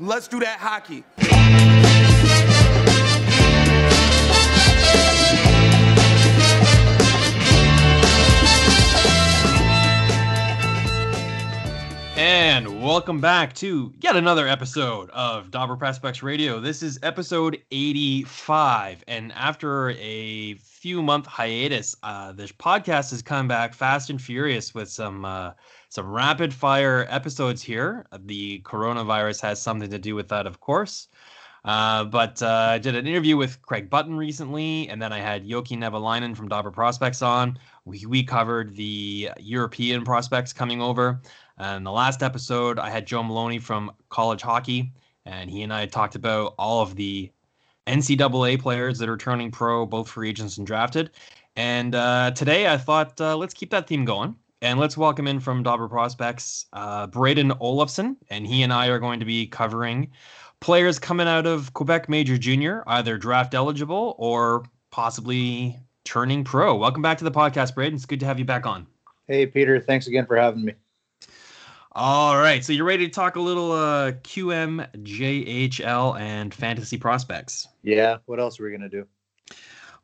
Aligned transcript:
Let's 0.00 0.28
do 0.28 0.38
that 0.40 0.58
hockey. 0.60 1.04
And 12.16 12.82
welcome 12.82 13.20
back 13.20 13.54
to 13.54 13.92
yet 14.00 14.16
another 14.16 14.46
episode 14.46 15.10
of 15.10 15.50
Dobber 15.50 15.76
Prospects 15.76 16.22
Radio. 16.22 16.60
This 16.60 16.82
is 16.82 16.98
episode 17.02 17.60
85. 17.72 19.02
And 19.08 19.32
after 19.32 19.90
a 19.90 20.54
few 20.54 21.02
month 21.02 21.26
hiatus, 21.26 21.96
uh, 22.04 22.32
this 22.32 22.52
podcast 22.52 23.10
has 23.10 23.22
come 23.22 23.48
back 23.48 23.74
fast 23.74 24.10
and 24.10 24.20
furious 24.22 24.74
with 24.74 24.88
some 24.88 25.24
uh, 25.24 25.52
some 25.88 26.06
rapid 26.06 26.52
fire 26.52 27.06
episodes 27.08 27.62
here. 27.62 28.06
The 28.20 28.60
coronavirus 28.60 29.40
has 29.42 29.60
something 29.60 29.90
to 29.90 29.98
do 29.98 30.14
with 30.14 30.28
that, 30.28 30.46
of 30.46 30.60
course. 30.60 31.08
Uh, 31.64 32.04
but 32.04 32.40
uh, 32.42 32.70
I 32.72 32.78
did 32.78 32.94
an 32.94 33.06
interview 33.06 33.36
with 33.36 33.60
Craig 33.62 33.90
Button 33.90 34.14
recently, 34.14 34.88
and 34.88 35.02
then 35.02 35.12
I 35.12 35.18
had 35.18 35.46
Jokke 35.46 35.76
Nevalainen 35.76 36.36
from 36.36 36.48
Dobber 36.48 36.70
Prospects 36.70 37.20
on. 37.20 37.58
We, 37.84 38.06
we 38.06 38.22
covered 38.22 38.76
the 38.76 39.30
European 39.38 40.04
prospects 40.04 40.52
coming 40.52 40.80
over. 40.80 41.20
And 41.58 41.84
the 41.84 41.90
last 41.90 42.22
episode, 42.22 42.78
I 42.78 42.88
had 42.90 43.06
Joe 43.06 43.22
Maloney 43.22 43.58
from 43.58 43.92
College 44.08 44.42
Hockey, 44.42 44.92
and 45.26 45.50
he 45.50 45.62
and 45.62 45.72
I 45.72 45.86
talked 45.86 46.14
about 46.14 46.54
all 46.58 46.80
of 46.80 46.94
the 46.94 47.30
NCAA 47.86 48.60
players 48.60 48.98
that 48.98 49.08
are 49.08 49.16
turning 49.16 49.50
pro, 49.50 49.84
both 49.84 50.08
free 50.08 50.28
agents 50.28 50.58
and 50.58 50.66
drafted. 50.66 51.10
And 51.56 51.94
uh, 51.94 52.30
today, 52.30 52.68
I 52.68 52.76
thought 52.76 53.20
uh, 53.20 53.36
let's 53.36 53.54
keep 53.54 53.70
that 53.70 53.88
theme 53.88 54.04
going. 54.04 54.36
And 54.60 54.80
let's 54.80 54.96
welcome 54.96 55.28
in 55.28 55.38
from 55.38 55.62
Dobber 55.62 55.88
Prospects, 55.88 56.66
uh, 56.72 57.06
Brayden 57.06 57.56
Olafson. 57.60 58.16
And 58.28 58.44
he 58.44 58.64
and 58.64 58.72
I 58.72 58.88
are 58.88 58.98
going 58.98 59.20
to 59.20 59.26
be 59.26 59.46
covering 59.46 60.10
players 60.58 60.98
coming 60.98 61.28
out 61.28 61.46
of 61.46 61.72
Quebec 61.74 62.08
Major 62.08 62.36
Junior, 62.36 62.82
either 62.88 63.16
draft 63.18 63.54
eligible 63.54 64.16
or 64.18 64.64
possibly 64.90 65.78
turning 66.04 66.42
pro. 66.42 66.74
Welcome 66.74 67.02
back 67.02 67.18
to 67.18 67.24
the 67.24 67.30
podcast, 67.30 67.74
Brayden. 67.74 67.94
It's 67.94 68.04
good 68.04 68.18
to 68.18 68.26
have 68.26 68.40
you 68.40 68.44
back 68.44 68.66
on. 68.66 68.88
Hey, 69.28 69.46
Peter. 69.46 69.78
Thanks 69.78 70.08
again 70.08 70.26
for 70.26 70.36
having 70.36 70.64
me. 70.64 70.72
All 71.92 72.36
right, 72.36 72.64
so 72.64 72.72
you're 72.72 72.84
ready 72.84 73.06
to 73.06 73.12
talk 73.12 73.36
a 73.36 73.40
little 73.40 73.72
uh, 73.72 74.12
QM, 74.12 74.86
JHL, 75.04 76.18
and 76.18 76.52
fantasy 76.52 76.96
prospects. 76.96 77.66
Yeah, 77.82 78.18
what 78.26 78.38
else 78.38 78.60
are 78.60 78.64
we 78.64 78.70
gonna 78.70 78.88
do? 78.88 79.06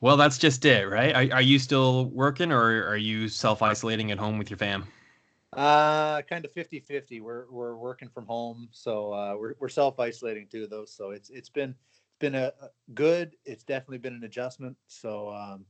Well, 0.04 0.18
that's 0.18 0.36
just 0.36 0.66
it, 0.66 0.86
right? 0.86 1.14
Are, 1.14 1.36
are 1.36 1.40
you 1.40 1.58
still 1.58 2.10
working, 2.10 2.52
or 2.52 2.86
are 2.86 2.96
you 2.98 3.26
self 3.26 3.62
isolating 3.62 4.10
at 4.10 4.18
home 4.18 4.36
with 4.36 4.50
your 4.50 4.58
fam? 4.58 4.84
Uh, 5.54 6.20
kind 6.20 6.44
of 6.44 6.52
50-50. 6.52 7.22
We're 7.22 7.46
we're 7.50 7.74
working 7.74 8.10
from 8.10 8.26
home, 8.26 8.68
so 8.70 9.14
uh, 9.14 9.34
we're 9.34 9.54
we're 9.60 9.70
self 9.70 9.98
isolating 9.98 10.46
too, 10.46 10.66
though. 10.66 10.84
So 10.84 11.12
it's 11.12 11.30
it's 11.30 11.48
been 11.48 11.70
it's 11.70 12.18
been 12.18 12.34
a, 12.34 12.52
a 12.60 12.68
good. 12.92 13.36
It's 13.46 13.64
definitely 13.64 13.96
been 13.96 14.12
an 14.12 14.24
adjustment. 14.24 14.76
So 14.88 15.30
um, 15.30 15.64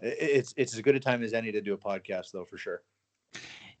it, 0.00 0.16
it's 0.18 0.54
it's 0.56 0.72
as 0.72 0.80
good 0.80 0.96
a 0.96 1.00
time 1.00 1.22
as 1.22 1.34
any 1.34 1.52
to 1.52 1.60
do 1.60 1.74
a 1.74 1.78
podcast, 1.78 2.32
though, 2.32 2.46
for 2.46 2.56
sure. 2.56 2.80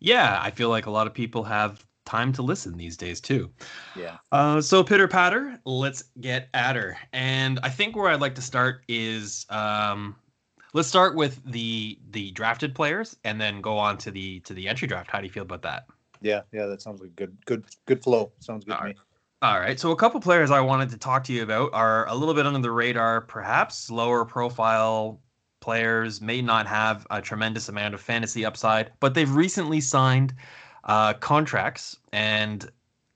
Yeah, 0.00 0.38
I 0.38 0.50
feel 0.50 0.68
like 0.68 0.84
a 0.84 0.90
lot 0.90 1.06
of 1.06 1.14
people 1.14 1.44
have 1.44 1.82
time 2.04 2.32
to 2.32 2.42
listen 2.42 2.76
these 2.76 2.96
days 2.96 3.20
too. 3.20 3.50
Yeah. 3.96 4.18
Uh, 4.30 4.60
so 4.60 4.82
pitter 4.82 5.08
patter, 5.08 5.58
let's 5.64 6.04
get 6.20 6.48
at 6.54 6.76
her. 6.76 6.96
And 7.12 7.60
I 7.62 7.68
think 7.68 7.96
where 7.96 8.08
I'd 8.08 8.20
like 8.20 8.34
to 8.36 8.42
start 8.42 8.84
is 8.88 9.46
um, 9.50 10.16
let's 10.72 10.88
start 10.88 11.14
with 11.14 11.42
the 11.44 11.98
the 12.10 12.30
drafted 12.32 12.74
players 12.74 13.16
and 13.24 13.40
then 13.40 13.60
go 13.60 13.78
on 13.78 13.98
to 13.98 14.10
the 14.10 14.40
to 14.40 14.54
the 14.54 14.68
entry 14.68 14.88
draft. 14.88 15.10
How 15.10 15.18
do 15.18 15.26
you 15.26 15.32
feel 15.32 15.44
about 15.44 15.62
that? 15.62 15.86
Yeah, 16.20 16.42
yeah, 16.52 16.66
that 16.66 16.82
sounds 16.82 17.00
like 17.00 17.14
good 17.16 17.36
good 17.44 17.64
good 17.86 18.02
flow. 18.02 18.32
Sounds 18.40 18.64
good 18.64 18.72
All 18.72 18.78
to 18.78 18.84
right. 18.84 18.96
me. 18.96 19.02
All 19.42 19.58
right. 19.58 19.78
So 19.78 19.90
a 19.90 19.96
couple 19.96 20.20
players 20.20 20.52
I 20.52 20.60
wanted 20.60 20.88
to 20.90 20.96
talk 20.96 21.24
to 21.24 21.32
you 21.32 21.42
about 21.42 21.74
are 21.74 22.06
a 22.08 22.14
little 22.14 22.34
bit 22.34 22.46
under 22.46 22.60
the 22.60 22.70
radar, 22.70 23.22
perhaps 23.22 23.90
lower 23.90 24.24
profile 24.24 25.20
players 25.60 26.20
may 26.20 26.42
not 26.42 26.66
have 26.66 27.06
a 27.10 27.22
tremendous 27.22 27.68
amount 27.68 27.94
of 27.94 28.00
fantasy 28.00 28.44
upside, 28.44 28.92
but 29.00 29.14
they've 29.14 29.34
recently 29.34 29.80
signed 29.80 30.34
uh, 30.84 31.14
contracts, 31.14 31.96
and 32.12 32.70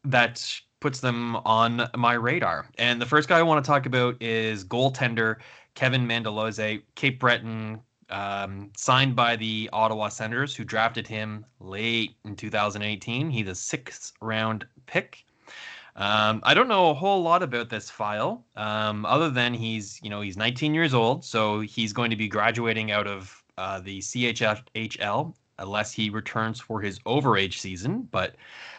that 0.04 0.60
puts 0.81 1.00
them 1.00 1.37
on 1.37 1.88
my 1.97 2.15
radar. 2.15 2.66
And 2.78 3.00
the 3.00 3.06
first 3.06 3.28
guy 3.28 3.38
I 3.38 3.43
want 3.43 3.65
to 3.65 3.69
talk 3.69 3.87
about 3.87 4.21
is 4.22 4.65
goaltender 4.65 5.37
Kevin 5.75 6.06
Mandolese, 6.06 6.82
Cape 6.94 7.19
Breton, 7.19 7.81
um, 8.09 8.71
signed 8.76 9.16
by 9.16 9.37
the 9.37 9.69
Ottawa 9.72 10.09
Senators, 10.09 10.55
who 10.55 10.65
drafted 10.65 11.06
him 11.06 11.44
late 11.60 12.16
in 12.25 12.37
2018. 12.37 13.31
He's 13.31 13.49
a 13.49 13.55
sixth 13.55 14.12
round 14.21 14.66
pick. 14.87 15.25
Um, 15.97 16.41
I 16.44 16.53
don't 16.53 16.69
know 16.69 16.91
a 16.91 16.94
whole 16.94 17.22
lot 17.22 17.43
about 17.43 17.71
this 17.71 17.91
file, 17.91 18.44
um, 18.55 19.06
other 19.06 19.31
than 19.31 19.55
he's, 19.55 19.99
you 20.03 20.10
know, 20.10 20.21
he's 20.21 20.37
19 20.37 20.75
years 20.75 20.93
old, 20.93 21.25
so 21.25 21.60
he's 21.60 21.94
going 21.94 22.10
to 22.10 22.16
be 22.16 22.28
graduating 22.28 22.91
out 22.91 23.06
of 23.06 23.43
uh, 23.56 23.81
the 23.81 24.00
CHL 24.00 25.34
unless 25.59 25.93
he 25.93 26.11
returns 26.11 26.61
for 26.61 26.81
his 26.81 26.99
overage 27.00 27.59
season. 27.59 28.09
But 28.11 28.37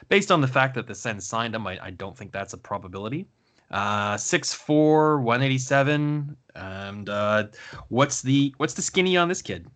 based 0.09 0.31
on 0.31 0.41
the 0.41 0.47
fact 0.47 0.75
that 0.75 0.88
the 0.88 0.95
Sens 0.95 1.25
signed 1.25 1.55
him, 1.55 1.65
I, 1.67 1.79
I 1.81 1.91
don't 1.91 2.17
think 2.17 2.31
that's 2.31 2.53
a 2.53 2.57
probability. 2.57 3.27
Uh, 3.69 4.15
6'4", 4.15 5.21
187, 5.21 6.38
and 6.55 7.09
uh, 7.09 7.47
what's 7.89 8.21
the 8.21 8.53
what's 8.57 8.73
the 8.73 8.81
skinny 8.81 9.17
on 9.17 9.27
this 9.27 9.41
kid? 9.41 9.67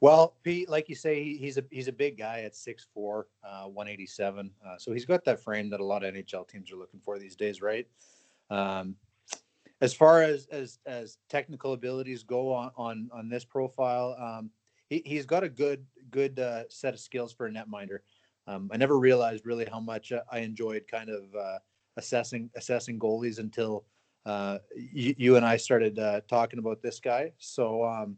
Well, 0.00 0.36
Pete, 0.42 0.68
like 0.68 0.90
you 0.90 0.94
say, 0.94 1.34
he's 1.34 1.56
a 1.56 1.64
he's 1.70 1.88
a 1.88 1.92
big 1.92 2.18
guy 2.18 2.40
at 2.40 2.52
6'4", 2.52 3.24
uh, 3.42 3.64
187. 3.64 4.50
Uh, 4.62 4.76
so 4.76 4.92
he's 4.92 5.06
got 5.06 5.24
that 5.24 5.40
frame 5.40 5.70
that 5.70 5.80
a 5.80 5.84
lot 5.84 6.04
of 6.04 6.12
NHL 6.12 6.46
teams 6.46 6.70
are 6.70 6.76
looking 6.76 7.00
for 7.00 7.18
these 7.18 7.34
days, 7.36 7.62
right? 7.62 7.86
Um, 8.50 8.96
as 9.80 9.94
far 9.94 10.22
as 10.22 10.46
as 10.50 10.78
as 10.84 11.16
technical 11.30 11.72
abilities 11.72 12.22
go 12.22 12.52
on 12.52 12.70
on 12.76 13.08
on 13.14 13.30
this 13.30 13.46
profile, 13.46 14.14
um, 14.18 14.50
he 14.88 15.02
he's 15.04 15.26
got 15.26 15.44
a 15.44 15.48
good 15.48 15.84
good 16.10 16.38
uh, 16.38 16.64
set 16.68 16.94
of 16.94 17.00
skills 17.00 17.32
for 17.32 17.46
a 17.46 17.50
netminder. 17.50 17.98
Um, 18.46 18.70
I 18.72 18.76
never 18.76 18.98
realized 18.98 19.46
really 19.46 19.64
how 19.64 19.80
much 19.80 20.12
uh, 20.12 20.20
I 20.30 20.40
enjoyed 20.40 20.84
kind 20.90 21.10
of 21.10 21.22
uh, 21.34 21.58
assessing 21.96 22.50
assessing 22.56 22.98
goalies 22.98 23.38
until 23.38 23.84
uh, 24.26 24.58
you, 24.74 25.14
you 25.16 25.36
and 25.36 25.44
I 25.44 25.56
started 25.56 25.98
uh, 25.98 26.20
talking 26.28 26.58
about 26.58 26.82
this 26.82 27.00
guy. 27.00 27.32
So. 27.38 27.84
Um, 27.84 28.16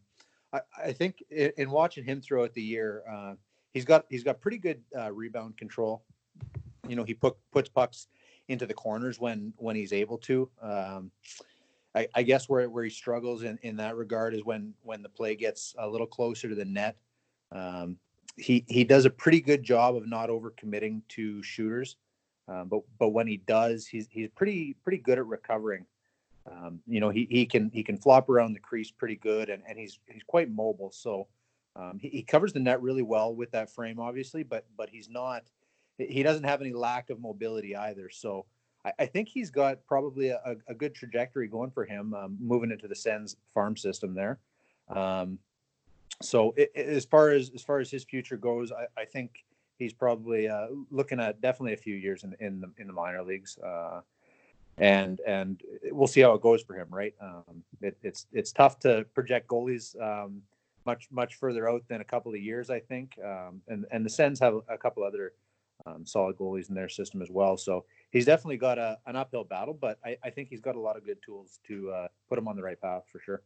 I, 0.53 0.61
I 0.81 0.93
think 0.93 1.25
in, 1.29 1.51
in 1.57 1.71
watching 1.73 2.05
him 2.05 2.21
throughout 2.21 2.55
the 2.55 2.63
year, 2.63 3.03
uh, 3.13 3.35
he's 3.75 3.85
got 3.85 4.05
he's 4.09 4.23
got 4.23 4.41
pretty 4.41 4.59
good 4.59 4.81
rebound 5.11 5.57
control. 5.59 6.05
You 6.87 6.95
know, 6.95 7.03
he 7.03 7.15
put 7.15 7.35
puts 7.51 7.69
pucks 7.69 8.07
into 8.47 8.65
the 8.65 8.73
corners 8.73 9.19
when 9.19 9.53
when 9.57 9.75
he's 9.75 9.93
able 9.93 10.19
to. 10.19 10.49
Um, 10.63 11.11
I, 11.97 12.09
I 12.15 12.23
guess 12.23 12.49
where 12.49 12.69
where 12.69 12.85
he 12.85 12.91
struggles 12.91 13.43
in, 13.43 13.59
in 13.63 13.77
that 13.77 13.97
regard 13.97 14.35
is 14.35 14.45
when 14.45 14.75
when 14.83 15.03
the 15.03 15.09
play 15.09 15.35
gets 15.35 15.75
a 15.79 15.89
little 15.89 16.07
closer 16.07 16.49
to 16.49 16.55
the 16.55 16.65
net. 16.65 16.99
Um, 17.51 17.97
he 18.37 18.65
he 18.69 18.85
does 18.85 19.07
a 19.07 19.11
pretty 19.11 19.41
good 19.41 19.63
job 19.63 19.97
of 19.97 20.07
not 20.07 20.29
overcommitting 20.29 21.01
to 21.09 21.43
shooters, 21.43 21.97
um, 22.49 22.69
but 22.69 22.83
but 22.99 23.09
when 23.09 23.27
he 23.27 23.39
does, 23.39 23.87
he's 23.87 24.09
he's 24.11 24.29
pretty 24.37 24.77
pretty 24.85 24.99
good 24.99 25.19
at 25.19 25.27
recovering. 25.27 25.87
Um, 26.51 26.81
you 26.87 27.01
know, 27.01 27.09
he, 27.09 27.27
he 27.31 27.47
can 27.47 27.71
he 27.71 27.83
can 27.83 27.97
flop 27.97 28.29
around 28.29 28.53
the 28.53 28.61
crease 28.61 28.91
pretty 28.91 29.17
good, 29.17 29.49
and, 29.49 29.63
and 29.67 29.79
he's 29.79 29.99
he's 30.07 30.23
quite 30.23 30.51
mobile. 30.51 30.93
So 30.93 31.29
um, 31.77 31.99
he, 31.99 32.09
he 32.09 32.23
covers 32.23 32.53
the 32.53 32.61
net 32.61 32.83
really 32.83 33.03
well 33.03 33.35
with 33.35 33.51
that 33.53 33.71
frame, 33.71 33.99
obviously, 33.99 34.43
but 34.43 34.67
but 34.77 34.91
he's 34.91 35.09
not 35.09 35.45
he 35.99 36.23
doesn't 36.23 36.45
have 36.45 36.61
any 36.61 36.75
lack 36.75 37.09
of 37.09 37.21
mobility 37.21 37.75
either. 37.75 38.11
So 38.11 38.45
I, 38.99 39.07
think 39.07 39.29
he's 39.29 39.51
got 39.51 39.85
probably 39.87 40.29
a, 40.29 40.57
a 40.69 40.75
good 40.75 40.95
trajectory 40.95 41.49
going 41.49 41.71
for 41.71 41.85
him, 41.85 42.15
um, 42.15 42.37
moving 42.41 42.71
into 42.71 42.89
the 42.89 42.95
Sens 42.95 43.37
farm 43.53 43.77
system 43.77 44.15
there. 44.15 44.39
Um, 44.89 45.39
so 46.23 46.55
it, 46.57 46.71
it- 46.75 46.89
as 46.89 47.05
far 47.05 47.31
as 47.31 47.51
as 47.55 47.63
far 47.63 47.81
as 47.81 47.91
his 47.91 48.05
future 48.05 48.37
goes, 48.37 48.73
I, 48.73 48.87
I 49.01 49.05
think 49.05 49.45
he's 49.79 49.93
probably 49.93 50.49
uh, 50.49 50.69
looking 50.91 51.21
at 51.21 51.41
definitely 51.41 51.75
a 51.75 51.79
few 51.79 51.95
years 51.95 52.25
in 52.25 52.35
in 52.41 52.61
the 52.61 52.71
in 52.79 52.87
the 52.87 52.93
minor 52.93 53.23
leagues. 53.23 53.59
Uh, 53.59 54.01
and 54.79 55.21
and 55.27 55.63
we'll 55.91 56.07
see 56.07 56.21
how 56.21 56.35
it 56.35 56.43
goes 56.43 56.63
for 56.63 56.75
him, 56.75 56.89
right? 56.91 57.15
Um, 57.21 57.63
it, 57.81 57.97
it's 58.03 58.27
it's 58.33 58.53
tough 58.53 58.79
to 58.81 59.07
project 59.15 59.49
goalies 59.49 60.01
um, 60.01 60.43
much 60.85 61.09
much 61.11 61.35
further 61.37 61.69
out 61.69 61.83
than 61.89 62.01
a 62.01 62.05
couple 62.05 62.33
of 62.33 62.41
years, 62.41 62.71
I 62.71 62.81
think. 62.81 63.19
Um, 63.25 63.63
and 63.69 63.87
and 63.91 64.05
the 64.05 64.11
Sens 64.11 64.39
have 64.41 64.55
a 64.69 64.77
couple 64.79 65.03
other 65.03 65.33
um, 65.87 66.05
solid 66.05 66.37
goalies 66.37 66.69
in 66.69 66.75
their 66.75 66.89
system 66.89 67.23
as 67.23 67.31
well. 67.31 67.57
So 67.57 67.85
he's 68.17 68.25
definitely 68.25 68.57
got 68.57 68.79
a, 68.79 68.99
an 69.07 69.15
uphill 69.15 69.45
battle, 69.45 69.75
but 69.75 69.99
I, 70.05 70.17
I 70.25 70.31
think 70.31 70.49
he's 70.49 70.61
got 70.61 70.75
a 70.75 70.81
lot 70.81 70.97
of 70.97 71.05
good 71.05 71.19
tools 71.25 71.61
to 71.69 71.91
uh, 71.91 72.09
put 72.29 72.39
him 72.39 72.49
on 72.49 72.57
the 72.57 72.63
right 72.63 72.81
path 72.81 73.05
for 73.13 73.21
sure. 73.21 73.43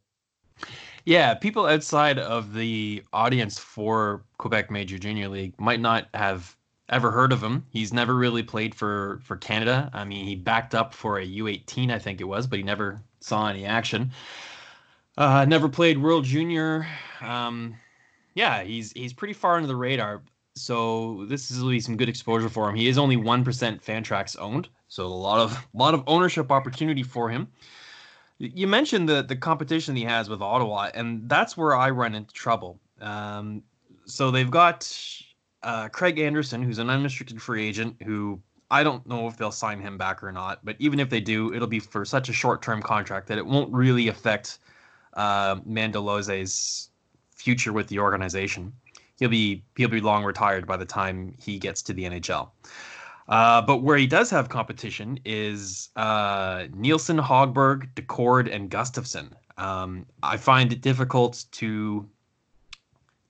Yeah, 1.05 1.33
people 1.33 1.65
outside 1.65 2.19
of 2.19 2.53
the 2.53 3.03
audience 3.11 3.59
for 3.59 4.23
Quebec 4.37 4.71
Major 4.71 4.97
Junior 4.97 5.27
League 5.27 5.59
might 5.59 5.81
not 5.81 6.07
have 6.13 6.55
ever 6.89 7.11
heard 7.11 7.33
of 7.33 7.43
him. 7.43 7.65
He's 7.69 7.91
never 7.91 8.15
really 8.15 8.43
played 8.43 8.73
for 8.73 9.19
for 9.23 9.35
Canada. 9.37 9.89
I 9.93 10.03
mean, 10.03 10.25
he 10.25 10.35
backed 10.35 10.75
up 10.75 10.93
for 10.93 11.19
a 11.19 11.25
U18, 11.27 11.91
I 11.91 11.99
think 11.99 12.21
it 12.21 12.25
was, 12.25 12.47
but 12.47 12.57
he 12.57 12.63
never 12.63 13.01
saw 13.19 13.47
any 13.47 13.65
action. 13.65 14.11
Uh, 15.17 15.45
never 15.45 15.67
played 15.67 15.97
World 15.97 16.25
Junior. 16.25 16.87
Um, 17.21 17.75
yeah, 18.35 18.63
he's 18.63 18.91
he's 18.91 19.13
pretty 19.13 19.33
far 19.33 19.55
under 19.55 19.67
the 19.67 19.75
radar. 19.75 20.21
So 20.55 21.25
this 21.27 21.51
is 21.51 21.63
be 21.63 21.79
some 21.79 21.97
good 21.97 22.09
exposure 22.09 22.49
for 22.49 22.69
him. 22.69 22.75
He 22.75 22.87
is 22.87 22.97
only 22.97 23.17
one 23.17 23.43
percent 23.43 23.83
Fantrax 23.83 24.37
owned, 24.39 24.67
so 24.87 25.05
a 25.05 25.07
lot 25.07 25.39
of 25.39 25.53
a 25.53 25.63
lot 25.77 25.93
of 25.93 26.03
ownership 26.07 26.51
opportunity 26.51 27.03
for 27.03 27.29
him. 27.29 27.47
You 28.37 28.67
mentioned 28.67 29.07
the 29.07 29.21
the 29.21 29.35
competition 29.35 29.95
he 29.95 30.03
has 30.03 30.29
with 30.29 30.41
Ottawa, 30.41 30.89
and 30.93 31.27
that's 31.29 31.55
where 31.55 31.75
I 31.75 31.89
run 31.89 32.15
into 32.15 32.33
trouble. 32.33 32.79
Um, 32.99 33.63
so 34.05 34.31
they've 34.31 34.51
got 34.51 34.91
uh, 35.63 35.89
Craig 35.89 36.19
Anderson, 36.19 36.63
who's 36.63 36.79
an 36.79 36.89
unrestricted 36.89 37.41
free 37.41 37.67
agent, 37.67 37.95
who 38.03 38.41
I 38.71 38.83
don't 38.83 39.05
know 39.05 39.27
if 39.27 39.37
they'll 39.37 39.51
sign 39.51 39.79
him 39.79 39.97
back 39.97 40.23
or 40.23 40.31
not. 40.31 40.63
But 40.63 40.75
even 40.79 40.99
if 40.99 41.09
they 41.09 41.19
do, 41.21 41.53
it'll 41.53 41.67
be 41.67 41.79
for 41.79 42.05
such 42.05 42.29
a 42.29 42.33
short 42.33 42.61
term 42.61 42.81
contract 42.81 43.27
that 43.27 43.37
it 43.37 43.45
won't 43.45 43.71
really 43.71 44.07
affect 44.07 44.59
uh, 45.13 45.59
future 47.35 47.73
with 47.73 47.87
the 47.87 47.99
organization. 47.99 48.71
He'll 49.21 49.29
be 49.29 49.63
he'll 49.75 49.87
be 49.87 50.01
long 50.01 50.23
retired 50.23 50.65
by 50.65 50.77
the 50.77 50.85
time 50.85 51.35
he 51.37 51.59
gets 51.59 51.83
to 51.83 51.93
the 51.93 52.05
NHL. 52.05 52.49
Uh, 53.27 53.61
but 53.61 53.83
where 53.83 53.95
he 53.95 54.07
does 54.07 54.31
have 54.31 54.49
competition 54.49 55.19
is 55.25 55.89
uh, 55.95 56.65
Nielsen, 56.73 57.19
Hogberg, 57.19 57.93
Daccord, 57.93 58.51
and 58.51 58.71
Gustavsson. 58.71 59.31
Um, 59.59 60.07
I 60.23 60.37
find 60.37 60.73
it 60.73 60.81
difficult 60.81 61.45
to 61.51 62.09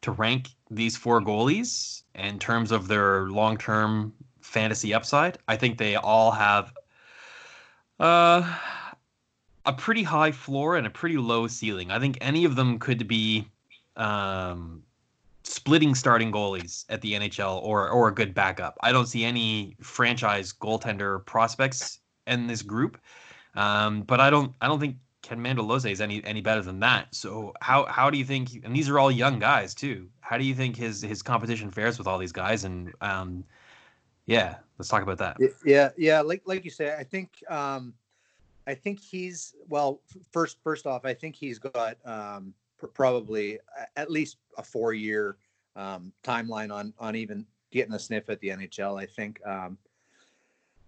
to 0.04 0.12
rank 0.12 0.52
these 0.70 0.96
four 0.96 1.22
goalies 1.22 2.04
in 2.16 2.40
terms 2.40 2.72
of 2.72 2.88
their 2.88 3.30
long 3.30 3.58
term 3.58 4.14
fantasy 4.40 4.94
upside. 4.94 5.40
I 5.50 5.58
think 5.58 5.78
they 5.78 5.98
all 5.98 6.32
have 6.32 6.72
uh, 8.00 8.58
a 9.66 9.74
pretty 9.74 10.04
high 10.04 10.32
floor 10.32 10.78
and 10.78 10.88
a 10.88 10.90
pretty 10.90 11.18
low 11.18 11.48
ceiling. 11.48 11.92
I 11.92 12.00
think 12.00 12.18
any 12.22 12.46
of 12.46 12.56
them 12.56 12.80
could 12.80 13.10
be 13.10 13.46
um, 13.98 14.84
splitting 15.52 15.94
starting 15.94 16.32
goalies 16.32 16.86
at 16.90 17.02
the 17.02 17.14
NHL 17.14 17.62
or 17.62 17.90
or 17.90 18.08
a 18.08 18.14
good 18.14 18.34
backup. 18.34 18.78
I 18.82 18.92
don't 18.92 19.08
see 19.08 19.26
any 19.26 19.76
franchise 19.82 20.54
goaltender 20.54 21.26
prospects 21.26 22.00
in 22.28 22.48
this 22.48 22.62
group. 22.62 23.00
Um, 23.56 24.04
but 24.04 24.20
I 24.20 24.30
don't 24.30 24.54
I 24.62 24.68
don't 24.68 24.80
think 24.80 24.96
Ken 25.22 25.40
Mandolese 25.40 25.92
is 25.92 26.02
any 26.02 26.24
any 26.24 26.42
better 26.42 26.62
than 26.62 26.80
that. 26.80 27.14
So 27.14 27.54
how 27.62 27.86
how 27.86 28.10
do 28.10 28.18
you 28.18 28.26
think? 28.26 28.62
And 28.64 28.76
these 28.76 28.90
are 28.90 28.98
all 28.98 29.12
young 29.12 29.40
guys 29.40 29.76
too. 29.76 30.08
How 30.22 30.38
do 30.38 30.46
you 30.46 30.56
think 30.56 30.78
his 30.78 31.02
his 31.02 31.22
competition 31.22 31.70
fares 31.70 31.98
with 31.98 32.08
all 32.08 32.18
these 32.18 32.32
guys? 32.32 32.64
And 32.64 32.94
um, 33.02 33.44
yeah, 34.26 34.58
let's 34.78 34.90
talk 34.90 35.04
about 35.04 35.18
that. 35.18 35.38
Yeah, 35.66 35.90
yeah, 35.98 36.22
like 36.22 36.44
like 36.46 36.64
you 36.64 36.72
say, 36.72 36.96
I 36.96 37.04
think 37.04 37.44
um, 37.50 37.94
I 38.68 38.74
think 38.74 39.00
he's 39.00 39.54
well. 39.68 40.02
First, 40.32 40.58
first 40.64 40.88
off, 40.88 41.04
I 41.04 41.14
think 41.14 41.36
he's 41.36 41.60
got 41.60 41.98
um, 42.06 42.54
pr- 42.82 42.88
probably 42.88 43.60
at 43.96 44.12
least 44.12 44.38
a 44.58 44.64
four 44.64 44.94
year 44.94 45.38
um, 45.76 46.12
timeline 46.24 46.74
on 46.74 46.94
on 47.00 47.16
even 47.16 47.46
getting 47.72 47.94
a 47.94 48.00
sniff 48.00 48.30
at 48.30 48.40
the 48.42 48.50
NHL. 48.50 49.00
I 49.00 49.06
think. 49.06 49.40
Um, 49.46 49.78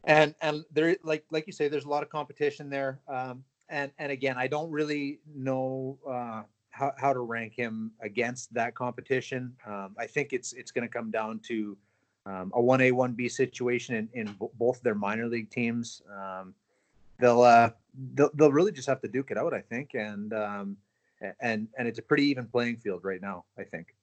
and 0.04 0.36
and 0.42 0.66
there 0.74 0.98
like 1.04 1.24
like 1.31 1.48
you 1.48 1.54
say 1.54 1.69
there's 1.69 1.86
a 1.86 1.90
lot 1.90 2.04
of 2.04 2.10
competition 2.10 2.69
there 2.69 3.00
um, 3.07 3.45
and 3.69 3.92
and 3.98 4.12
again, 4.12 4.38
I 4.38 4.48
don't 4.48 4.72
really 4.72 5.19
know 5.36 5.98
uh, 6.07 6.44
how 6.69 6.94
how 6.98 7.13
to 7.13 7.19
rank 7.19 7.54
him 7.56 7.92
against 8.01 8.54
that 8.54 8.75
competition. 8.75 9.56
Um, 9.66 9.96
I 9.98 10.06
think 10.06 10.31
it's 10.31 10.54
it's 10.54 10.72
going 10.72 10.88
to 10.88 10.94
come 10.94 11.12
down 11.12 11.39
to 11.48 11.78
um, 12.25 12.51
a 12.54 12.62
one 12.62 12.81
A 12.81 12.92
one 12.92 13.13
B 13.13 13.28
situation 13.28 13.96
in, 13.96 14.10
in 14.13 14.34
b- 14.39 14.48
both 14.60 14.81
their 14.81 14.96
minor 14.96 15.28
league 15.28 15.50
teams. 15.50 16.01
Um, 16.12 16.54
they'll, 17.19 17.42
uh, 17.42 17.72
they'll 18.13 18.30
they'll 18.36 18.51
really 18.51 18.72
just 18.72 18.88
have 18.88 19.01
to 19.01 19.07
duke 19.07 19.31
it 19.31 19.38
out, 19.38 19.54
I 19.54 19.62
think, 19.62 19.96
and 19.96 20.34
um, 20.34 20.78
and 21.40 21.68
and 21.78 21.88
it's 21.88 22.00
a 22.00 22.04
pretty 22.04 22.25
even 22.25 22.48
playing 22.48 22.78
field 22.78 23.02
right 23.04 23.22
now. 23.22 23.46
I 23.58 23.64
think. 23.64 23.96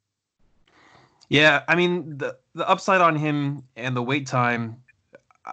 Yeah, 1.28 1.62
I 1.68 1.74
mean 1.76 2.18
the 2.18 2.36
the 2.54 2.68
upside 2.68 3.00
on 3.00 3.16
him 3.16 3.62
and 3.76 3.96
the 3.96 4.02
wait 4.02 4.26
time 4.26 4.82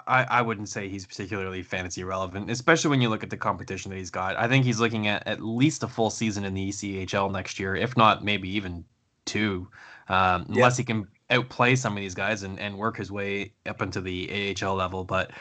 I, 0.06 0.25
I 0.30 0.42
wouldn't 0.42 0.69
say 0.69 0.90
he's 0.90 1.06
particularly 1.06 1.64
fantasy 1.64 2.04
relevant, 2.04 2.52
especially 2.52 2.90
when 2.90 3.02
you 3.02 3.10
look 3.10 3.24
at 3.24 3.30
the 3.30 3.38
competition 3.38 3.90
that 3.92 3.98
he's 3.98 4.10
got. 4.10 4.36
I 4.36 4.48
think 4.48 4.66
he's 4.66 4.80
looking 4.80 5.08
at 5.08 5.25
at 5.25 5.42
least 5.42 5.84
a 5.84 5.88
full 5.88 6.10
season 6.10 6.44
in 6.44 6.54
the 6.54 6.69
ECHL 6.69 7.31
next 7.31 7.60
year, 7.60 7.75
if 7.75 7.96
not 7.96 8.24
maybe 8.24 8.50
even 8.50 8.84
two, 9.25 9.68
um, 10.10 10.46
yeah. 10.50 10.56
unless 10.56 10.78
he 10.78 10.84
can 10.84 11.08
outplay 11.30 11.75
some 11.75 11.94
of 11.94 12.00
these 12.00 12.16
guys 12.16 12.44
and, 12.44 12.60
and 12.60 12.78
work 12.78 12.98
his 12.98 13.12
way 13.12 13.54
up 13.66 13.81
into 13.81 14.02
the 14.02 14.56
AHL 14.62 14.75
level. 14.75 15.04
But 15.04 15.31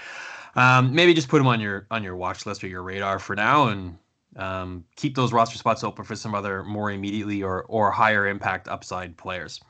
um, 0.55 0.95
maybe 0.95 1.13
just 1.13 1.29
put 1.29 1.41
him 1.41 1.49
on 1.49 1.61
your 1.61 1.87
on 1.91 2.03
your 2.03 2.17
watch 2.17 2.47
list 2.47 2.63
or 2.63 2.69
your 2.69 2.83
radar 2.83 3.19
for 3.19 3.35
now, 3.35 3.69
and 3.69 3.99
um, 4.37 4.85
keep 4.97 5.15
those 5.15 5.33
roster 5.33 5.59
spots 5.59 5.83
open 5.85 6.05
for 6.05 6.15
some 6.17 6.35
other 6.35 6.63
more 6.63 6.91
immediately 6.91 7.43
or 7.43 7.65
or 7.65 7.91
higher 7.91 8.27
impact 8.27 8.69
upside 8.69 9.17
players. 9.17 9.61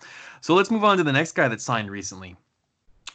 So 0.41 0.55
let's 0.55 0.71
move 0.71 0.85
on 0.85 0.97
to 0.99 1.05
the 1.05 1.13
next 1.13 1.33
guy 1.33 1.49
that 1.49 1.61
signed 1.61 1.91
recently. 1.91 2.37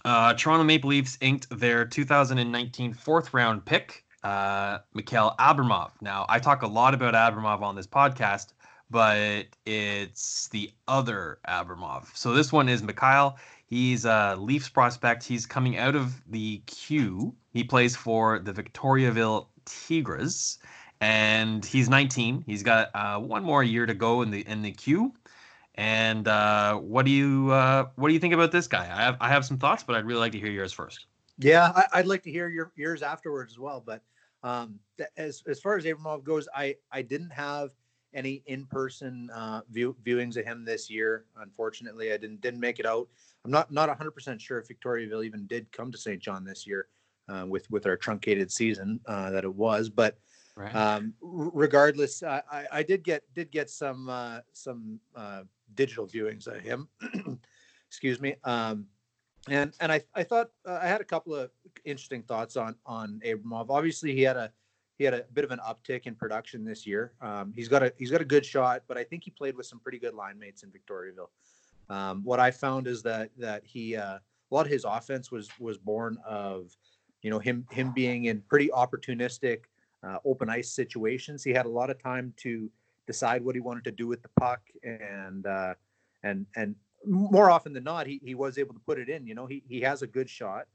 Uh, 0.04 0.34
Toronto 0.34 0.64
Maple 0.64 0.90
Leafs 0.90 1.18
inked 1.22 1.48
their 1.60 1.86
2019 1.86 2.94
fourth 2.94 3.34
round 3.34 3.66
pick, 3.66 4.04
uh, 4.24 4.80
Mikhail 4.94 5.36
Abramov. 5.40 5.92
Now, 6.02 6.26
I 6.28 6.40
talk 6.40 6.64
a 6.64 6.68
lot 6.68 6.94
about 6.94 7.14
Abramov 7.14 7.62
on 7.62 7.76
this 7.76 7.88
podcast, 7.88 8.54
but 8.90 9.46
it's 9.66 10.48
the 10.50 10.72
other 10.88 11.40
Abramov. 11.48 12.16
So 12.16 12.34
this 12.34 12.52
one 12.52 12.68
is 12.68 12.82
Mikhail. 12.82 13.38
He's 13.68 14.04
a 14.06 14.36
Leafs 14.38 14.70
prospect. 14.70 15.24
He's 15.24 15.46
coming 15.46 15.78
out 15.78 15.96
of 15.96 16.22
the 16.30 16.62
Q. 16.66 17.34
He 17.54 17.64
plays 17.64 17.96
for 17.96 18.40
the 18.40 18.52
Victoriaville 18.52 19.48
Tigres, 19.66 20.60
and 21.02 21.66
he's 21.66 21.90
19. 21.90 22.44
He's 22.46 22.64
got 22.64 22.92
uh, 22.94 23.20
one 23.20 23.44
more 23.44 23.64
year 23.64 23.86
to 23.86 23.94
go 23.94 24.22
in 24.22 24.32
the 24.32 24.48
in 24.48 24.62
the 24.62 24.72
Q. 24.72 25.14
And 25.76 26.28
uh, 26.28 26.76
what 26.76 27.06
do 27.06 27.12
you 27.12 27.52
uh, 27.52 27.88
what 27.96 28.08
do 28.08 28.14
you 28.14 28.20
think 28.20 28.34
about 28.34 28.52
this 28.52 28.68
guy? 28.68 28.84
I 28.84 29.02
have 29.02 29.18
I 29.20 29.28
have 29.28 29.44
some 29.44 29.58
thoughts, 29.58 29.84
but 29.84 29.96
I'd 29.96 30.06
really 30.06 30.20
like 30.20 30.32
to 30.34 30.40
hear 30.40 30.52
yours 30.52 30.72
first. 30.72 31.08
Yeah, 31.38 31.72
I, 31.92 32.02
would 32.02 32.08
like 32.08 32.22
to 32.24 32.32
hear 32.32 32.50
your 32.50 32.72
yours 32.76 33.02
afterwards 33.02 33.54
as 33.54 33.60
well. 33.60 33.82
But 33.84 34.04
um, 34.44 34.80
as 35.18 35.42
as 35.48 35.60
far 35.60 35.76
as 35.76 35.86
Abramov 35.86 36.24
goes, 36.24 36.48
I 36.56 36.76
I 36.92 37.02
didn't 37.02 37.32
have 37.32 37.72
any 38.14 38.44
in 38.46 38.66
person 38.66 39.30
uh, 39.34 39.62
view, 39.72 39.96
viewings 40.06 40.38
of 40.38 40.46
him 40.46 40.66
this 40.66 40.90
year. 40.90 41.26
Unfortunately, 41.38 42.14
I 42.14 42.18
didn't 42.18 42.42
didn't 42.42 42.60
make 42.60 42.80
it 42.80 42.86
out. 42.86 43.08
I'm 43.44 43.50
not 43.50 43.72
not 43.72 43.88
100 43.90 44.12
percent 44.12 44.40
sure 44.40 44.60
if 44.60 44.68
Victoriaville 44.68 45.26
even 45.26 45.48
did 45.48 45.72
come 45.72 45.92
to 45.92 45.98
Saint 45.98 46.22
John 46.22 46.44
this 46.44 46.68
year 46.68 46.90
uh, 47.28 47.46
with 47.48 47.72
with 47.72 47.88
our 47.88 47.98
truncated 47.98 48.52
season 48.52 49.00
uh, 49.08 49.32
that 49.32 49.44
it 49.44 49.56
was, 49.56 49.90
but. 49.90 50.20
Right. 50.56 50.76
Um, 50.76 51.14
regardless, 51.22 52.24
I, 52.24 52.42
I, 52.72 52.84
did 52.84 53.04
get 53.04 53.24
did 53.34 53.52
get 53.52 53.70
some 53.70 54.10
uh, 54.10 54.40
some 54.52 55.00
uh, 55.16 55.44
digital 55.76 56.06
viewings 56.06 56.48
of 56.48 56.62
him. 56.62 56.90
Excuse 57.88 58.20
me. 58.20 58.36
Um, 58.44 58.88
and 59.50 59.74
and 59.80 59.92
I 59.92 60.02
I 60.14 60.24
thought 60.24 60.50
uh, 60.68 60.80
I 60.82 60.88
had 60.88 61.02
a 61.02 61.06
couple 61.06 61.34
of 61.34 61.52
interesting 61.86 62.22
thoughts 62.24 62.58
on 62.58 62.76
on 62.86 63.22
Abramov. 63.26 63.68
Obviously, 63.70 64.14
he 64.14 64.22
had 64.22 64.38
a 64.38 64.52
he 64.98 65.06
had 65.06 65.14
a 65.14 65.26
bit 65.34 65.44
of 65.44 65.52
an 65.52 65.60
uptick 65.68 66.06
in 66.06 66.16
production 66.16 66.64
this 66.64 66.86
year. 66.86 67.14
Um, 67.22 67.54
he's 67.56 67.68
got 67.68 67.82
a 67.82 67.94
he's 67.98 68.12
got 68.12 68.22
a 68.22 68.26
good 68.26 68.46
shot, 68.46 68.84
but 68.88 68.98
I 68.98 69.04
think 69.04 69.24
he 69.24 69.32
played 69.32 69.56
with 69.56 69.66
some 69.66 69.80
pretty 69.80 70.00
good 70.00 70.14
line 70.14 70.38
mates 70.38 70.64
in 70.64 70.70
Victoriaville. 70.70 71.30
Um, 71.90 72.24
what 72.24 72.40
I 72.40 72.52
found 72.52 72.88
is 72.88 73.02
that 73.04 73.32
that 73.38 73.64
he 73.66 73.96
uh, 73.96 74.20
a 74.20 74.22
lot 74.52 74.66
of 74.66 74.72
his 74.72 74.86
offense 74.86 75.32
was 75.32 75.50
was 75.60 75.78
born 75.78 76.18
of 76.26 76.76
you 77.24 77.30
know 77.32 77.40
him 77.40 77.66
him 77.72 77.92
being 77.94 78.26
in 78.26 78.42
pretty 78.42 78.70
opportunistic 78.70 79.62
uh, 80.04 80.18
open 80.26 80.50
ice 80.50 80.70
situations. 80.70 81.44
He 81.44 81.52
had 81.52 81.66
a 81.66 81.70
lot 81.70 81.90
of 81.90 82.02
time 82.02 82.34
to 82.38 82.70
decide 83.08 83.44
what 83.44 83.56
he 83.56 83.62
wanted 83.62 83.84
to 83.84 83.92
do 83.92 84.08
with 84.08 84.22
the 84.22 84.30
puck 84.40 84.62
and 84.84 85.46
uh, 85.46 85.74
and 86.24 86.46
and 86.56 86.76
more 87.06 87.50
often 87.50 87.74
than 87.74 87.84
not 87.84 88.06
he, 88.06 88.22
he 88.24 88.36
was 88.36 88.58
able 88.58 88.74
to 88.74 88.80
put 88.82 89.00
it 89.00 89.10
in 89.10 89.26
you 89.26 89.36
know 89.36 89.46
he, 89.46 89.64
he 89.68 89.82
has 89.82 90.02
a 90.02 90.08
good 90.08 90.30
shot 90.30 90.68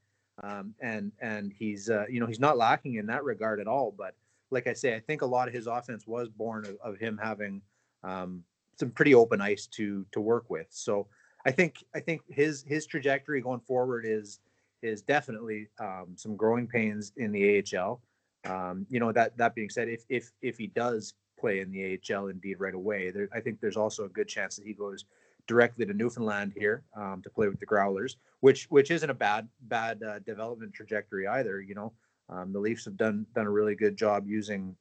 um, 0.43 0.75
and 0.81 1.13
and 1.21 1.53
he's 1.57 1.89
uh, 1.89 2.05
you 2.11 2.21
know 2.21 2.27
he's 2.27 2.41
not 2.41 2.57
lacking 2.57 2.95
in 2.97 3.07
that 3.07 3.25
regard 3.25 3.61
at 3.61 3.67
all 3.67 3.95
but 3.97 4.15
like 4.51 4.67
i 4.67 4.73
say 4.73 4.95
i 4.95 5.01
think 5.01 5.23
a 5.23 5.27
lot 5.27 5.49
of 5.49 5.55
his 5.55 5.67
offense 5.67 6.07
was 6.07 6.29
born 6.29 6.65
of, 6.67 6.77
of 6.83 6.99
him 6.99 7.19
having 7.23 7.63
um, 8.03 8.43
some 8.79 8.91
pretty 8.91 9.15
open 9.15 9.41
ice 9.41 9.67
to 9.67 10.05
to 10.13 10.21
work 10.21 10.51
with 10.51 10.67
so 10.71 11.07
i 11.47 11.51
think 11.51 11.85
i 11.95 12.01
think 12.01 12.23
his 12.29 12.65
his 12.67 12.87
trajectory 12.87 13.41
going 13.41 13.61
forward 13.61 14.05
is 14.07 14.41
is 14.83 15.01
definitely 15.01 15.69
um, 15.81 16.09
some 16.17 16.37
growing 16.37 16.67
pains 16.67 17.13
in 17.17 17.33
the 17.33 17.65
ahl 17.75 18.01
um, 18.49 18.87
you 18.91 19.01
know 19.01 19.13
that 19.13 19.37
that 19.37 19.55
being 19.55 19.71
said 19.71 19.89
if 19.89 20.05
if 20.09 20.31
if 20.43 20.59
he 20.59 20.67
does 20.69 21.15
play 21.39 21.61
in 21.61 21.71
the 21.71 21.99
AHL 22.11 22.29
indeed 22.29 22.59
right 22.59 22.75
away. 22.75 23.11
There, 23.11 23.29
I 23.33 23.41
think 23.41 23.61
there's 23.61 23.77
also 23.77 24.05
a 24.05 24.09
good 24.09 24.29
chance 24.29 24.57
that 24.57 24.67
he 24.67 24.73
goes 24.73 25.05
directly 25.47 25.87
to 25.87 25.93
Newfoundland 25.93 26.53
here 26.57 26.83
um, 26.97 27.23
to 27.23 27.31
play 27.31 27.47
with 27.49 27.61
the 27.61 27.67
Growlers, 27.67 28.17
which 28.41 28.67
which 28.71 28.91
isn't 28.91 29.11
a 29.11 29.15
bad 29.15 29.49
bad 29.63 30.03
uh, 30.03 30.19
development 30.21 30.73
trajectory 30.73 31.27
either. 31.27 31.61
You 31.61 31.75
know, 31.75 31.93
um, 32.29 32.53
the 32.53 32.59
Leafs 32.59 32.85
have 32.85 32.97
done 32.97 33.27
done 33.35 33.47
a 33.47 33.51
really 33.51 33.75
good 33.75 33.97
job 33.97 34.27
using 34.27 34.77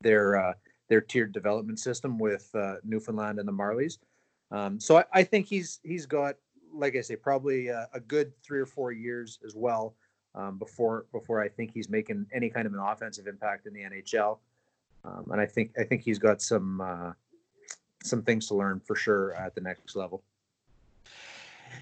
their 0.00 0.36
uh, 0.36 0.52
their 0.88 1.00
tiered 1.00 1.32
development 1.32 1.78
system 1.78 2.18
with 2.18 2.50
uh, 2.54 2.76
Newfoundland 2.84 3.38
and 3.38 3.48
the 3.48 3.52
Marlies. 3.52 3.98
Um, 4.50 4.78
so 4.78 4.98
I, 4.98 5.04
I, 5.12 5.22
think 5.24 5.46
he's 5.46 5.80
he's 5.82 6.06
got, 6.06 6.36
like 6.72 6.94
I 6.94 7.00
say, 7.00 7.16
probably 7.16 7.68
a, 7.68 7.88
a 7.94 8.00
good 8.00 8.32
three 8.42 8.60
or 8.60 8.66
four 8.66 8.92
years 8.92 9.38
as 9.44 9.54
well 9.56 9.94
um, 10.34 10.58
before 10.58 11.06
before 11.12 11.42
I 11.42 11.48
think 11.48 11.72
he's 11.72 11.88
making 11.88 12.26
any 12.32 12.50
kind 12.50 12.66
of 12.66 12.72
an 12.72 12.80
offensive 12.80 13.26
impact 13.26 13.66
in 13.66 13.74
the 13.74 13.80
NHL. 13.80 14.38
Um, 15.04 15.28
and 15.30 15.40
I 15.40 15.46
think 15.46 15.72
I 15.78 15.84
think 15.84 16.02
he's 16.02 16.18
got 16.18 16.40
some 16.42 16.80
uh, 16.80 17.12
some 18.02 18.22
things 18.22 18.48
to 18.48 18.54
learn 18.54 18.80
for 18.80 18.96
sure 18.96 19.34
at 19.34 19.54
the 19.54 19.60
next 19.60 19.96
level. 19.96 20.22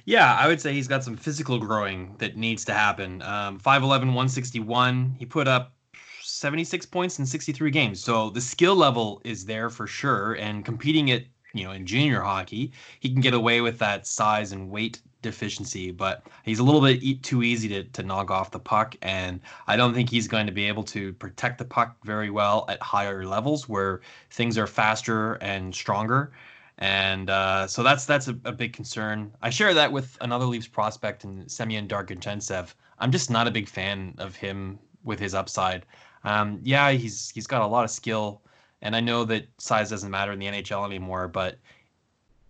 Yeah, 0.04 0.34
I 0.34 0.48
would 0.48 0.60
say 0.60 0.72
he's 0.72 0.88
got 0.88 1.04
some 1.04 1.16
physical 1.16 1.58
growing 1.58 2.14
that 2.18 2.36
needs 2.36 2.64
to 2.64 2.72
happen. 2.72 3.22
Um, 3.22 3.60
5'11, 3.60 3.82
161. 3.90 5.14
He 5.18 5.26
put 5.26 5.46
up 5.46 5.74
76 6.22 6.86
points 6.86 7.18
in 7.18 7.26
63 7.26 7.70
games. 7.70 8.02
So 8.02 8.30
the 8.30 8.40
skill 8.40 8.74
level 8.74 9.20
is 9.24 9.44
there 9.44 9.70
for 9.70 9.86
sure. 9.86 10.34
And 10.34 10.64
competing 10.64 11.10
at, 11.12 11.24
you 11.54 11.64
know, 11.64 11.72
in 11.72 11.86
junior 11.86 12.20
hockey, 12.20 12.72
he 13.00 13.10
can 13.10 13.20
get 13.20 13.34
away 13.34 13.60
with 13.60 13.78
that 13.78 14.06
size 14.06 14.50
and 14.50 14.70
weight 14.70 15.00
deficiency, 15.22 15.90
but 15.90 16.26
he's 16.44 16.58
a 16.58 16.64
little 16.64 16.80
bit 16.80 17.22
too 17.22 17.42
easy 17.42 17.68
to, 17.68 17.84
to 17.84 18.02
knock 18.02 18.30
off 18.30 18.50
the 18.50 18.58
puck. 18.58 18.96
And 19.02 19.40
I 19.66 19.76
don't 19.76 19.94
think 19.94 20.10
he's 20.10 20.28
going 20.28 20.46
to 20.46 20.52
be 20.52 20.64
able 20.68 20.84
to 20.84 21.12
protect 21.14 21.58
the 21.58 21.64
puck 21.64 21.96
very 22.04 22.30
well 22.30 22.66
at 22.68 22.82
higher 22.82 23.24
levels 23.24 23.68
where 23.68 24.00
things 24.30 24.58
are 24.58 24.66
faster 24.66 25.34
and 25.34 25.74
stronger 25.74 26.32
and 26.78 27.30
uh, 27.30 27.66
so 27.66 27.82
that's 27.82 28.06
that's 28.06 28.26
a, 28.28 28.36
a, 28.44 28.50
big 28.50 28.72
concern. 28.72 29.30
I 29.40 29.50
share 29.50 29.72
that 29.72 29.92
with 29.92 30.18
another 30.20 30.46
Leafs 30.46 30.66
prospect 30.66 31.22
in 31.22 31.48
Semyon 31.48 31.86
Der-Arguchintsev. 31.86 32.74
I'm 32.98 33.12
just 33.12 33.30
not 33.30 33.46
a 33.46 33.50
big 33.52 33.68
fan 33.68 34.14
of 34.18 34.34
him 34.34 34.80
with 35.04 35.20
his 35.20 35.32
upside. 35.32 35.86
Um, 36.24 36.58
yeah, 36.62 36.90
he's 36.90 37.30
he's 37.30 37.46
got 37.46 37.62
a 37.62 37.66
lot 37.66 37.84
of 37.84 37.90
skill, 37.90 38.42
and 38.80 38.96
I 38.96 39.00
know 39.00 39.24
that 39.24 39.46
size 39.58 39.90
doesn't 39.90 40.10
matter 40.10 40.32
in 40.32 40.38
the 40.38 40.46
NHL 40.46 40.84
anymore, 40.84 41.28
but 41.28 41.58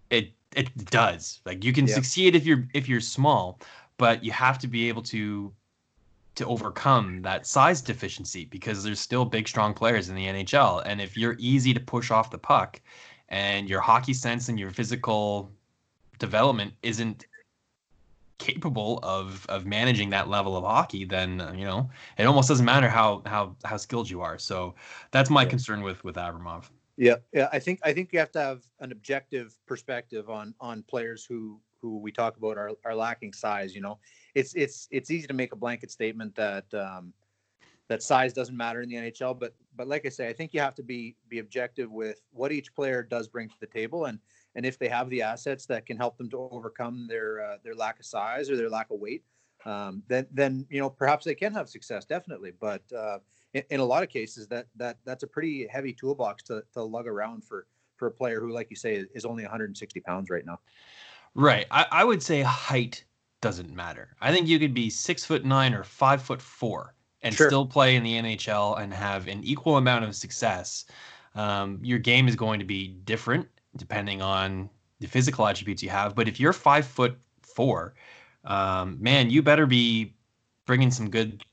it 0.09 0.33
it 0.57 0.75
does. 0.87 1.41
Like 1.45 1.65
you 1.65 1.73
can 1.73 1.87
yeah. 1.87 1.95
succeed 1.95 2.35
if 2.35 2.45
you're 2.45 2.67
if 2.75 2.89
you're 2.89 3.01
small, 3.01 3.61
but 3.99 4.25
you 4.25 4.33
have 4.33 4.59
to 4.61 4.69
be 4.69 4.89
able 4.89 5.03
to 5.03 5.53
to 6.35 6.47
overcome 6.47 7.21
that 7.23 7.47
size 7.47 7.83
deficiency 7.83 8.47
because 8.47 8.83
there's 8.83 9.01
still 9.01 9.25
big 9.25 9.47
strong 9.47 9.75
players 9.75 10.09
in 10.09 10.15
the 10.15 10.27
NHL, 10.27 10.83
and 10.87 11.01
if 11.01 11.17
you're 11.17 11.37
easy 11.39 11.75
to 11.75 11.81
push 11.81 12.11
off 12.11 12.31
the 12.31 12.39
puck 12.39 12.81
and 13.29 13.69
your 13.69 13.81
hockey 13.81 14.15
sense 14.15 14.49
and 14.49 14.59
your 14.59 14.71
physical 14.71 15.51
development 16.19 16.73
isn't 16.83 17.27
capable 18.39 18.99
of 19.03 19.47
of 19.49 19.67
managing 19.67 20.11
that 20.11 20.29
level 20.29 20.57
of 20.57 20.65
hockey 20.65 21.05
then 21.05 21.41
uh, 21.41 21.53
you 21.57 21.65
know 21.65 21.89
it 22.19 22.25
almost 22.25 22.49
doesn't 22.49 22.67
matter 22.67 22.89
how 22.89 23.23
how 23.25 23.55
how 23.65 23.77
skilled 23.77 24.11
you 24.11 24.21
are 24.21 24.37
so 24.37 24.75
that's 25.13 25.31
my 25.31 25.43
yeah. 25.43 25.49
concern 25.49 25.81
with 25.81 26.03
with 26.03 26.17
Abramov 26.17 26.65
yeah 26.97 27.17
yeah 27.33 27.49
i 27.53 27.59
think 27.59 27.81
i 27.85 27.93
think 27.93 28.13
you 28.13 28.19
have 28.19 28.33
to 28.33 28.41
have 28.41 28.63
an 28.81 28.93
objective 28.93 29.57
perspective 29.67 30.29
on 30.29 30.55
on 30.61 30.83
players 30.83 31.25
who 31.25 31.61
who 31.81 31.99
we 31.99 32.13
talk 32.13 32.37
about 32.37 32.57
are, 32.57 32.71
are 32.85 32.95
lacking 32.95 33.33
size 33.33 33.75
you 33.75 33.81
know 33.81 33.99
it's 34.35 34.55
it's 34.55 34.89
it's 34.91 35.11
easy 35.11 35.27
to 35.27 35.35
make 35.35 35.53
a 35.53 35.57
blanket 35.57 35.91
statement 35.91 36.35
that 36.35 36.73
um 36.75 37.13
that 37.93 38.03
size 38.03 38.33
doesn't 38.33 38.57
matter 38.57 38.81
in 38.81 38.89
the 38.89 38.97
NHL. 38.97 39.39
But 39.39 39.55
but 39.77 39.87
like 39.87 40.07
I 40.07 40.09
say, 40.09 40.29
I 40.29 40.33
think 40.33 40.55
you 40.55 40.61
have 40.61 40.75
to 40.77 40.83
be 40.83 41.17
be 41.29 41.41
objective 41.41 41.91
with 41.91 42.23
what 42.33 42.51
each 42.51 42.75
player 42.75 43.03
does 43.03 43.29
bring 43.29 43.49
to 43.49 43.61
the 43.61 43.67
table, 43.67 44.07
and 44.07 44.19
and 44.55 44.65
if 44.65 44.79
they 44.79 44.89
have 44.89 45.11
the 45.11 45.23
assets 45.23 45.67
that 45.67 45.85
can 45.85 45.97
help 45.97 46.17
them 46.17 46.31
to 46.31 46.49
overcome 46.51 47.07
their 47.07 47.43
uh, 47.43 47.57
their 47.63 47.75
lack 47.75 48.01
of 48.01 48.07
size 48.07 48.51
or 48.51 48.57
their 48.57 48.71
lack 48.71 48.91
of 48.91 48.99
weight, 48.99 49.25
um, 49.67 50.03
then 50.09 50.27
then 50.33 50.67
you 50.71 50.81
know 50.81 50.89
perhaps 50.89 51.25
they 51.25 51.35
can 51.35 51.53
have 51.53 51.69
success 51.69 52.05
definitely. 52.05 52.53
But 52.59 52.83
uh, 52.97 53.19
in, 53.55 53.63
in, 53.71 53.81
a 53.81 53.85
lot 53.85 54.03
of 54.03 54.09
cases, 54.09 54.47
that 54.49 54.67
that 54.77 54.99
that's 55.05 55.23
a 55.23 55.27
pretty 55.27 55.67
heavy 55.69 55.93
toolbox 55.93 56.43
to 56.45 56.63
to 56.73 56.83
lug 56.83 57.07
around 57.07 57.45
for 57.45 57.67
for 57.97 58.09
a 58.09 58.11
player 58.11 58.41
who, 58.41 58.53
like 58.53 58.69
you 58.71 58.77
say, 58.77 59.05
is 59.15 59.25
only 59.25 59.45
160 59.45 60.01
pounds 60.01 60.31
right 60.31 60.45
now. 60.45 60.59
Right. 61.35 61.67
I, 61.71 61.87
I 61.91 62.05
would 62.05 62.23
say 62.23 62.43
height 62.43 63.05
doesn't 63.41 63.75
matter. 63.75 64.17
I 64.21 64.33
think 64.33 64.49
you 64.49 64.59
could 64.59 64.75
be 64.75 64.91
six 64.91 65.25
foot 65.25 65.45
nine 65.45 65.73
or 65.73 65.85
five 65.85 66.23
foot 66.23 66.43
four 66.43 66.95
and 67.23 67.35
sure. 67.35 67.49
still 67.49 67.67
play 67.67 67.97
in 67.97 68.03
the 68.03 68.15
NHL 68.15 68.81
and 68.81 68.93
have 68.93 69.29
an 69.29 69.43
equal 69.45 69.77
amount 69.77 70.05
of 70.05 70.15
success, 70.15 70.85
um, 71.35 71.79
your 71.83 71.99
game 71.99 72.29
is 72.29 72.37
going 72.37 72.59
to 72.59 72.65
be 72.65 72.89
different 73.05 73.49
depending 73.77 74.21
on 74.21 74.69
the 75.01 75.07
physical 75.07 75.47
attributes 75.47 75.83
you 75.83 75.89
have. 75.89 76.15
But 76.15 76.29
if 76.29 76.39
you're 76.39 76.53
five 76.53 76.87
foot 76.87 77.17
four, 77.43 77.95
um, 78.45 78.99
man, 79.01 79.31
you 79.31 79.43
better 79.43 79.67
be 79.67 80.15
bringing 80.67 80.91
some 80.91 81.09
good 81.09 81.45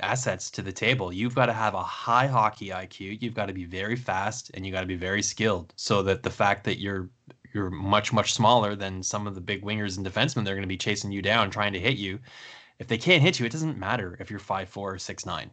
assets 0.00 0.50
to 0.50 0.62
the 0.62 0.72
table. 0.72 1.12
You've 1.12 1.34
got 1.34 1.46
to 1.46 1.52
have 1.52 1.74
a 1.74 1.82
high 1.82 2.26
hockey 2.26 2.68
IQ. 2.68 3.20
You've 3.20 3.34
got 3.34 3.46
to 3.46 3.52
be 3.52 3.64
very 3.64 3.96
fast 3.96 4.50
and 4.54 4.64
you 4.64 4.72
got 4.72 4.80
to 4.80 4.86
be 4.86 4.96
very 4.96 5.22
skilled 5.22 5.72
so 5.76 6.02
that 6.02 6.22
the 6.22 6.30
fact 6.30 6.64
that 6.64 6.80
you're 6.80 7.08
you're 7.52 7.70
much 7.70 8.12
much 8.14 8.32
smaller 8.32 8.74
than 8.74 9.02
some 9.02 9.26
of 9.26 9.34
the 9.34 9.40
big 9.40 9.62
wingers 9.62 9.98
and 9.98 10.06
defensemen 10.06 10.42
they're 10.42 10.54
going 10.54 10.62
to 10.62 10.66
be 10.66 10.76
chasing 10.76 11.12
you 11.12 11.20
down 11.20 11.50
trying 11.50 11.74
to 11.74 11.78
hit 11.78 11.98
you 11.98 12.18
if 12.82 12.88
they 12.88 12.98
can't 12.98 13.22
hit 13.22 13.38
you, 13.38 13.46
it 13.46 13.52
doesn't 13.52 13.78
matter 13.78 14.16
if 14.18 14.28
you're 14.28 14.40
five 14.40 14.68
four 14.68 14.94
or 14.94 14.98
six 14.98 15.24
nine. 15.24 15.50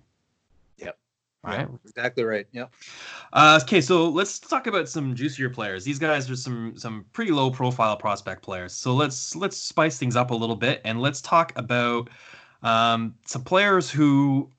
Yep. 0.78 0.98
Right. 1.44 1.68
exactly 1.86 2.24
right. 2.24 2.48
Yep. 2.52 2.74
Uh, 3.32 3.60
okay, 3.64 3.82
so 3.82 4.10
let's 4.10 4.40
talk 4.40 4.66
about 4.66 4.90
some 4.90 5.16
juicier 5.16 5.50
players. 5.50 5.86
These 5.86 6.00
guys 6.00 6.30
are 6.30 6.36
some 6.36 6.74
some 6.76 7.06
pretty 7.14 7.32
low 7.32 7.52
profile 7.52 7.96
prospect 7.96 8.42
players. 8.42 8.74
So 8.74 8.96
let's 8.96 9.36
let's 9.36 9.58
spice 9.58 10.00
things 10.00 10.16
up 10.16 10.32
a 10.32 10.36
little 10.36 10.56
bit 10.56 10.82
and 10.86 11.00
let's 11.00 11.22
talk 11.22 11.54
about 11.56 12.10
um, 12.64 13.16
some 13.26 13.44
players 13.44 13.90
who 13.90 14.50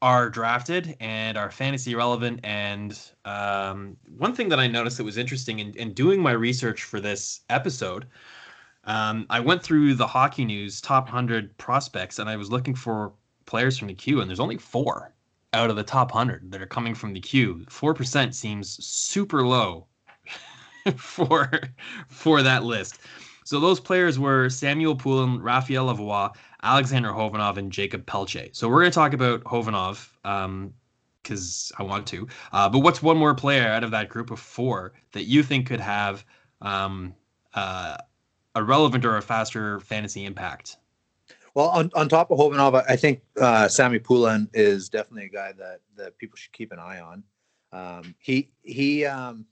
are 0.00 0.30
drafted 0.30 0.96
and 1.00 1.36
are 1.36 1.50
fantasy 1.50 1.94
relevant. 1.94 2.40
And 2.44 2.98
um, 3.24 3.96
one 4.16 4.34
thing 4.34 4.48
that 4.50 4.60
I 4.60 4.68
noticed 4.68 4.96
that 4.98 5.04
was 5.04 5.16
interesting 5.18 5.58
in, 5.58 5.74
in 5.74 5.92
doing 5.92 6.22
my 6.22 6.32
research 6.32 6.84
for 6.84 7.00
this 7.00 7.40
episode 7.50 8.06
um, 8.88 9.26
I 9.28 9.38
went 9.38 9.62
through 9.62 9.94
the 9.94 10.06
hockey 10.06 10.46
news 10.46 10.80
top 10.80 11.04
100 11.04 11.56
prospects 11.58 12.18
and 12.18 12.28
I 12.28 12.36
was 12.36 12.50
looking 12.50 12.74
for 12.74 13.12
players 13.44 13.76
from 13.78 13.88
the 13.88 13.94
Q, 13.94 14.20
and 14.20 14.28
there's 14.28 14.40
only 14.40 14.56
four 14.56 15.12
out 15.52 15.70
of 15.70 15.76
the 15.76 15.82
top 15.82 16.14
100 16.14 16.50
that 16.50 16.62
are 16.62 16.66
coming 16.66 16.94
from 16.94 17.12
the 17.12 17.20
Q. 17.20 17.66
4% 17.68 18.34
seems 18.34 18.84
super 18.84 19.46
low 19.46 19.86
for 20.96 21.50
for 22.08 22.42
that 22.42 22.64
list. 22.64 23.00
So 23.44 23.60
those 23.60 23.78
players 23.78 24.18
were 24.18 24.48
Samuel 24.48 24.96
Poulin, 24.96 25.40
Raphael 25.40 25.86
Lavoie, 25.86 26.34
Alexander 26.62 27.10
Khovanov, 27.10 27.56
and 27.56 27.70
Jacob 27.70 28.06
Pelletier. 28.06 28.48
So 28.52 28.68
we're 28.68 28.80
going 28.80 28.90
to 28.90 28.94
talk 28.94 29.12
about 29.12 29.44
Khovanov 29.44 30.08
because 31.22 31.72
um, 31.78 31.86
I 31.86 31.88
want 31.88 32.06
to. 32.08 32.26
Uh, 32.52 32.68
but 32.68 32.80
what's 32.80 33.02
one 33.02 33.16
more 33.16 33.34
player 33.34 33.68
out 33.68 33.84
of 33.84 33.90
that 33.92 34.08
group 34.08 34.30
of 34.30 34.40
four 34.40 34.92
that 35.12 35.24
you 35.24 35.42
think 35.42 35.66
could 35.66 35.80
have 35.80 36.24
um, 36.60 37.14
uh, 37.54 37.96
a 38.54 38.62
relevant 38.62 39.04
or 39.04 39.16
a 39.16 39.22
faster 39.22 39.80
fantasy 39.80 40.24
impact? 40.24 40.76
Well, 41.54 41.68
on, 41.68 41.90
on 41.94 42.08
top 42.08 42.30
of 42.30 42.38
Khovanov, 42.38 42.84
I 42.88 42.96
think 42.96 43.22
uh, 43.40 43.68
Sammy 43.68 43.98
Poulin 43.98 44.48
is 44.52 44.88
definitely 44.88 45.26
a 45.26 45.28
guy 45.30 45.52
that 45.58 45.80
that 45.96 46.18
people 46.18 46.36
should 46.36 46.52
keep 46.52 46.72
an 46.72 46.78
eye 46.78 47.00
on. 47.00 47.22
Um, 47.72 48.14
he 48.18 48.50
he 48.62 49.04
um, 49.04 49.46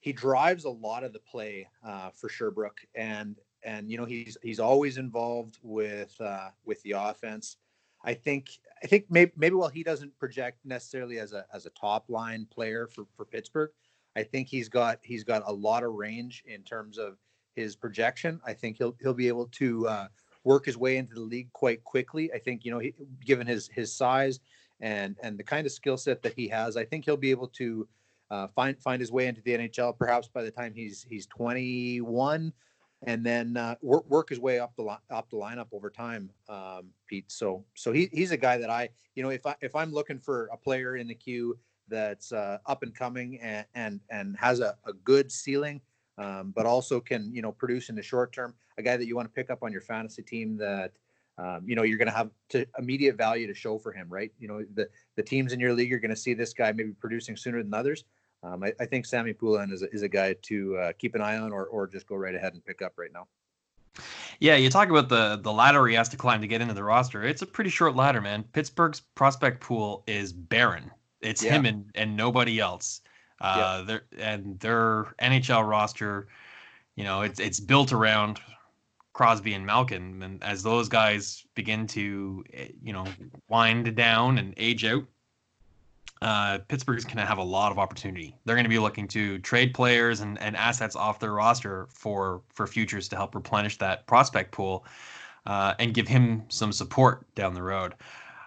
he 0.00 0.12
drives 0.12 0.64
a 0.64 0.70
lot 0.70 1.02
of 1.02 1.12
the 1.12 1.18
play 1.18 1.68
uh, 1.84 2.10
for 2.10 2.28
Sherbrooke, 2.28 2.80
and 2.94 3.36
and 3.64 3.90
you 3.90 3.96
know 3.96 4.04
he's 4.04 4.36
he's 4.42 4.60
always 4.60 4.98
involved 4.98 5.58
with 5.62 6.14
uh, 6.20 6.50
with 6.64 6.82
the 6.82 6.92
offense. 6.92 7.56
I 8.04 8.14
think 8.14 8.58
I 8.82 8.86
think 8.86 9.06
maybe 9.08 9.32
maybe 9.36 9.54
while 9.54 9.68
he 9.68 9.82
doesn't 9.82 10.16
project 10.18 10.58
necessarily 10.64 11.18
as 11.18 11.32
a 11.32 11.46
as 11.52 11.66
a 11.66 11.70
top 11.70 12.08
line 12.08 12.46
player 12.50 12.86
for 12.86 13.06
for 13.16 13.24
Pittsburgh, 13.24 13.70
I 14.16 14.22
think 14.22 14.48
he's 14.48 14.68
got 14.68 14.98
he's 15.02 15.24
got 15.24 15.42
a 15.46 15.52
lot 15.52 15.82
of 15.82 15.94
range 15.94 16.44
in 16.46 16.62
terms 16.62 16.98
of 16.98 17.18
his 17.56 17.76
projection. 17.76 18.40
I 18.46 18.52
think 18.52 18.76
he'll 18.76 18.96
he'll 19.00 19.14
be 19.14 19.28
able 19.28 19.46
to 19.46 19.88
uh, 19.88 20.08
work 20.44 20.66
his 20.66 20.76
way 20.76 20.98
into 20.98 21.14
the 21.14 21.20
league 21.20 21.52
quite 21.52 21.82
quickly. 21.84 22.32
I 22.32 22.38
think 22.38 22.64
you 22.64 22.70
know, 22.70 22.78
he, 22.78 22.94
given 23.24 23.46
his 23.46 23.68
his 23.68 23.94
size 23.94 24.40
and 24.80 25.16
and 25.22 25.38
the 25.38 25.44
kind 25.44 25.66
of 25.66 25.72
skill 25.72 25.96
set 25.96 26.22
that 26.22 26.34
he 26.34 26.48
has, 26.48 26.76
I 26.76 26.84
think 26.84 27.04
he'll 27.04 27.16
be 27.16 27.30
able 27.30 27.48
to 27.48 27.88
uh, 28.30 28.48
find 28.48 28.78
find 28.80 29.00
his 29.00 29.10
way 29.10 29.26
into 29.26 29.40
the 29.42 29.56
NHL. 29.56 29.96
Perhaps 29.96 30.28
by 30.28 30.42
the 30.42 30.50
time 30.50 30.74
he's 30.74 31.06
he's 31.08 31.26
21, 31.26 32.52
and 33.06 33.24
then 33.24 33.56
uh, 33.56 33.74
work 33.82 34.08
work 34.08 34.28
his 34.28 34.40
way 34.40 34.58
up 34.58 34.74
the 34.76 34.82
li- 34.82 34.96
up 35.10 35.30
the 35.30 35.36
lineup 35.36 35.68
over 35.72 35.90
time, 35.90 36.30
um, 36.48 36.90
Pete. 37.06 37.30
So 37.30 37.64
so 37.74 37.92
he, 37.92 38.08
he's 38.12 38.30
a 38.30 38.36
guy 38.36 38.56
that 38.58 38.70
I 38.70 38.88
you 39.14 39.22
know 39.22 39.30
if 39.30 39.46
I 39.46 39.54
if 39.60 39.74
I'm 39.74 39.92
looking 39.92 40.18
for 40.18 40.48
a 40.52 40.56
player 40.56 40.96
in 40.96 41.08
the 41.08 41.14
Q 41.14 41.58
that's 41.88 42.32
uh, 42.32 42.58
up 42.66 42.82
and 42.82 42.94
coming 42.94 43.40
and 43.40 43.66
and 43.74 44.00
and 44.10 44.36
has 44.38 44.60
a, 44.60 44.76
a 44.86 44.92
good 44.92 45.30
ceiling 45.30 45.80
um, 46.18 46.52
but 46.54 46.66
also 46.66 47.00
can 47.00 47.34
you 47.34 47.42
know 47.42 47.52
produce 47.52 47.88
in 47.88 47.96
the 47.96 48.02
short 48.02 48.32
term. 48.32 48.54
A 48.78 48.82
guy 48.82 48.96
that 48.96 49.06
you 49.06 49.16
want 49.16 49.28
to 49.28 49.32
pick 49.32 49.50
up 49.50 49.62
on 49.62 49.72
your 49.72 49.80
fantasy 49.80 50.22
team 50.22 50.56
that 50.58 50.92
um, 51.38 51.62
you 51.66 51.74
know 51.74 51.82
you're 51.82 51.98
going 51.98 52.08
to 52.08 52.14
have 52.14 52.30
to 52.50 52.66
immediate 52.78 53.16
value 53.16 53.46
to 53.46 53.54
show 53.54 53.78
for 53.78 53.92
him, 53.92 54.08
right? 54.08 54.32
You 54.38 54.48
know 54.48 54.64
the 54.74 54.88
the 55.16 55.22
teams 55.22 55.52
in 55.52 55.60
your 55.60 55.72
league 55.72 55.92
are 55.92 55.98
going 55.98 56.10
to 56.10 56.16
see 56.16 56.34
this 56.34 56.52
guy 56.52 56.72
maybe 56.72 56.92
producing 56.92 57.36
sooner 57.36 57.62
than 57.62 57.74
others. 57.74 58.04
Um, 58.44 58.62
I, 58.62 58.72
I, 58.78 58.84
think 58.84 59.06
Sammy 59.06 59.32
Poulin 59.32 59.72
is 59.72 59.82
a, 59.82 59.90
is 59.90 60.02
a 60.02 60.08
guy 60.08 60.34
to 60.42 60.76
uh, 60.76 60.92
keep 60.98 61.14
an 61.14 61.22
eye 61.22 61.38
on, 61.38 61.50
or 61.50 61.64
or 61.66 61.86
just 61.86 62.06
go 62.06 62.14
right 62.14 62.34
ahead 62.34 62.52
and 62.52 62.64
pick 62.64 62.82
up 62.82 62.92
right 62.96 63.10
now. 63.12 63.26
Yeah, 64.38 64.56
you 64.56 64.68
talk 64.68 64.90
about 64.90 65.08
the 65.08 65.40
the 65.42 65.52
ladder 65.52 65.86
he 65.86 65.94
has 65.94 66.08
to 66.10 66.16
climb 66.16 66.40
to 66.42 66.46
get 66.46 66.60
into 66.60 66.74
the 66.74 66.84
roster. 66.84 67.22
It's 67.22 67.42
a 67.42 67.46
pretty 67.46 67.70
short 67.70 67.96
ladder, 67.96 68.20
man. 68.20 68.44
Pittsburgh's 68.52 69.00
prospect 69.14 69.60
pool 69.60 70.04
is 70.06 70.32
barren. 70.32 70.90
It's 71.20 71.42
yeah. 71.42 71.54
him 71.54 71.64
and, 71.64 71.90
and 71.94 72.16
nobody 72.16 72.60
else. 72.60 73.00
Uh, 73.40 73.84
yeah. 73.88 73.98
and 74.18 74.58
their 74.60 75.14
NHL 75.20 75.68
roster, 75.68 76.28
you 76.96 77.04
know, 77.04 77.22
it's 77.22 77.40
it's 77.40 77.60
built 77.60 77.92
around 77.92 78.40
Crosby 79.14 79.54
and 79.54 79.64
Malkin, 79.64 80.22
and 80.22 80.42
as 80.42 80.62
those 80.62 80.88
guys 80.88 81.44
begin 81.54 81.86
to, 81.88 82.44
eh, 82.52 82.68
you 82.82 82.92
know, 82.92 83.06
wind 83.48 83.94
down 83.96 84.38
and 84.38 84.54
age 84.56 84.84
out, 84.84 85.04
uh, 86.22 86.58
Pittsburgh's 86.68 87.04
going 87.04 87.18
to 87.18 87.26
have 87.26 87.38
a 87.38 87.42
lot 87.44 87.72
of 87.72 87.78
opportunity. 87.78 88.36
They're 88.44 88.56
going 88.56 88.64
to 88.64 88.70
be 88.70 88.78
looking 88.78 89.08
to 89.08 89.38
trade 89.40 89.74
players 89.74 90.20
and, 90.20 90.40
and 90.40 90.56
assets 90.56 90.96
off 90.96 91.20
their 91.20 91.32
roster 91.32 91.86
for 91.90 92.42
for 92.48 92.66
futures 92.66 93.08
to 93.08 93.16
help 93.16 93.34
replenish 93.34 93.78
that 93.78 94.06
prospect 94.06 94.52
pool 94.52 94.86
uh, 95.46 95.74
and 95.78 95.92
give 95.94 96.08
him 96.08 96.44
some 96.48 96.72
support 96.72 97.26
down 97.34 97.54
the 97.54 97.62
road. 97.62 97.94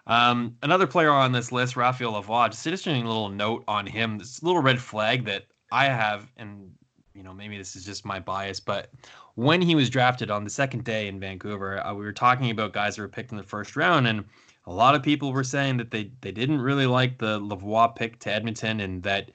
Um, 0.08 0.56
another 0.64 0.88
player 0.88 1.12
on 1.12 1.34
this 1.34 1.52
list, 1.52 1.76
Raphael 1.76 2.14
Lavoie, 2.14 2.50
just 2.50 2.66
interesting 2.66 3.04
a 3.04 3.08
little 3.08 3.30
note 3.30 3.64
on 3.68 3.86
him. 3.86 4.18
This 4.18 4.42
little 4.42 4.62
red 4.62 4.82
flag 4.82 5.26
that 5.26 5.46
I 5.72 5.86
have, 5.86 6.32
and 6.38 6.72
you 7.14 7.24
know 7.24 7.34
maybe 7.34 7.58
this 7.58 7.76
is 7.76 7.84
just 7.84 8.06
my 8.06 8.20
bias, 8.20 8.60
but 8.60 8.90
when 9.36 9.62
he 9.62 9.76
was 9.76 9.90
drafted 9.90 10.32
on 10.32 10.44
the 10.44 10.50
second 10.50 10.84
day 10.84 11.08
in 11.08 11.20
Vancouver, 11.20 11.86
uh, 11.86 11.94
we 11.94 12.06
were 12.06 12.14
talking 12.14 12.50
about 12.50 12.74
guys 12.74 12.96
that 12.96 13.02
were 13.02 13.08
picked 13.08 13.32
in 13.32 13.38
the 13.38 13.44
first 13.44 13.76
round, 13.76 14.08
and 14.08 14.24
a 14.68 14.74
lot 14.74 14.96
of 14.96 15.02
people 15.02 15.32
were 15.32 15.46
saying 15.46 15.78
that 15.78 15.92
they 15.92 16.12
they 16.22 16.32
didn't 16.32 16.62
really 16.62 16.86
like 16.86 17.18
the 17.18 17.40
Lavoie 17.40 17.96
pick 17.96 18.20
to 18.20 18.32
Edmonton, 18.32 18.82
and 18.82 19.02
that 19.04 19.32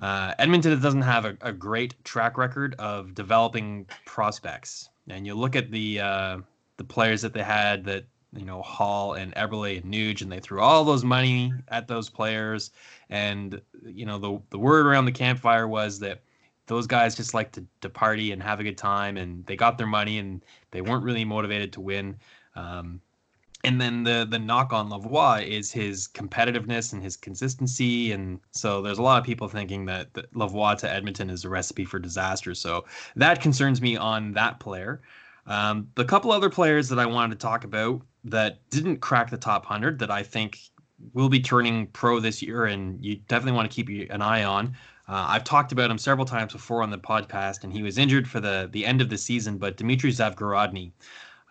uh, 0.00 0.34
Edmonton 0.38 0.78
doesn't 0.80 1.02
have 1.02 1.24
a, 1.24 1.38
a, 1.40 1.52
great 1.52 1.94
track 2.04 2.36
record 2.36 2.74
of 2.80 3.14
developing 3.14 3.86
prospects. 4.04 4.90
And 5.08 5.24
you 5.24 5.34
look 5.34 5.54
at 5.54 5.70
the 5.70 6.00
uh, 6.00 6.38
the 6.76 6.84
players 6.84 7.22
that 7.22 7.32
they 7.32 7.44
had 7.44 7.84
that 7.84 8.06
you 8.32 8.44
know 8.44 8.60
Hall 8.60 9.14
and 9.14 9.32
Eberle 9.36 9.80
and 9.80 9.92
Nuge, 9.92 10.20
and 10.20 10.32
they 10.32 10.40
threw 10.40 10.60
all 10.60 10.84
those 10.84 11.04
money 11.04 11.52
at 11.68 11.86
those 11.86 12.10
players. 12.10 12.72
And 13.08 13.60
you 13.86 14.04
know 14.04 14.18
the 14.18 14.42
the 14.50 14.58
word 14.58 14.86
around 14.86 15.04
the 15.04 15.12
campfire 15.12 15.68
was 15.68 16.00
that 16.00 16.22
those 16.66 16.86
guys 16.88 17.14
just 17.14 17.34
like 17.34 17.52
to, 17.52 17.64
to 17.82 17.88
party 17.88 18.32
and 18.32 18.42
have 18.42 18.58
a 18.58 18.64
good 18.64 18.78
time, 18.78 19.16
and 19.16 19.46
they 19.46 19.54
got 19.54 19.78
their 19.78 19.86
money, 19.86 20.18
and 20.18 20.44
they 20.72 20.80
weren't 20.80 21.04
really 21.04 21.24
motivated 21.24 21.72
to 21.74 21.80
win. 21.80 22.16
Um, 22.56 23.00
and 23.64 23.80
then 23.80 24.04
the 24.04 24.26
the 24.28 24.38
knock 24.38 24.72
on 24.72 24.90
Lavoie 24.90 25.46
is 25.46 25.70
his 25.70 26.08
competitiveness 26.08 26.92
and 26.92 27.02
his 27.02 27.16
consistency, 27.16 28.12
and 28.12 28.40
so 28.50 28.82
there's 28.82 28.98
a 28.98 29.02
lot 29.02 29.18
of 29.18 29.24
people 29.24 29.48
thinking 29.48 29.84
that, 29.86 30.12
that 30.14 30.32
Lavoie 30.34 30.76
to 30.78 30.90
Edmonton 30.90 31.30
is 31.30 31.44
a 31.44 31.48
recipe 31.48 31.84
for 31.84 31.98
disaster. 31.98 32.54
So 32.54 32.84
that 33.16 33.40
concerns 33.40 33.80
me 33.80 33.96
on 33.96 34.32
that 34.32 34.60
player. 34.60 35.00
Um, 35.46 35.88
the 35.94 36.04
couple 36.04 36.32
other 36.32 36.50
players 36.50 36.88
that 36.88 36.98
I 36.98 37.06
wanted 37.06 37.38
to 37.38 37.42
talk 37.46 37.64
about 37.64 38.02
that 38.24 38.68
didn't 38.70 38.98
crack 38.98 39.30
the 39.30 39.36
top 39.36 39.64
hundred 39.64 39.98
that 39.98 40.10
I 40.10 40.22
think 40.22 40.58
will 41.14 41.28
be 41.28 41.40
turning 41.40 41.86
pro 41.88 42.20
this 42.20 42.42
year, 42.42 42.66
and 42.66 43.04
you 43.04 43.16
definitely 43.28 43.56
want 43.56 43.70
to 43.70 43.74
keep 43.74 44.10
an 44.10 44.22
eye 44.22 44.44
on. 44.44 44.76
Uh, 45.08 45.26
I've 45.28 45.44
talked 45.44 45.72
about 45.72 45.90
him 45.90 45.98
several 45.98 46.24
times 46.24 46.52
before 46.52 46.82
on 46.82 46.90
the 46.90 46.98
podcast, 46.98 47.64
and 47.64 47.72
he 47.72 47.82
was 47.82 47.98
injured 47.98 48.28
for 48.28 48.40
the 48.40 48.68
the 48.72 48.86
end 48.86 49.00
of 49.00 49.08
the 49.08 49.18
season. 49.18 49.58
But 49.58 49.76
Dmitry 49.76 50.10
Zavgorodny, 50.10 50.92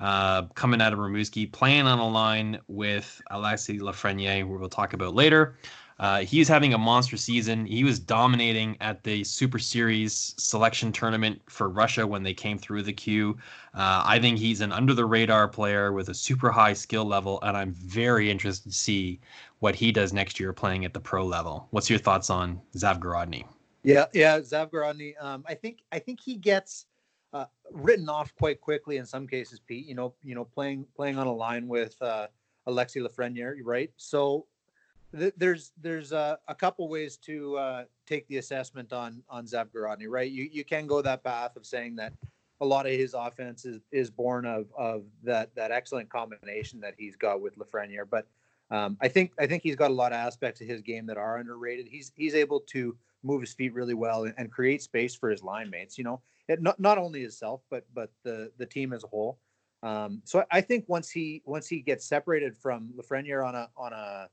uh, 0.02 0.44
coming 0.56 0.82
out 0.82 0.92
of 0.92 1.00
Rimouski, 1.00 1.50
playing 1.52 1.86
on 1.86 2.00
a 2.00 2.08
line 2.08 2.60
with 2.68 3.22
Alexis 3.30 3.82
Lafreniere, 3.82 4.42
who 4.42 4.58
we'll 4.58 4.68
talk 4.68 4.94
about 4.94 5.14
later. 5.14 5.56
Uh, 6.00 6.22
he's 6.22 6.48
having 6.48 6.74
a 6.74 6.78
monster 6.80 7.16
season. 7.16 7.64
He 7.64 7.84
was 7.84 8.00
dominating 8.00 8.76
at 8.82 9.04
the 9.04 9.24
Super 9.24 9.60
Series 9.60 10.34
selection 10.36 10.92
tournament 10.92 11.40
for 11.48 11.70
Russia 11.70 12.08
when 12.08 12.24
they 12.24 12.34
came 12.34 12.58
through 12.58 12.82
the 12.82 12.92
Q. 12.92 13.38
Uh, 13.76 14.02
I 14.04 14.18
think 14.18 14.40
he's 14.40 14.62
an 14.62 14.72
under 14.72 14.96
the 14.96 15.06
radar 15.06 15.48
player 15.48 15.94
with 15.94 16.10
a 16.10 16.16
super 16.16 16.50
high 16.50 16.74
skill 16.74 17.06
level, 17.06 17.40
and 17.44 17.56
I'm 17.56 17.72
very 17.74 18.32
interested 18.32 18.70
to 18.70 18.76
see 18.76 19.20
what 19.60 19.76
he 19.76 19.92
does 19.92 20.12
next 20.12 20.40
year 20.40 20.52
playing 20.54 20.86
at 20.86 20.96
the 20.96 21.00
pro 21.00 21.24
level. 21.24 21.68
What's 21.70 21.88
your 21.88 22.00
thoughts 22.00 22.32
on 22.32 22.60
Zavgorodny? 22.76 23.46
Yeah, 23.84 24.06
yeah, 24.12 24.40
Zavgorodny. 24.40 25.14
Um, 25.24 25.44
I 25.48 25.54
think 25.54 25.84
I 25.92 26.00
think 26.00 26.20
he 26.20 26.36
gets 26.36 26.88
uh, 27.34 27.46
written 27.72 28.10
off 28.10 28.34
quite 28.36 28.62
quickly 28.62 28.98
in 28.98 29.06
some 29.06 29.28
cases, 29.28 29.60
Pete. 29.60 29.86
You 29.86 29.96
know, 29.96 30.14
you 30.24 30.36
know, 30.36 30.46
playing 30.46 30.86
playing 30.96 31.18
on 31.18 31.28
a 31.28 31.34
line 31.34 31.68
with 31.68 32.02
uh, 32.02 32.28
Alexis 32.68 33.04
Lafreniere, 33.04 33.60
right? 33.64 33.92
So 33.98 34.46
th- 35.18 35.34
there's 35.38 35.72
there's 35.82 36.14
uh, 36.14 36.38
a 36.48 36.56
couple 36.56 36.88
ways 36.88 37.18
to 37.18 37.58
uh, 37.58 37.84
take 38.06 38.28
the 38.28 38.38
assessment 38.38 38.94
on 38.94 39.24
on 39.30 39.46
Zavgorodny, 39.46 40.08
right? 40.08 40.32
You 40.32 40.50
you 40.52 40.64
can 40.64 40.88
go 40.88 41.02
that 41.02 41.24
path 41.24 41.56
of 41.56 41.66
saying 41.66 41.96
that 41.98 42.14
a 42.60 42.66
lot 42.66 42.86
of 42.86 42.92
his 42.92 43.16
offense 43.16 43.66
is, 43.66 43.80
is 43.92 44.12
born 44.12 44.46
of 44.46 44.68
of 44.78 45.06
that 45.24 45.54
that 45.56 45.72
excellent 45.72 46.10
combination 46.10 46.80
that 46.82 46.96
he's 46.98 47.16
got 47.16 47.42
with 47.42 47.58
Lafreniere, 47.58 48.10
but 48.10 48.28
um, 48.72 48.98
I 49.02 49.08
think 49.08 49.34
I 49.40 49.48
think 49.48 49.64
he's 49.64 49.76
got 49.76 49.92
a 49.92 49.94
lot 49.94 50.14
of 50.14 50.18
aspects 50.18 50.62
of 50.62 50.68
his 50.68 50.82
game 50.82 51.06
that 51.08 51.18
are 51.18 51.38
underrated. 51.38 51.88
He's 51.88 52.12
he's 52.16 52.36
able 52.36 52.62
to 52.68 52.96
move 53.24 53.42
his 53.42 53.54
feet 53.54 53.74
really 53.74 53.94
well 53.94 54.24
and, 54.24 54.34
and 54.38 54.52
create 54.52 54.82
space 54.82 55.16
for 55.16 55.30
his 55.30 55.44
line 55.44 55.70
mates. 55.70 55.98
You 55.98 56.04
know, 56.04 56.22
it, 56.48 56.62
not 56.62 56.80
not 56.80 56.98
only 56.98 57.22
himself 57.22 57.62
but 57.70 57.86
but 57.94 58.12
the 58.24 58.52
the 58.58 58.66
team 58.66 58.94
as 58.94 59.04
a 59.04 59.08
whole. 59.08 59.40
Um, 59.84 60.22
so 60.26 60.44
I 60.52 60.62
think 60.62 60.86
once 60.88 61.10
he 61.10 61.42
once 61.46 61.68
he 61.68 61.82
gets 61.82 62.06
separated 62.06 62.56
from 62.56 62.94
Lafreniere 62.96 63.46
on 63.46 63.56
a 63.56 63.70
on 63.76 63.94
a 63.94 64.30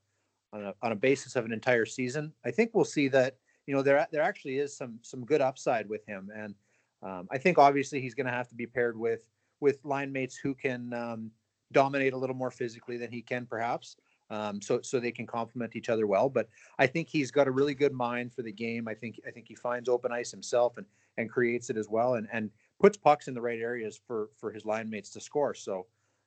on 0.53 0.65
a 0.65 0.75
on 0.83 0.93
a 0.93 0.97
basis 0.97 1.37
of 1.37 1.45
an 1.45 1.53
entire 1.53 1.87
season, 1.87 2.33
I 2.45 2.51
think 2.51 2.71
we'll 2.75 2.85
see 2.85 3.09
that 3.09 3.37
you 3.67 3.75
know 3.75 3.83
there 3.83 4.07
there 4.13 4.23
actually 4.23 4.59
is 4.59 4.77
some 4.77 4.99
some 5.03 5.25
good 5.25 5.41
upside 5.41 5.89
with 5.89 6.05
him, 6.07 6.31
and 6.35 6.55
um, 7.03 7.29
I 7.31 7.39
think 7.39 7.59
obviously 7.59 8.01
he's 8.01 8.15
going 8.15 8.27
to 8.27 8.33
have 8.33 8.49
to 8.49 8.55
be 8.55 8.67
paired 8.67 8.99
with 8.99 9.27
with 9.61 9.85
line 9.85 10.13
mates 10.13 10.37
who 10.37 10.55
can 10.55 10.93
um, 10.93 11.31
dominate 11.73 12.13
a 12.13 12.17
little 12.17 12.37
more 12.37 12.51
physically 12.51 12.97
than 12.97 13.11
he 13.11 13.23
can 13.23 13.47
perhaps. 13.47 13.97
Um, 14.31 14.61
so 14.61 14.81
so 14.83 15.01
they 15.01 15.11
can 15.11 15.27
complement 15.27 15.75
each 15.75 15.89
other 15.89 16.07
well. 16.07 16.29
But 16.29 16.49
I 16.79 16.87
think 16.87 17.09
he's 17.09 17.31
got 17.31 17.49
a 17.49 17.51
really 17.51 17.75
good 17.75 17.93
mind 17.93 18.33
for 18.33 18.43
the 18.43 18.53
game. 18.53 18.87
I 18.87 18.95
think 18.95 19.21
I 19.27 19.31
think 19.31 19.47
he 19.49 19.55
finds 19.55 19.89
open 19.89 20.13
ice 20.13 20.31
himself 20.31 20.77
and 20.77 20.87
and 21.17 21.31
creates 21.31 21.71
it 21.71 21.77
as 21.77 21.89
well, 21.89 22.15
and 22.15 22.29
and 22.33 22.51
puts 22.81 22.97
pucks 22.97 23.29
in 23.29 23.35
the 23.35 23.41
right 23.41 23.59
areas 23.59 24.01
for 24.07 24.31
for 24.37 24.53
his 24.53 24.65
line 24.65 24.91
mates 24.91 25.11
to 25.11 25.21
score. 25.21 25.55
So 25.55 25.87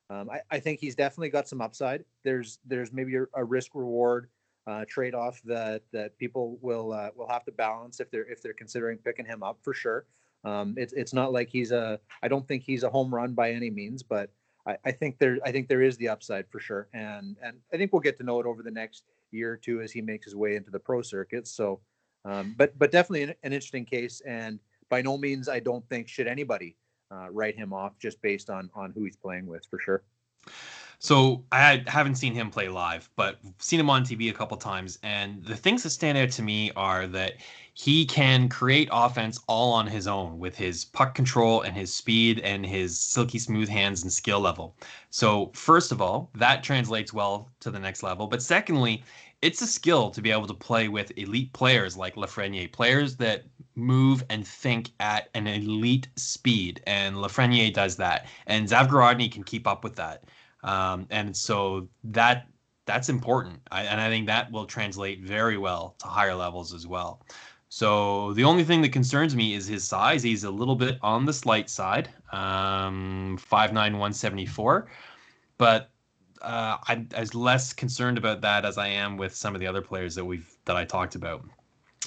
um, 0.09 0.29
I, 0.29 0.41
I 0.51 0.59
think 0.59 0.79
he's 0.79 0.95
definitely 0.95 1.29
got 1.29 1.47
some 1.47 1.61
upside. 1.61 2.03
There's 2.23 2.59
there's 2.65 2.91
maybe 2.91 3.15
a, 3.15 3.25
a 3.35 3.43
risk 3.43 3.71
reward 3.75 4.29
uh, 4.67 4.85
trade 4.87 5.15
off 5.15 5.41
that 5.45 5.83
that 5.93 6.17
people 6.17 6.57
will 6.61 6.91
uh, 6.93 7.09
will 7.15 7.27
have 7.27 7.45
to 7.45 7.51
balance 7.51 7.99
if 7.99 8.11
they're 8.11 8.25
if 8.25 8.41
they're 8.41 8.53
considering 8.53 8.97
picking 8.97 9.25
him 9.25 9.43
up 9.43 9.59
for 9.61 9.73
sure. 9.73 10.05
Um, 10.43 10.73
it's 10.77 10.93
it's 10.93 11.13
not 11.13 11.31
like 11.31 11.49
he's 11.49 11.71
a 11.71 11.99
I 12.21 12.27
don't 12.27 12.47
think 12.47 12.63
he's 12.63 12.83
a 12.83 12.89
home 12.89 13.13
run 13.13 13.33
by 13.33 13.51
any 13.51 13.69
means, 13.69 14.03
but 14.03 14.31
I, 14.65 14.77
I 14.85 14.91
think 14.91 15.17
there 15.17 15.37
I 15.45 15.51
think 15.51 15.67
there 15.67 15.81
is 15.81 15.97
the 15.97 16.09
upside 16.09 16.47
for 16.49 16.59
sure, 16.59 16.87
and 16.93 17.35
and 17.43 17.57
I 17.73 17.77
think 17.77 17.91
we'll 17.91 18.01
get 18.01 18.17
to 18.17 18.23
know 18.23 18.39
it 18.39 18.45
over 18.45 18.61
the 18.63 18.71
next 18.71 19.03
year 19.31 19.53
or 19.53 19.57
two 19.57 19.81
as 19.81 19.91
he 19.91 20.01
makes 20.01 20.25
his 20.25 20.35
way 20.35 20.55
into 20.55 20.71
the 20.71 20.79
pro 20.79 21.01
circuit. 21.01 21.47
So, 21.47 21.79
um, 22.25 22.55
but 22.57 22.77
but 22.77 22.91
definitely 22.91 23.23
an, 23.23 23.29
an 23.43 23.53
interesting 23.53 23.85
case, 23.85 24.21
and 24.21 24.59
by 24.89 25.01
no 25.01 25.17
means 25.17 25.49
I 25.49 25.59
don't 25.59 25.87
think 25.89 26.07
should 26.07 26.27
anybody 26.27 26.75
uh, 27.11 27.29
write 27.31 27.55
him 27.55 27.73
off 27.73 27.97
just 27.99 28.21
based 28.21 28.49
on 28.49 28.69
on 28.75 28.91
who 28.91 29.03
he's 29.03 29.17
playing 29.17 29.47
with 29.47 29.65
for 29.69 29.79
sure. 29.79 30.03
So 31.03 31.43
I 31.51 31.83
haven't 31.87 32.15
seen 32.15 32.35
him 32.35 32.51
play 32.51 32.69
live, 32.69 33.09
but 33.15 33.39
seen 33.57 33.79
him 33.79 33.89
on 33.89 34.03
TV 34.03 34.29
a 34.29 34.33
couple 34.33 34.55
times, 34.55 34.99
and 35.01 35.43
the 35.43 35.55
things 35.55 35.81
that 35.81 35.89
stand 35.89 36.15
out 36.15 36.29
to 36.29 36.43
me 36.43 36.71
are 36.75 37.07
that 37.07 37.37
he 37.73 38.05
can 38.05 38.47
create 38.47 38.87
offense 38.91 39.39
all 39.47 39.73
on 39.73 39.87
his 39.87 40.05
own 40.05 40.37
with 40.37 40.55
his 40.55 40.85
puck 40.85 41.15
control 41.15 41.61
and 41.61 41.75
his 41.75 41.91
speed 41.91 42.37
and 42.41 42.63
his 42.67 42.99
silky 42.99 43.39
smooth 43.39 43.67
hands 43.67 44.03
and 44.03 44.13
skill 44.13 44.41
level. 44.41 44.75
So 45.09 45.51
first 45.55 45.91
of 45.91 46.03
all, 46.03 46.29
that 46.35 46.61
translates 46.61 47.11
well 47.11 47.49
to 47.61 47.71
the 47.71 47.79
next 47.79 48.03
level. 48.03 48.27
But 48.27 48.43
secondly, 48.43 49.03
it's 49.41 49.63
a 49.63 49.67
skill 49.67 50.11
to 50.11 50.21
be 50.21 50.29
able 50.29 50.45
to 50.45 50.53
play 50.53 50.87
with 50.87 51.17
elite 51.17 51.51
players 51.53 51.97
like 51.97 52.13
Lafreniere, 52.15 52.71
players 52.71 53.15
that 53.15 53.45
move 53.75 54.23
and 54.29 54.47
think 54.47 54.91
at 54.99 55.29
an 55.33 55.47
elite 55.47 56.09
speed, 56.15 56.83
and 56.85 57.15
Lafreniere 57.15 57.73
does 57.73 57.95
that, 57.95 58.27
and 58.45 58.67
Zavgorodny 58.67 59.31
can 59.31 59.43
keep 59.43 59.65
up 59.65 59.83
with 59.83 59.95
that, 59.95 60.25
um, 60.63 61.07
and 61.09 61.35
so 61.35 61.87
that 62.03 62.47
that's 62.85 63.09
important, 63.09 63.59
I, 63.71 63.83
and 63.83 64.01
I 64.01 64.09
think 64.09 64.27
that 64.27 64.51
will 64.51 64.65
translate 64.65 65.21
very 65.21 65.57
well 65.57 65.95
to 65.99 66.07
higher 66.07 66.35
levels 66.35 66.73
as 66.73 66.87
well. 66.87 67.21
So 67.69 68.33
the 68.33 68.43
only 68.43 68.65
thing 68.65 68.81
that 68.81 68.89
concerns 68.89 69.35
me 69.35 69.53
is 69.53 69.65
his 69.65 69.85
size. 69.85 70.21
He's 70.21 70.43
a 70.43 70.51
little 70.51 70.75
bit 70.75 70.97
on 71.01 71.25
the 71.25 71.31
slight 71.31 71.69
side, 71.69 72.09
um, 72.33 73.37
5'9", 73.39 74.87
but 75.57 75.89
uh, 76.41 76.77
I'm 76.87 77.07
as 77.13 77.33
less 77.33 77.71
concerned 77.71 78.17
about 78.17 78.41
that 78.41 78.65
as 78.65 78.77
I 78.77 78.87
am 78.87 79.15
with 79.15 79.33
some 79.35 79.55
of 79.55 79.61
the 79.61 79.67
other 79.67 79.81
players 79.81 80.15
that 80.15 80.25
we've 80.25 80.53
that 80.65 80.75
I 80.75 80.83
talked 80.85 81.15
about. 81.15 81.45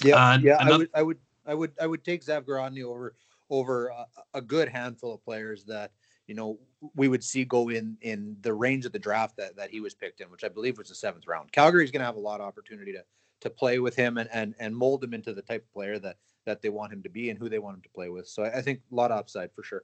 Yeah, 0.03 0.15
uh, 0.15 0.37
yeah, 0.37 0.57
another... 0.59 0.73
I 0.73 0.77
would, 0.77 0.89
I 0.93 1.03
would, 1.03 1.17
I 1.47 1.53
would, 1.53 1.71
I 1.81 1.87
would 1.87 2.03
take 2.03 2.23
Zavgorodny 2.23 2.83
over 2.83 3.15
over 3.49 3.87
a, 3.87 4.05
a, 4.33 4.41
good 4.41 4.67
handful 4.67 5.13
of 5.13 5.23
players 5.23 5.63
that 5.65 5.91
you 6.27 6.35
know 6.35 6.59
we 6.95 7.07
would 7.07 7.23
see 7.23 7.45
go 7.45 7.69
in 7.69 7.97
in 8.01 8.37
the 8.41 8.53
range 8.53 8.85
of 8.85 8.91
the 8.91 8.99
draft 8.99 9.37
that 9.37 9.55
that 9.55 9.69
he 9.69 9.79
was 9.79 9.93
picked 9.93 10.21
in, 10.21 10.29
which 10.29 10.43
I 10.43 10.49
believe 10.49 10.77
was 10.77 10.89
the 10.89 10.95
seventh 10.95 11.27
round. 11.27 11.51
Calgary's 11.51 11.91
going 11.91 12.01
to 12.01 12.05
have 12.05 12.15
a 12.15 12.19
lot 12.19 12.39
of 12.39 12.47
opportunity 12.47 12.91
to 12.93 13.03
to 13.41 13.49
play 13.49 13.79
with 13.79 13.95
him 13.95 14.17
and 14.17 14.29
and 14.31 14.55
and 14.59 14.75
mold 14.75 15.03
him 15.03 15.13
into 15.13 15.33
the 15.33 15.41
type 15.41 15.63
of 15.63 15.73
player 15.73 15.99
that 15.99 16.17
that 16.45 16.61
they 16.61 16.69
want 16.69 16.93
him 16.93 17.01
to 17.03 17.09
be 17.09 17.29
and 17.29 17.39
who 17.39 17.49
they 17.49 17.59
want 17.59 17.77
him 17.77 17.81
to 17.81 17.89
play 17.89 18.09
with. 18.09 18.27
So 18.27 18.43
I, 18.43 18.57
I 18.57 18.61
think 18.61 18.81
a 18.91 18.95
lot 18.95 19.11
of 19.11 19.17
upside 19.17 19.51
for 19.53 19.63
sure. 19.63 19.83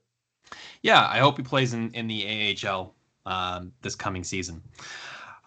Yeah, 0.81 1.07
I 1.07 1.19
hope 1.19 1.37
he 1.37 1.43
plays 1.43 1.73
in 1.73 1.91
in 1.93 2.07
the 2.07 2.57
AHL 2.65 2.93
um, 3.25 3.71
this 3.81 3.95
coming 3.95 4.23
season. 4.23 4.61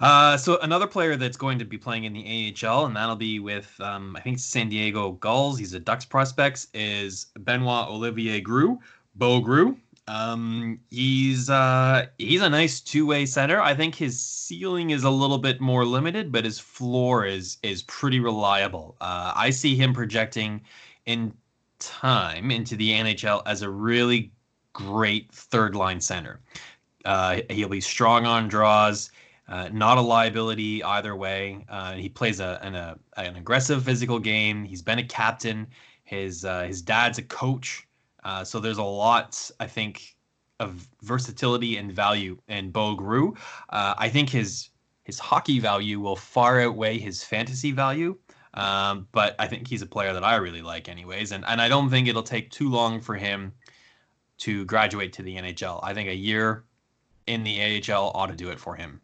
Uh, 0.00 0.36
so 0.36 0.58
another 0.60 0.88
player 0.88 1.14
that's 1.16 1.36
going 1.36 1.58
to 1.58 1.64
be 1.64 1.78
playing 1.78 2.04
in 2.04 2.12
the 2.12 2.54
AHL, 2.66 2.86
and 2.86 2.96
that'll 2.96 3.14
be 3.14 3.38
with 3.38 3.72
um, 3.80 4.16
I 4.16 4.20
think 4.20 4.38
San 4.38 4.68
Diego 4.68 5.12
Gulls. 5.12 5.58
He's 5.58 5.72
a 5.72 5.80
Ducks 5.80 6.04
prospects. 6.04 6.68
Is 6.74 7.26
Benoit 7.40 7.88
Olivier 7.88 8.40
Groulx, 8.40 8.78
Bo 9.14 9.40
Groulx. 9.40 9.76
Um, 10.06 10.80
he's 10.90 11.48
uh, 11.48 12.06
he's 12.18 12.42
a 12.42 12.50
nice 12.50 12.80
two-way 12.80 13.24
center. 13.24 13.60
I 13.60 13.74
think 13.74 13.94
his 13.94 14.20
ceiling 14.20 14.90
is 14.90 15.04
a 15.04 15.10
little 15.10 15.38
bit 15.38 15.60
more 15.60 15.84
limited, 15.84 16.30
but 16.30 16.44
his 16.44 16.58
floor 16.58 17.24
is 17.24 17.58
is 17.62 17.82
pretty 17.84 18.20
reliable. 18.20 18.96
Uh, 19.00 19.32
I 19.34 19.50
see 19.50 19.76
him 19.76 19.94
projecting 19.94 20.60
in 21.06 21.32
time 21.78 22.50
into 22.50 22.76
the 22.76 22.90
NHL 22.90 23.42
as 23.46 23.62
a 23.62 23.70
really 23.70 24.30
great 24.74 25.32
third 25.32 25.74
line 25.74 26.00
center. 26.00 26.40
Uh, 27.04 27.40
he'll 27.50 27.68
be 27.68 27.80
strong 27.80 28.26
on 28.26 28.48
draws, 28.48 29.10
uh, 29.48 29.68
not 29.72 29.98
a 29.98 30.00
liability 30.02 30.82
either 30.84 31.16
way. 31.16 31.64
Uh, 31.68 31.94
he 31.94 32.08
plays 32.10 32.40
a 32.40 32.58
an, 32.62 32.74
a 32.74 32.98
an 33.16 33.36
aggressive 33.36 33.82
physical 33.82 34.18
game. 34.18 34.64
He's 34.64 34.82
been 34.82 34.98
a 34.98 35.04
captain. 35.04 35.66
His 36.04 36.44
uh, 36.44 36.64
his 36.64 36.82
dad's 36.82 37.16
a 37.18 37.22
coach. 37.22 37.86
Uh, 38.24 38.44
so 38.44 38.60
there's 38.60 38.78
a 38.78 38.82
lot, 38.82 39.50
I 39.60 39.66
think, 39.66 40.16
of 40.60 40.88
versatility 41.02 41.76
and 41.76 41.92
value 41.92 42.38
in 42.48 42.70
Bo 42.70 42.96
Groulx. 42.96 43.38
Uh, 43.70 43.94
I 43.98 44.08
think 44.08 44.30
his 44.30 44.70
his 45.04 45.18
hockey 45.18 45.58
value 45.58 46.00
will 46.00 46.16
far 46.16 46.60
outweigh 46.60 46.98
his 46.98 47.22
fantasy 47.22 47.72
value. 47.72 48.16
Um, 48.54 49.06
but 49.12 49.34
I 49.38 49.46
think 49.46 49.68
he's 49.68 49.82
a 49.82 49.86
player 49.86 50.14
that 50.14 50.24
I 50.24 50.36
really 50.36 50.62
like, 50.62 50.88
anyways. 50.88 51.32
And 51.32 51.44
and 51.46 51.60
I 51.60 51.68
don't 51.68 51.90
think 51.90 52.08
it'll 52.08 52.22
take 52.22 52.50
too 52.50 52.70
long 52.70 53.00
for 53.00 53.14
him 53.14 53.52
to 54.38 54.64
graduate 54.64 55.12
to 55.14 55.22
the 55.22 55.36
NHL. 55.36 55.80
I 55.82 55.92
think 55.94 56.08
a 56.08 56.14
year 56.14 56.64
in 57.26 57.42
the 57.42 57.82
AHL 57.92 58.12
ought 58.14 58.26
to 58.26 58.36
do 58.36 58.50
it 58.50 58.58
for 58.58 58.74
him. 58.74 59.00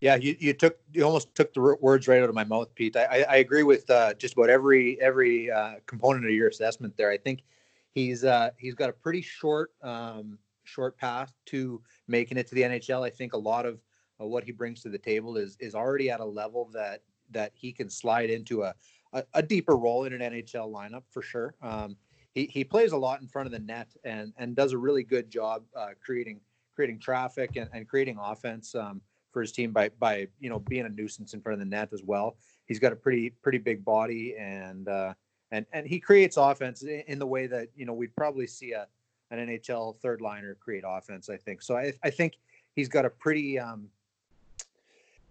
Yeah, 0.00 0.14
you, 0.14 0.36
you 0.38 0.52
took 0.52 0.78
you 0.92 1.02
almost 1.02 1.34
took 1.34 1.52
the 1.52 1.76
words 1.80 2.06
right 2.06 2.22
out 2.22 2.28
of 2.28 2.34
my 2.34 2.44
mouth, 2.44 2.72
Pete. 2.74 2.96
I, 2.96 3.24
I 3.28 3.36
agree 3.36 3.64
with 3.64 3.90
uh, 3.90 4.14
just 4.14 4.34
about 4.34 4.48
every 4.48 5.00
every 5.00 5.50
uh, 5.50 5.74
component 5.86 6.24
of 6.24 6.30
your 6.30 6.48
assessment 6.48 6.96
there. 6.96 7.10
I 7.10 7.16
think 7.18 7.42
he's 7.90 8.24
uh, 8.24 8.50
he's 8.58 8.74
got 8.74 8.90
a 8.90 8.92
pretty 8.92 9.22
short 9.22 9.70
um, 9.82 10.38
short 10.64 10.96
path 10.98 11.32
to 11.46 11.80
making 12.06 12.38
it 12.38 12.46
to 12.48 12.54
the 12.54 12.62
NHL. 12.62 13.04
I 13.04 13.10
think 13.10 13.32
a 13.32 13.38
lot 13.38 13.66
of 13.66 13.80
uh, 14.20 14.26
what 14.26 14.44
he 14.44 14.52
brings 14.52 14.82
to 14.82 14.88
the 14.88 14.98
table 14.98 15.36
is 15.36 15.56
is 15.60 15.74
already 15.74 16.10
at 16.10 16.20
a 16.20 16.24
level 16.24 16.70
that 16.72 17.02
that 17.30 17.52
he 17.54 17.72
can 17.72 17.90
slide 17.90 18.30
into 18.30 18.62
a 18.62 18.74
a, 19.12 19.24
a 19.34 19.42
deeper 19.42 19.76
role 19.76 20.04
in 20.04 20.12
an 20.12 20.20
NHL 20.20 20.72
lineup 20.72 21.02
for 21.10 21.22
sure. 21.22 21.54
Um, 21.62 21.96
he 22.34 22.46
he 22.46 22.64
plays 22.64 22.92
a 22.92 22.96
lot 22.96 23.20
in 23.20 23.28
front 23.28 23.46
of 23.46 23.52
the 23.52 23.58
net 23.58 23.88
and 24.04 24.32
and 24.36 24.54
does 24.54 24.72
a 24.72 24.78
really 24.78 25.02
good 25.02 25.30
job 25.30 25.64
uh, 25.76 25.90
creating 26.04 26.40
creating 26.74 27.00
traffic 27.00 27.56
and, 27.56 27.68
and 27.72 27.88
creating 27.88 28.16
offense 28.20 28.74
um, 28.74 29.00
for 29.32 29.40
his 29.40 29.52
team 29.52 29.72
by 29.72 29.90
by 29.98 30.28
you 30.38 30.50
know 30.50 30.58
being 30.58 30.86
a 30.86 30.88
nuisance 30.88 31.34
in 31.34 31.40
front 31.40 31.54
of 31.54 31.60
the 31.60 31.70
net 31.70 31.88
as 31.92 32.02
well. 32.04 32.36
He's 32.66 32.78
got 32.78 32.92
a 32.92 32.96
pretty 32.96 33.30
pretty 33.30 33.58
big 33.58 33.84
body 33.84 34.36
and 34.38 34.88
uh, 34.88 35.14
and 35.50 35.66
and 35.72 35.86
he 35.86 35.98
creates 35.98 36.36
offense 36.36 36.82
in 36.82 37.18
the 37.18 37.26
way 37.26 37.46
that 37.46 37.68
you 37.74 37.86
know 37.86 37.94
we'd 37.94 38.14
probably 38.16 38.46
see 38.46 38.72
a 38.72 38.86
an 39.30 39.38
NHL 39.46 39.98
third 39.98 40.20
liner 40.20 40.54
create 40.54 40.84
offense. 40.86 41.28
I 41.28 41.36
think 41.36 41.62
so. 41.62 41.76
I, 41.76 41.92
I 42.02 42.10
think 42.10 42.38
he's 42.74 42.88
got 42.88 43.04
a 43.04 43.10
pretty 43.10 43.58
um, 43.58 43.88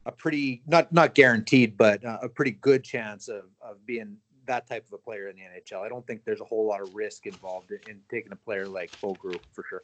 a 0.06 0.12
pretty 0.12 0.62
not 0.67 0.91
not 0.91 1.15
guaranteed, 1.15 1.77
but 1.77 2.03
uh, 2.06 2.19
a 2.21 2.30
pretty 2.30 2.51
good 2.51 2.84
chance 2.84 3.27
of 3.27 3.45
of 3.62 3.86
being 3.86 4.17
that 4.45 4.67
type 4.67 4.86
of 4.88 4.93
a 4.93 4.97
player 4.97 5.27
in 5.27 5.36
the 5.36 5.41
NHL. 5.41 5.86
I 5.86 5.89
don't 5.89 6.06
think 6.08 6.23
there's 6.23 6.41
a 6.41 6.45
whole 6.45 6.65
lot 6.65 6.82
of 6.82 6.95
risk 6.95 7.25
involved 7.25 7.71
in, 7.71 7.80
in 7.89 7.99
taking 8.10 8.32
a 8.32 8.36
player 8.36 8.65
like 8.65 8.89
Bo 9.01 9.13
Groulx 9.15 9.41
for 9.51 9.65
sure. 9.69 9.84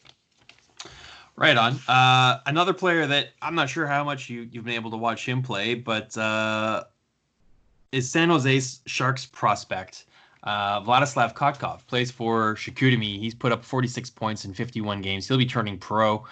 Right 1.36 1.58
on. 1.58 1.80
Uh, 1.88 2.40
another 2.46 2.74
player 2.74 3.08
that 3.08 3.30
I'm 3.42 3.56
not 3.56 3.70
sure 3.70 3.88
how 3.88 4.04
much 4.04 4.30
you 4.30 4.48
you've 4.52 4.64
been 4.64 4.76
able 4.76 4.92
to 4.92 4.98
watch 4.98 5.26
him 5.26 5.42
play, 5.42 5.74
but 5.74 6.16
uh, 6.18 6.84
is 7.92 8.10
San 8.10 8.30
Jose's 8.30 8.82
Sharks 8.86 9.26
prospect. 9.26 10.06
Uh, 10.44 10.82
Vladislav 10.82 11.34
Kotkov 11.34 11.86
plays 11.88 12.12
for 12.12 12.56
Chicoutimi. 12.56 13.18
He's 13.18 13.34
put 13.34 13.52
up 13.52 13.64
46 13.64 14.10
points 14.10 14.46
in 14.46 14.54
51 14.54 15.02
games. 15.02 15.28
He'll 15.28 15.38
be 15.38 15.46
turning 15.46 15.78
pro. 15.78 16.26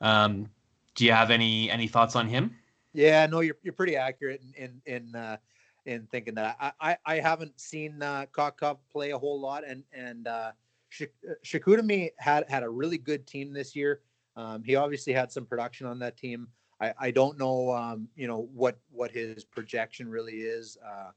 Um, 0.00 0.50
do 0.94 1.04
you 1.04 1.12
have 1.12 1.30
any 1.30 1.70
any 1.70 1.88
thoughts 1.88 2.14
on 2.14 2.28
him? 2.28 2.54
Yeah, 2.92 3.26
no, 3.26 3.40
you're 3.40 3.56
you're 3.62 3.72
pretty 3.72 3.96
accurate 3.96 4.42
in 4.56 4.80
in 4.86 4.96
in, 4.96 5.16
uh, 5.16 5.38
in 5.86 6.06
thinking 6.10 6.34
that. 6.34 6.56
I, 6.60 6.72
I, 6.80 6.96
I 7.06 7.14
haven't 7.16 7.58
seen 7.58 8.02
uh, 8.02 8.26
Kotkov 8.32 8.78
play 8.92 9.10
a 9.10 9.18
whole 9.18 9.40
lot, 9.40 9.64
and 9.66 9.82
and 9.92 10.28
uh, 10.28 10.52
Chicoutimi 11.44 12.10
had 12.18 12.48
had 12.48 12.62
a 12.62 12.68
really 12.68 12.98
good 12.98 13.26
team 13.26 13.52
this 13.52 13.74
year. 13.74 14.00
Um, 14.36 14.62
he 14.62 14.76
obviously 14.76 15.12
had 15.12 15.32
some 15.32 15.46
production 15.46 15.86
on 15.86 15.98
that 16.00 16.16
team. 16.16 16.48
I, 16.80 16.92
I 16.98 17.10
don't 17.12 17.38
know, 17.38 17.72
um, 17.72 18.08
you 18.14 18.26
know, 18.26 18.48
what 18.52 18.78
what 18.90 19.10
his 19.10 19.44
projection 19.44 20.08
really 20.08 20.40
is. 20.40 20.76
Uh, 20.84 20.88
uh, 20.88 21.10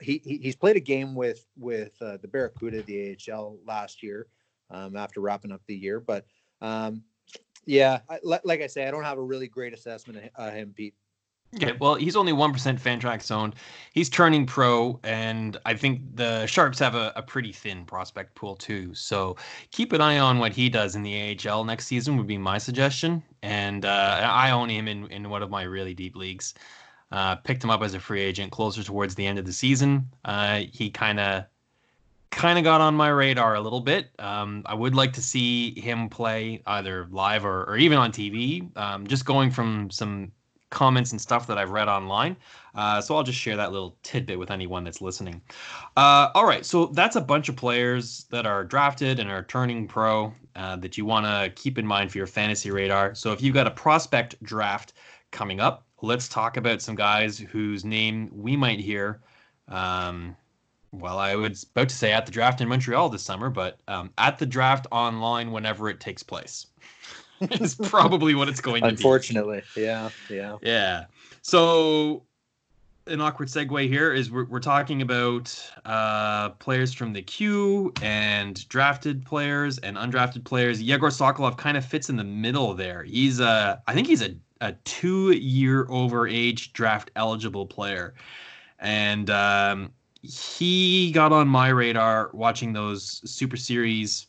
he, 0.00 0.18
he's 0.24 0.56
played 0.56 0.76
a 0.76 0.80
game 0.80 1.14
with 1.14 1.46
with 1.56 2.00
uh, 2.00 2.18
the 2.18 2.28
Barracuda, 2.28 2.82
the 2.82 3.16
AHL 3.30 3.58
last 3.66 4.02
year, 4.02 4.26
um, 4.70 4.96
after 4.96 5.20
wrapping 5.20 5.52
up 5.52 5.62
the 5.66 5.76
year. 5.76 6.00
But 6.00 6.26
um, 6.60 7.02
yeah, 7.64 8.00
I, 8.08 8.18
like 8.22 8.62
I 8.62 8.66
say, 8.66 8.86
I 8.86 8.90
don't 8.90 9.04
have 9.04 9.18
a 9.18 9.22
really 9.22 9.48
great 9.48 9.74
assessment 9.74 10.30
of 10.34 10.52
him, 10.52 10.72
Pete. 10.74 10.94
Okay, 11.54 11.72
well, 11.80 11.94
he's 11.94 12.14
only 12.14 12.34
one 12.34 12.52
percent 12.52 12.78
Fantrax 12.78 13.30
owned. 13.30 13.54
He's 13.92 14.10
turning 14.10 14.44
pro, 14.44 15.00
and 15.02 15.56
I 15.64 15.74
think 15.74 16.02
the 16.14 16.44
Sharks 16.46 16.78
have 16.78 16.94
a, 16.94 17.10
a, 17.16 17.22
pretty 17.22 17.52
thin 17.52 17.86
prospect 17.86 18.34
pool 18.34 18.54
too. 18.54 18.94
So 18.94 19.36
keep 19.70 19.94
an 19.94 20.02
eye 20.02 20.18
on 20.18 20.38
what 20.38 20.52
he 20.52 20.68
does 20.68 20.94
in 20.94 21.02
the 21.02 21.38
AHL 21.48 21.64
next 21.64 21.86
season. 21.86 22.18
Would 22.18 22.26
be 22.26 22.36
my 22.36 22.58
suggestion, 22.58 23.22
and 23.42 23.86
uh, 23.86 24.28
I 24.30 24.50
own 24.50 24.68
him 24.68 24.88
in 24.88 25.06
in 25.10 25.30
one 25.30 25.42
of 25.42 25.48
my 25.48 25.62
really 25.62 25.94
deep 25.94 26.16
leagues. 26.16 26.52
Uh, 27.10 27.36
picked 27.36 27.64
him 27.64 27.70
up 27.70 27.82
as 27.82 27.94
a 27.94 28.00
free 28.00 28.20
agent 28.20 28.52
closer 28.52 28.82
towards 28.82 29.14
the 29.14 29.26
end 29.26 29.38
of 29.38 29.46
the 29.46 29.52
season. 29.52 30.08
Uh, 30.24 30.62
he 30.72 30.90
kind 30.90 31.18
of 31.18 31.44
kind 32.30 32.58
of 32.58 32.64
got 32.64 32.80
on 32.80 32.94
my 32.94 33.08
radar 33.08 33.54
a 33.54 33.60
little 33.60 33.80
bit. 33.80 34.10
Um, 34.18 34.62
I 34.66 34.74
would 34.74 34.94
like 34.94 35.12
to 35.14 35.22
see 35.22 35.78
him 35.80 36.08
play 36.08 36.62
either 36.66 37.06
live 37.10 37.44
or, 37.44 37.64
or 37.64 37.76
even 37.76 37.98
on 37.98 38.12
TV. 38.12 38.76
Um, 38.76 39.06
just 39.06 39.24
going 39.24 39.50
from 39.50 39.90
some 39.90 40.32
comments 40.70 41.12
and 41.12 41.20
stuff 41.20 41.46
that 41.46 41.58
I've 41.58 41.70
read 41.70 41.88
online. 41.88 42.36
Uh, 42.74 43.00
so 43.00 43.16
I'll 43.16 43.22
just 43.22 43.38
share 43.38 43.56
that 43.56 43.72
little 43.72 43.96
tidbit 44.02 44.38
with 44.38 44.50
anyone 44.50 44.84
that's 44.84 45.00
listening. 45.00 45.40
Uh, 45.96 46.28
all 46.34 46.46
right, 46.46 46.64
so 46.64 46.86
that's 46.86 47.16
a 47.16 47.20
bunch 47.20 47.48
of 47.48 47.56
players 47.56 48.26
that 48.30 48.46
are 48.46 48.64
drafted 48.64 49.18
and 49.18 49.30
are 49.30 49.44
turning 49.44 49.88
pro 49.88 50.32
uh, 50.56 50.76
that 50.76 50.98
you 50.98 51.04
want 51.04 51.26
to 51.26 51.50
keep 51.60 51.78
in 51.78 51.86
mind 51.86 52.12
for 52.12 52.18
your 52.18 52.26
fantasy 52.26 52.70
radar. 52.70 53.14
So 53.14 53.32
if 53.32 53.42
you've 53.42 53.54
got 53.54 53.66
a 53.66 53.70
prospect 53.70 54.40
draft 54.42 54.92
coming 55.30 55.60
up, 55.60 55.86
let's 56.02 56.28
talk 56.28 56.56
about 56.56 56.82
some 56.82 56.94
guys 56.94 57.38
whose 57.38 57.84
name 57.84 58.30
we 58.32 58.56
might 58.56 58.80
hear. 58.80 59.20
Um, 59.68 60.36
well, 60.92 61.18
I 61.18 61.34
was 61.34 61.64
about 61.64 61.88
to 61.90 61.94
say 61.94 62.12
at 62.12 62.24
the 62.26 62.32
draft 62.32 62.60
in 62.60 62.68
Montreal 62.68 63.08
this 63.08 63.22
summer, 63.22 63.50
but 63.50 63.80
um, 63.88 64.10
at 64.16 64.38
the 64.38 64.46
draft 64.46 64.86
online 64.90 65.52
whenever 65.52 65.88
it 65.88 66.00
takes 66.00 66.22
place 66.22 66.66
is 67.40 67.74
probably 67.74 68.34
what 68.34 68.48
it's 68.48 68.60
going 68.60 68.82
to 68.82 68.88
Unfortunately, 68.88 69.62
be. 69.74 69.86
Unfortunately, 69.86 70.20
yeah, 70.30 70.36
yeah. 70.38 70.56
Yeah. 70.62 71.04
So, 71.42 72.24
an 73.06 73.20
awkward 73.20 73.48
segue 73.48 73.88
here 73.88 74.12
is 74.12 74.30
we're, 74.30 74.44
we're 74.44 74.60
talking 74.60 75.02
about 75.02 75.58
uh, 75.84 76.50
players 76.50 76.92
from 76.92 77.12
the 77.12 77.22
queue 77.22 77.92
and 78.02 78.66
drafted 78.68 79.24
players 79.24 79.78
and 79.78 79.96
undrafted 79.96 80.44
players. 80.44 80.80
Yegor 80.82 81.08
Sokolov 81.08 81.56
kind 81.56 81.76
of 81.76 81.84
fits 81.84 82.10
in 82.10 82.16
the 82.16 82.24
middle 82.24 82.74
there. 82.74 83.02
He's 83.02 83.40
a, 83.40 83.82
I 83.86 83.94
think 83.94 84.06
he's 84.06 84.22
a 84.22 84.34
a 84.60 84.72
two 84.84 85.32
year 85.32 85.86
over 85.90 86.26
age 86.26 86.72
draft 86.72 87.10
eligible 87.16 87.66
player. 87.66 88.14
And 88.78 89.28
um, 89.30 89.92
he 90.22 91.10
got 91.12 91.32
on 91.32 91.48
my 91.48 91.68
radar 91.68 92.30
watching 92.32 92.72
those 92.72 93.22
Super 93.30 93.56
Series 93.56 94.26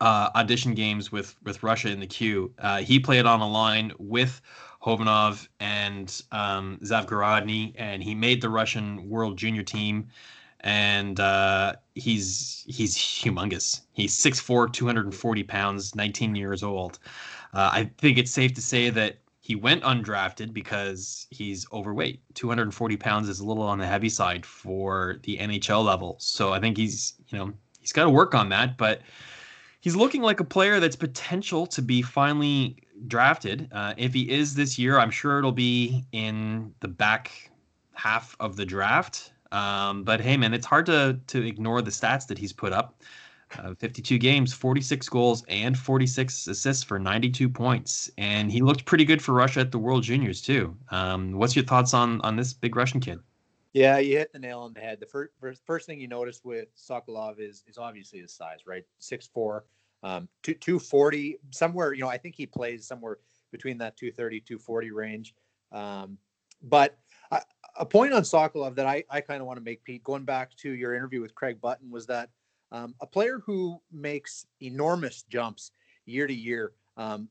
uh, 0.00 0.30
audition 0.34 0.74
games 0.74 1.10
with, 1.12 1.34
with 1.44 1.62
Russia 1.62 1.90
in 1.90 2.00
the 2.00 2.06
Q. 2.06 2.52
Uh, 2.58 2.78
he 2.78 2.98
played 2.98 3.26
on 3.26 3.40
a 3.40 3.48
line 3.48 3.92
with 3.98 4.40
Khovanov 4.82 5.48
and 5.60 6.22
um, 6.32 6.78
Zavgorodny, 6.82 7.72
and 7.76 8.02
he 8.02 8.14
made 8.14 8.40
the 8.40 8.48
Russian 8.48 9.08
World 9.08 9.36
Junior 9.36 9.62
team. 9.62 10.08
And 10.60 11.20
uh, 11.20 11.74
he's 11.94 12.64
he's 12.66 12.96
humongous. 12.96 13.82
He's 13.92 14.18
6'4", 14.18 14.72
240 14.72 15.42
pounds, 15.44 15.94
19 15.94 16.34
years 16.34 16.64
old. 16.64 16.98
Uh, 17.54 17.70
I 17.72 17.90
think 17.98 18.18
it's 18.18 18.30
safe 18.30 18.54
to 18.54 18.62
say 18.62 18.90
that 18.90 19.18
he 19.40 19.54
went 19.54 19.82
undrafted 19.82 20.52
because 20.52 21.26
he's 21.30 21.66
overweight. 21.72 22.20
240 22.34 22.96
pounds 22.98 23.28
is 23.28 23.40
a 23.40 23.46
little 23.46 23.62
on 23.62 23.78
the 23.78 23.86
heavy 23.86 24.10
side 24.10 24.44
for 24.44 25.20
the 25.22 25.38
NHL 25.38 25.82
level. 25.84 26.16
So 26.20 26.52
I 26.52 26.60
think 26.60 26.76
he's, 26.76 27.14
you 27.28 27.38
know, 27.38 27.52
he's 27.80 27.92
got 27.92 28.04
to 28.04 28.10
work 28.10 28.34
on 28.34 28.50
that. 28.50 28.76
But 28.76 29.00
he's 29.80 29.96
looking 29.96 30.20
like 30.20 30.40
a 30.40 30.44
player 30.44 30.80
that's 30.80 30.96
potential 30.96 31.66
to 31.68 31.80
be 31.80 32.02
finally 32.02 32.76
drafted. 33.06 33.68
Uh, 33.72 33.94
if 33.96 34.12
he 34.12 34.30
is 34.30 34.54
this 34.54 34.78
year, 34.78 34.98
I'm 34.98 35.10
sure 35.10 35.38
it'll 35.38 35.52
be 35.52 36.04
in 36.12 36.74
the 36.80 36.88
back 36.88 37.50
half 37.94 38.36
of 38.40 38.56
the 38.56 38.66
draft. 38.66 39.32
Um, 39.50 40.04
but 40.04 40.20
hey, 40.20 40.36
man, 40.36 40.52
it's 40.52 40.66
hard 40.66 40.84
to 40.86 41.18
to 41.28 41.46
ignore 41.46 41.80
the 41.80 41.90
stats 41.90 42.26
that 42.26 42.36
he's 42.36 42.52
put 42.52 42.72
up. 42.72 43.02
Uh, 43.56 43.74
52 43.74 44.18
games, 44.18 44.52
46 44.52 45.08
goals, 45.08 45.42
and 45.48 45.76
46 45.76 46.48
assists 46.48 46.82
for 46.82 46.98
92 46.98 47.48
points. 47.48 48.10
And 48.18 48.52
he 48.52 48.60
looked 48.60 48.84
pretty 48.84 49.04
good 49.04 49.22
for 49.22 49.32
Russia 49.32 49.60
at 49.60 49.72
the 49.72 49.78
World 49.78 50.02
Juniors 50.02 50.42
too. 50.42 50.76
Um, 50.90 51.32
what's 51.32 51.56
your 51.56 51.64
thoughts 51.64 51.94
on 51.94 52.20
on 52.20 52.36
this 52.36 52.52
big 52.52 52.76
Russian 52.76 53.00
kid? 53.00 53.20
Yeah, 53.72 53.98
you 53.98 54.18
hit 54.18 54.32
the 54.32 54.38
nail 54.38 54.60
on 54.60 54.72
the 54.72 54.80
head. 54.80 55.00
The 55.00 55.06
first 55.06 55.32
first, 55.40 55.62
first 55.64 55.86
thing 55.86 56.00
you 56.00 56.08
notice 56.08 56.42
with 56.44 56.68
Sokolov 56.76 57.38
is 57.38 57.64
is 57.66 57.78
obviously 57.78 58.20
his 58.20 58.32
size, 58.32 58.60
right? 58.66 58.84
Six 58.98 59.26
four. 59.26 59.64
Um, 60.02 60.28
two, 60.42 60.54
240, 60.54 61.38
somewhere, 61.50 61.92
you 61.92 62.02
know, 62.02 62.08
I 62.08 62.18
think 62.18 62.36
he 62.36 62.46
plays 62.46 62.86
somewhere 62.86 63.18
between 63.50 63.78
that 63.78 63.96
230, 63.96 64.40
240 64.40 64.90
range. 64.92 65.34
Um, 65.72 66.18
but 66.62 66.98
I, 67.30 67.42
a 67.76 67.86
point 67.86 68.12
on 68.12 68.22
Sokolov 68.22 68.74
that 68.76 68.86
I, 68.86 69.04
I 69.10 69.20
kind 69.20 69.40
of 69.40 69.46
want 69.46 69.58
to 69.58 69.64
make, 69.64 69.84
Pete, 69.84 70.04
going 70.04 70.24
back 70.24 70.54
to 70.58 70.70
your 70.70 70.94
interview 70.94 71.20
with 71.20 71.34
Craig 71.34 71.60
Button, 71.60 71.90
was 71.90 72.06
that 72.06 72.30
um, 72.72 72.94
a 73.00 73.06
player 73.06 73.40
who 73.44 73.80
makes 73.92 74.46
enormous 74.60 75.22
jumps 75.22 75.72
year 76.04 76.26
to 76.26 76.34
year 76.34 76.72
um, 76.96 77.28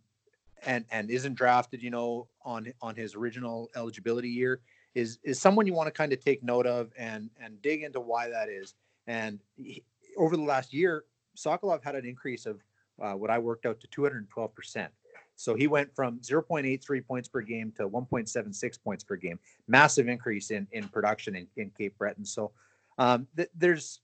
and 0.66 0.86
and 0.92 1.10
isn't 1.10 1.36
drafted, 1.36 1.82
you 1.82 1.90
know, 1.90 2.28
on 2.44 2.72
on 2.82 2.96
his 2.96 3.16
original 3.16 3.70
eligibility 3.76 4.30
year 4.30 4.62
is 4.96 5.20
is 5.24 5.40
someone 5.40 5.68
you 5.68 5.74
want 5.74 5.88
to 5.88 5.92
kind 5.92 6.12
of 6.12 6.24
take 6.24 6.44
note 6.44 6.66
of 6.66 6.92
and 6.98 7.30
and 7.40 7.62
dig 7.62 7.84
into 7.84 8.00
why 8.00 8.30
that 8.30 8.50
is. 8.50 8.74
And 9.06 9.40
he, 9.56 9.84
over 10.18 10.36
the 10.36 10.44
last 10.44 10.74
year, 10.74 11.06
Sokolov 11.36 11.84
had 11.84 11.96
an 11.96 12.06
increase 12.06 12.46
of 12.46 12.64
uh, 13.02 13.14
what 13.14 13.30
I 13.30 13.38
worked 13.38 13.66
out 13.66 13.80
to 13.82 13.88
212 13.88 14.56
percent. 14.56 14.92
So 15.40 15.54
he 15.54 15.68
went 15.68 15.96
from 15.96 16.20
0.83 16.22 17.06
points 17.06 17.28
per 17.28 17.42
game 17.42 17.72
to 17.78 17.88
1.76 17.88 18.84
points 18.84 19.04
per 19.04 19.16
game. 19.16 19.38
Massive 19.68 20.08
increase 20.08 20.50
in 20.50 20.68
in 20.72 20.88
production 20.88 21.36
in, 21.36 21.48
in 21.58 21.72
Cape 21.78 21.96
Breton. 22.00 22.26
So 22.26 22.52
um, 22.98 23.28
th- 23.36 23.50
there's, 23.56 24.02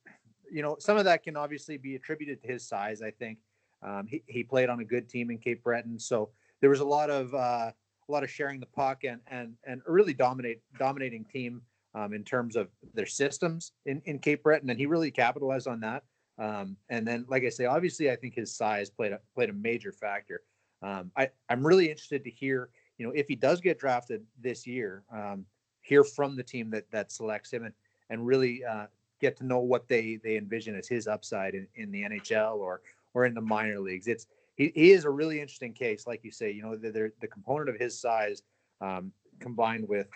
you 0.54 0.62
know, 0.62 0.78
some 0.80 0.98
of 0.98 1.06
that 1.06 1.24
can 1.24 1.36
obviously 1.36 1.78
be 1.78 1.96
attributed 1.96 2.40
to 2.44 2.48
his 2.48 2.66
size. 2.66 3.02
I 3.02 3.10
think 3.10 3.40
um, 3.82 4.06
he 4.08 4.24
he 4.28 4.44
played 4.44 4.70
on 4.70 4.80
a 4.80 4.86
good 4.86 5.10
team 5.10 5.32
in 5.32 5.40
Cape 5.40 5.64
Breton, 5.64 6.00
so 6.00 6.30
there 6.62 6.70
was 6.70 6.80
a 6.80 6.86
lot 6.86 7.10
of 7.10 7.34
uh, 7.34 7.72
a 8.08 8.12
lot 8.12 8.24
of 8.24 8.30
sharing 8.30 8.60
the 8.60 8.68
puck 8.68 9.04
and 9.04 9.20
and 9.28 9.56
and 9.66 9.82
a 9.88 9.92
really 9.92 10.14
dominate 10.14 10.62
dominating 10.78 11.26
team 11.26 11.62
um, 11.96 12.14
in 12.14 12.24
terms 12.24 12.56
of 12.56 12.70
their 12.94 13.08
systems 13.08 13.72
in, 13.88 14.02
in 14.06 14.20
Cape 14.20 14.44
Breton, 14.44 14.70
and 14.70 14.80
he 14.80 14.86
really 14.86 15.12
capitalized 15.12 15.68
on 15.68 15.80
that. 15.80 16.04
Um, 16.38 16.78
and 16.90 17.08
then, 17.08 17.26
like 17.28 17.44
I 17.44 17.50
say, 17.50 17.66
obviously, 17.66 18.12
I 18.12 18.16
think 18.16 18.36
his 18.36 18.56
size 18.56 18.90
played 18.90 19.12
a, 19.12 19.20
played 19.36 19.50
a 19.50 19.54
major 19.54 19.92
factor. 19.92 20.44
Um, 20.84 21.12
I 21.18 21.30
I'm 21.50 21.66
really 21.66 21.90
interested 21.90 22.24
to 22.26 22.30
hear, 22.30 22.70
you 23.00 23.08
know, 23.08 23.12
if 23.16 23.28
he 23.28 23.36
does 23.36 23.60
get 23.60 23.80
drafted 23.80 24.24
this 24.40 24.68
year, 24.68 25.04
um, 25.12 25.46
hear 25.82 26.04
from 26.04 26.36
the 26.36 26.44
team 26.44 26.70
that 26.70 26.90
that 26.92 27.12
selects 27.12 27.52
him 27.52 27.64
and 27.64 27.74
and 28.10 28.26
really 28.26 28.64
uh, 28.64 28.86
get 29.24 29.38
to 29.38 29.46
know 29.46 29.60
what 29.60 29.88
they 29.88 30.20
they 30.22 30.36
envision 30.36 30.76
as 30.76 30.88
his 30.88 31.08
upside 31.08 31.56
in, 31.56 31.66
in 31.76 31.92
the 31.92 32.04
NHL 32.04 32.58
or 32.58 32.82
or 33.14 33.26
in 33.26 33.34
the 33.34 33.42
minor 33.42 33.80
leagues. 33.80 34.08
It's 34.08 34.28
he, 34.56 34.72
he 34.76 34.92
is 34.92 35.06
a 35.06 35.10
really 35.10 35.40
interesting 35.40 35.74
case, 35.74 36.06
like 36.06 36.24
you 36.24 36.32
say. 36.32 36.52
You 36.52 36.64
know, 36.64 36.76
the 36.76 37.12
the 37.22 37.28
component 37.28 37.70
of 37.70 37.78
his 37.80 38.00
size 38.00 38.44
um, 38.82 39.12
combined 39.40 39.88
with 39.88 40.08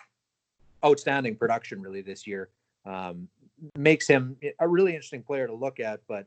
outstanding 0.84 1.36
production 1.36 1.80
really 1.80 2.02
this 2.02 2.26
year 2.26 2.50
um, 2.84 3.28
makes 3.76 4.06
him 4.06 4.36
a 4.60 4.68
really 4.68 4.92
interesting 4.92 5.22
player 5.22 5.46
to 5.46 5.54
look 5.54 5.80
at. 5.80 6.00
But 6.06 6.26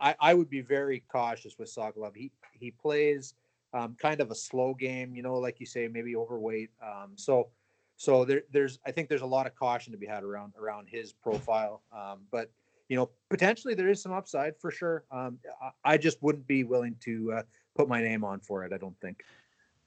I, 0.00 0.14
I 0.18 0.34
would 0.34 0.48
be 0.48 0.62
very 0.62 1.04
cautious 1.12 1.58
with 1.58 1.68
Sokolov. 1.72 2.16
He 2.16 2.32
he 2.52 2.70
plays 2.70 3.34
um, 3.74 3.96
kind 4.00 4.22
of 4.22 4.30
a 4.30 4.34
slow 4.34 4.72
game, 4.72 5.14
you 5.14 5.22
know, 5.22 5.36
like 5.36 5.60
you 5.60 5.66
say, 5.66 5.88
maybe 5.88 6.16
overweight. 6.16 6.70
Um, 6.82 7.12
so 7.16 7.48
so 7.98 8.24
there, 8.24 8.42
there's 8.52 8.78
I 8.86 8.92
think 8.92 9.08
there's 9.08 9.22
a 9.22 9.26
lot 9.26 9.46
of 9.46 9.56
caution 9.56 9.92
to 9.92 9.98
be 9.98 10.06
had 10.06 10.22
around 10.22 10.54
around 10.58 10.88
his 10.88 11.12
profile. 11.12 11.82
Um, 11.92 12.20
but 12.30 12.48
you 12.88 12.96
know, 12.96 13.10
potentially 13.28 13.74
there 13.74 13.88
is 13.88 14.00
some 14.00 14.12
upside 14.12 14.56
for 14.56 14.70
sure. 14.70 15.04
Um, 15.10 15.38
I 15.84 15.98
just 15.98 16.22
wouldn't 16.22 16.46
be 16.46 16.64
willing 16.64 16.96
to 17.00 17.32
uh, 17.32 17.42
put 17.76 17.88
my 17.88 18.00
name 18.00 18.24
on 18.24 18.38
for 18.38 18.64
it. 18.64 18.72
I 18.72 18.78
don't 18.78 18.98
think. 19.00 19.24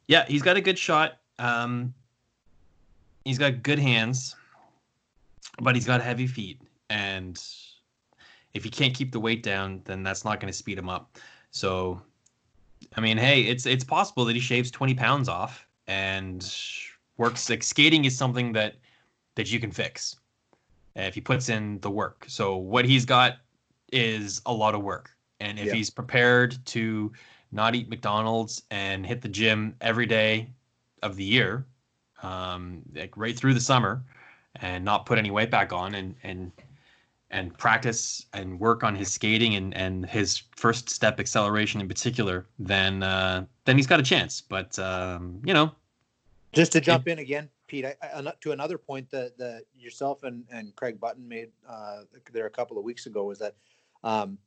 Yeah, 0.07 0.25
he's 0.27 0.41
got 0.41 0.57
a 0.57 0.61
good 0.61 0.77
shot. 0.77 1.19
Um, 1.39 1.93
he's 3.23 3.39
got 3.39 3.63
good 3.63 3.79
hands, 3.79 4.35
but 5.61 5.73
he's 5.73 5.87
got 5.87 6.01
heavy 6.01 6.27
feet, 6.27 6.61
and 6.89 7.41
if 8.53 8.65
he 8.65 8.69
can't 8.69 8.93
keep 8.93 9.13
the 9.13 9.21
weight 9.21 9.41
down, 9.41 9.81
then 9.85 10.03
that's 10.03 10.25
not 10.25 10.41
going 10.41 10.51
to 10.51 10.57
speed 10.57 10.77
him 10.77 10.89
up. 10.89 11.17
So, 11.51 12.01
I 12.97 12.99
mean, 12.99 13.17
hey, 13.17 13.43
it's 13.43 13.65
it's 13.65 13.85
possible 13.85 14.25
that 14.25 14.35
he 14.35 14.41
shaves 14.41 14.69
twenty 14.69 14.95
pounds 14.95 15.29
off 15.29 15.65
and 15.87 16.43
works. 17.21 17.49
Like 17.49 17.63
skating 17.63 18.05
is 18.05 18.17
something 18.17 18.51
that 18.53 18.75
that 19.35 19.51
you 19.51 19.59
can 19.59 19.71
fix 19.71 20.17
if 20.95 21.15
he 21.15 21.21
puts 21.21 21.47
in 21.47 21.79
the 21.79 21.89
work. 21.89 22.25
So 22.27 22.57
what 22.57 22.83
he's 22.83 23.05
got 23.05 23.37
is 23.93 24.41
a 24.45 24.53
lot 24.53 24.75
of 24.75 24.81
work. 24.81 25.11
And 25.39 25.57
if 25.57 25.67
yeah. 25.67 25.73
he's 25.73 25.89
prepared 25.89 26.63
to 26.67 27.11
not 27.51 27.75
eat 27.75 27.89
McDonald's 27.89 28.63
and 28.71 29.05
hit 29.05 29.21
the 29.21 29.29
gym 29.29 29.75
every 29.81 30.05
day 30.05 30.49
of 31.01 31.15
the 31.15 31.23
year, 31.23 31.65
um, 32.23 32.81
like 32.93 33.15
right 33.15 33.37
through 33.37 33.53
the 33.53 33.61
summer, 33.61 34.03
and 34.55 34.83
not 34.83 35.05
put 35.05 35.17
any 35.17 35.31
weight 35.31 35.49
back 35.49 35.71
on, 35.71 35.95
and 35.95 36.15
and 36.23 36.51
and 37.31 37.57
practice 37.57 38.25
and 38.33 38.59
work 38.59 38.83
on 38.83 38.95
his 38.95 39.11
skating 39.11 39.55
and 39.55 39.75
and 39.75 40.05
his 40.05 40.43
first 40.55 40.89
step 40.89 41.19
acceleration 41.19 41.81
in 41.81 41.87
particular, 41.87 42.45
then 42.59 43.01
uh, 43.03 43.45
then 43.65 43.77
he's 43.77 43.87
got 43.87 43.99
a 43.99 44.03
chance. 44.03 44.41
But 44.41 44.77
um, 44.77 45.41
you 45.45 45.53
know, 45.53 45.71
just 46.53 46.71
to 46.73 46.81
jump 46.81 47.07
in 47.07 47.19
again, 47.19 47.49
Pete, 47.67 47.85
I, 47.85 47.95
I, 48.01 48.33
to 48.41 48.51
another 48.51 48.77
point 48.77 49.09
that, 49.11 49.37
that 49.37 49.63
yourself 49.73 50.23
and, 50.23 50.43
and 50.51 50.75
Craig 50.75 50.99
Button 50.99 51.27
made 51.27 51.49
uh, 51.67 52.01
there 52.33 52.45
a 52.45 52.49
couple 52.49 52.77
of 52.77 52.83
weeks 52.83 53.05
ago 53.05 53.25
was 53.25 53.39
that 53.39 53.55
um, 54.03 54.37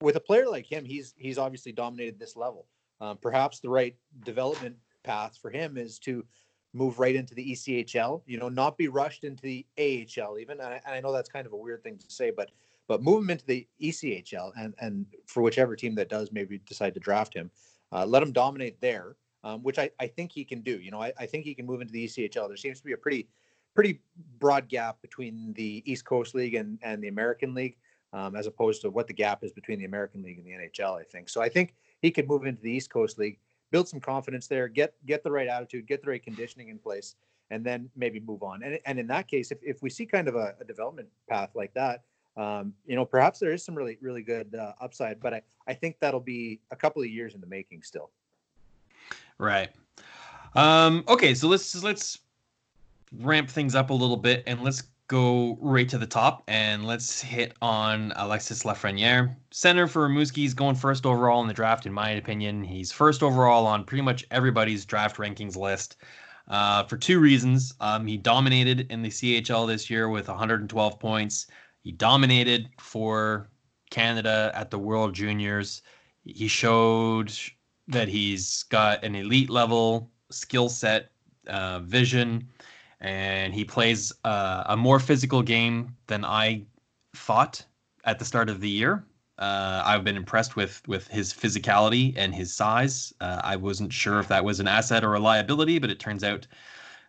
with 0.00 0.16
a 0.16 0.20
player 0.20 0.46
like 0.46 0.66
him, 0.66 0.84
he's 0.84 1.14
he's 1.16 1.38
obviously 1.38 1.72
dominated 1.72 2.18
this 2.18 2.36
level. 2.36 2.66
Um, 3.00 3.16
perhaps 3.16 3.60
the 3.60 3.70
right 3.70 3.96
development 4.24 4.76
path 5.02 5.38
for 5.40 5.50
him 5.50 5.76
is 5.76 5.98
to 6.00 6.24
move 6.72 6.98
right 6.98 7.14
into 7.14 7.34
the 7.34 7.52
ECHL. 7.52 8.22
You 8.26 8.38
know, 8.38 8.48
not 8.48 8.76
be 8.76 8.88
rushed 8.88 9.24
into 9.24 9.42
the 9.42 9.66
AHL 9.78 10.38
even. 10.38 10.60
And 10.60 10.74
I, 10.74 10.80
and 10.84 10.94
I 10.94 11.00
know 11.00 11.12
that's 11.12 11.30
kind 11.30 11.46
of 11.46 11.52
a 11.52 11.56
weird 11.56 11.82
thing 11.82 11.96
to 11.98 12.10
say, 12.10 12.30
but 12.30 12.50
but 12.86 13.02
move 13.02 13.22
him 13.22 13.30
into 13.30 13.46
the 13.46 13.66
ECHL 13.80 14.52
and 14.58 14.74
and 14.80 15.06
for 15.26 15.42
whichever 15.42 15.76
team 15.76 15.94
that 15.94 16.10
does 16.10 16.30
maybe 16.32 16.58
decide 16.66 16.94
to 16.94 17.00
draft 17.00 17.34
him, 17.34 17.50
uh, 17.92 18.04
let 18.04 18.22
him 18.22 18.32
dominate 18.32 18.80
there 18.80 19.16
um, 19.44 19.62
which 19.62 19.78
I, 19.78 19.90
I 20.00 20.06
think 20.06 20.32
he 20.32 20.44
can 20.44 20.62
do. 20.62 20.80
You 20.80 20.90
know, 20.90 21.00
I, 21.00 21.12
I 21.18 21.26
think 21.26 21.44
he 21.44 21.54
can 21.54 21.66
move 21.66 21.80
into 21.82 21.92
the 21.92 22.06
ECHL. 22.06 22.48
There 22.48 22.56
seems 22.56 22.78
to 22.78 22.84
be 22.84 22.92
a 22.92 22.96
pretty 22.96 23.28
pretty 23.74 24.00
broad 24.38 24.68
gap 24.68 25.00
between 25.02 25.52
the 25.54 25.82
East 25.84 26.04
Coast 26.04 26.34
League 26.34 26.54
and, 26.54 26.78
and 26.82 27.02
the 27.02 27.08
American 27.08 27.54
League, 27.54 27.76
um, 28.12 28.36
as 28.36 28.46
opposed 28.46 28.80
to 28.82 28.90
what 28.90 29.08
the 29.08 29.12
gap 29.12 29.42
is 29.42 29.52
between 29.52 29.80
the 29.80 29.84
American 29.84 30.22
League 30.22 30.38
and 30.38 30.46
the 30.46 30.52
NHL. 30.52 30.98
I 30.98 31.02
think 31.02 31.28
so. 31.28 31.42
I 31.42 31.48
think 31.48 31.74
he 32.00 32.10
could 32.10 32.28
move 32.28 32.46
into 32.46 32.62
the 32.62 32.70
East 32.70 32.90
Coast 32.90 33.18
League, 33.18 33.38
build 33.70 33.88
some 33.88 34.00
confidence 34.00 34.46
there, 34.46 34.66
get 34.68 34.94
get 35.06 35.22
the 35.22 35.30
right 35.30 35.48
attitude, 35.48 35.86
get 35.86 36.02
the 36.02 36.10
right 36.10 36.22
conditioning 36.22 36.68
in 36.68 36.78
place, 36.78 37.16
and 37.50 37.64
then 37.64 37.90
maybe 37.94 38.20
move 38.20 38.42
on. 38.42 38.62
And 38.62 38.78
and 38.86 38.98
in 38.98 39.06
that 39.08 39.28
case, 39.28 39.50
if 39.50 39.58
if 39.62 39.82
we 39.82 39.90
see 39.90 40.06
kind 40.06 40.26
of 40.26 40.36
a, 40.36 40.54
a 40.60 40.64
development 40.64 41.08
path 41.28 41.50
like 41.54 41.74
that. 41.74 42.02
Um, 42.36 42.74
you 42.84 42.96
know, 42.96 43.04
perhaps 43.04 43.38
there 43.38 43.52
is 43.52 43.64
some 43.64 43.76
really, 43.76 43.96
really 44.00 44.22
good 44.22 44.56
uh, 44.56 44.72
upside, 44.80 45.20
but 45.20 45.34
I, 45.34 45.42
I 45.68 45.74
think 45.74 46.00
that'll 46.00 46.18
be 46.18 46.60
a 46.72 46.74
couple 46.74 47.00
of 47.00 47.08
years 47.08 47.36
in 47.36 47.40
the 47.40 47.46
making 47.46 47.84
still. 47.84 48.10
Right. 49.38 49.70
Um, 50.54 51.04
okay, 51.08 51.34
so 51.34 51.48
let's 51.48 51.82
let's 51.82 52.18
ramp 53.18 53.50
things 53.50 53.74
up 53.74 53.90
a 53.90 53.94
little 53.94 54.16
bit 54.16 54.42
and 54.46 54.62
let's 54.62 54.82
go 55.08 55.58
right 55.60 55.88
to 55.88 55.98
the 55.98 56.06
top 56.06 56.42
and 56.48 56.86
let's 56.86 57.20
hit 57.20 57.54
on 57.60 58.12
Alexis 58.16 58.62
Lafreniere. 58.62 59.36
Center 59.50 59.86
for 59.86 60.08
Rimouski's 60.08 60.54
going 60.54 60.74
first 60.74 61.04
overall 61.04 61.42
in 61.42 61.48
the 61.48 61.54
draft, 61.54 61.86
in 61.86 61.92
my 61.92 62.10
opinion. 62.10 62.64
He's 62.64 62.90
first 62.90 63.22
overall 63.22 63.66
on 63.66 63.84
pretty 63.84 64.02
much 64.02 64.24
everybody's 64.30 64.84
draft 64.84 65.16
rankings 65.16 65.56
list. 65.56 65.96
Uh, 66.48 66.84
for 66.84 66.98
two 66.98 67.20
reasons. 67.20 67.72
Um, 67.80 68.06
he 68.06 68.18
dominated 68.18 68.90
in 68.90 69.00
the 69.00 69.08
CHL 69.08 69.66
this 69.66 69.88
year 69.88 70.10
with 70.10 70.28
112 70.28 71.00
points. 71.00 71.46
He 71.80 71.92
dominated 71.92 72.68
for 72.78 73.48
Canada 73.90 74.50
at 74.54 74.70
the 74.70 74.78
World 74.78 75.14
Juniors. 75.14 75.80
He 76.24 76.48
showed 76.48 77.32
that 77.88 78.08
he's 78.08 78.64
got 78.64 79.04
an 79.04 79.14
elite 79.14 79.50
level 79.50 80.10
skill 80.30 80.68
set, 80.68 81.10
uh, 81.48 81.80
vision, 81.80 82.48
and 83.00 83.52
he 83.52 83.64
plays 83.64 84.12
uh, 84.24 84.64
a 84.66 84.76
more 84.76 84.98
physical 84.98 85.42
game 85.42 85.94
than 86.06 86.24
I 86.24 86.62
thought 87.14 87.64
at 88.04 88.18
the 88.18 88.24
start 88.24 88.48
of 88.48 88.60
the 88.60 88.68
year. 88.68 89.04
Uh, 89.38 89.82
I've 89.84 90.04
been 90.04 90.16
impressed 90.16 90.54
with 90.54 90.80
with 90.86 91.08
his 91.08 91.32
physicality 91.32 92.14
and 92.16 92.34
his 92.34 92.54
size. 92.54 93.12
Uh, 93.20 93.40
I 93.42 93.56
wasn't 93.56 93.92
sure 93.92 94.20
if 94.20 94.28
that 94.28 94.44
was 94.44 94.60
an 94.60 94.68
asset 94.68 95.04
or 95.04 95.14
a 95.14 95.20
liability, 95.20 95.78
but 95.78 95.90
it 95.90 95.98
turns 95.98 96.22
out 96.22 96.46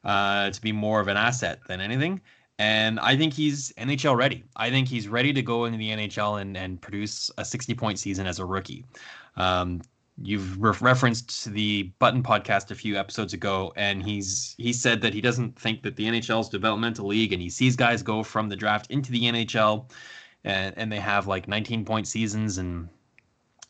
uh, 0.04 0.50
to 0.50 0.62
be 0.62 0.72
more 0.72 1.00
of 1.00 1.08
an 1.08 1.18
asset 1.18 1.60
than 1.68 1.82
anything. 1.82 2.20
And 2.58 3.00
I 3.00 3.18
think 3.18 3.34
he's 3.34 3.74
NHL 3.74 4.16
ready. 4.16 4.44
I 4.56 4.70
think 4.70 4.88
he's 4.88 5.08
ready 5.08 5.34
to 5.34 5.42
go 5.42 5.66
into 5.66 5.78
the 5.78 5.90
NHL 5.90 6.42
and, 6.42 6.56
and 6.56 6.82
produce 6.82 7.30
a 7.38 7.44
60 7.44 7.74
point 7.76 8.00
season 8.00 8.26
as 8.26 8.40
a 8.40 8.46
rookie. 8.46 8.86
Um, 9.36 9.82
you've 10.21 10.62
re- 10.62 10.73
referenced 10.82 11.45
the 11.45 11.84
Button 11.99 12.23
podcast 12.23 12.71
a 12.71 12.75
few 12.75 12.97
episodes 12.97 13.34
ago, 13.34 13.73
and 13.75 14.01
he's 14.01 14.56
he 14.58 14.73
said 14.73 15.01
that 15.01 15.13
he 15.13 15.21
doesn't 15.21 15.60
think 15.60 15.84
that 15.84 15.95
the 15.95 16.06
NHL 16.06 16.41
is 16.41 16.49
developmental 16.49 17.08
league, 17.08 17.34
and 17.34 17.41
he 17.41 17.49
sees 17.49 17.75
guys 17.75 18.01
go 18.01 18.23
from 18.23 18.49
the 18.49 18.56
draft 18.56 18.89
into 18.91 19.12
the 19.12 19.23
NHL, 19.23 19.89
and, 20.43 20.73
and 20.78 20.91
they 20.91 20.99
have 20.99 21.28
like 21.28 21.47
19 21.47 21.86
point 21.86 22.08
seasons 22.08 22.58
and 22.58 22.89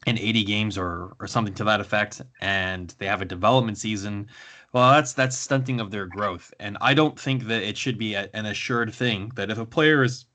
and 0.08 0.20
80 0.20 0.44
games 0.44 0.78
or 0.78 1.16
or 1.20 1.28
something 1.28 1.54
to 1.56 1.64
that 1.64 1.82
effect, 1.82 2.22
and 2.42 2.94
they 3.00 3.08
have 3.08 3.22
a 3.22 3.26
development 3.26 3.78
season. 3.78 4.28
Well, 4.72 4.92
that's 4.92 5.14
that's 5.14 5.38
stunting 5.38 5.80
of 5.80 5.92
their 5.92 6.06
growth, 6.06 6.54
and 6.60 6.78
I 6.82 6.94
don't 6.94 7.20
think 7.20 7.46
that 7.46 7.64
it 7.64 7.78
should 7.78 7.98
be 7.98 8.14
a, 8.14 8.30
an 8.34 8.46
assured 8.46 8.94
thing 8.94 9.32
that 9.36 9.50
if 9.50 9.58
a 9.58 9.66
player 9.66 10.04
is 10.04 10.26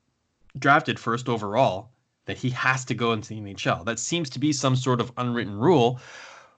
drafted 0.59 0.99
first 0.99 1.29
overall 1.29 1.90
that 2.25 2.37
he 2.37 2.49
has 2.51 2.85
to 2.85 2.93
go 2.93 3.13
into 3.13 3.29
the 3.29 3.41
NHL. 3.41 3.85
That 3.85 3.99
seems 3.99 4.29
to 4.31 4.39
be 4.39 4.53
some 4.53 4.75
sort 4.75 5.01
of 5.01 5.11
unwritten 5.17 5.55
rule, 5.55 5.99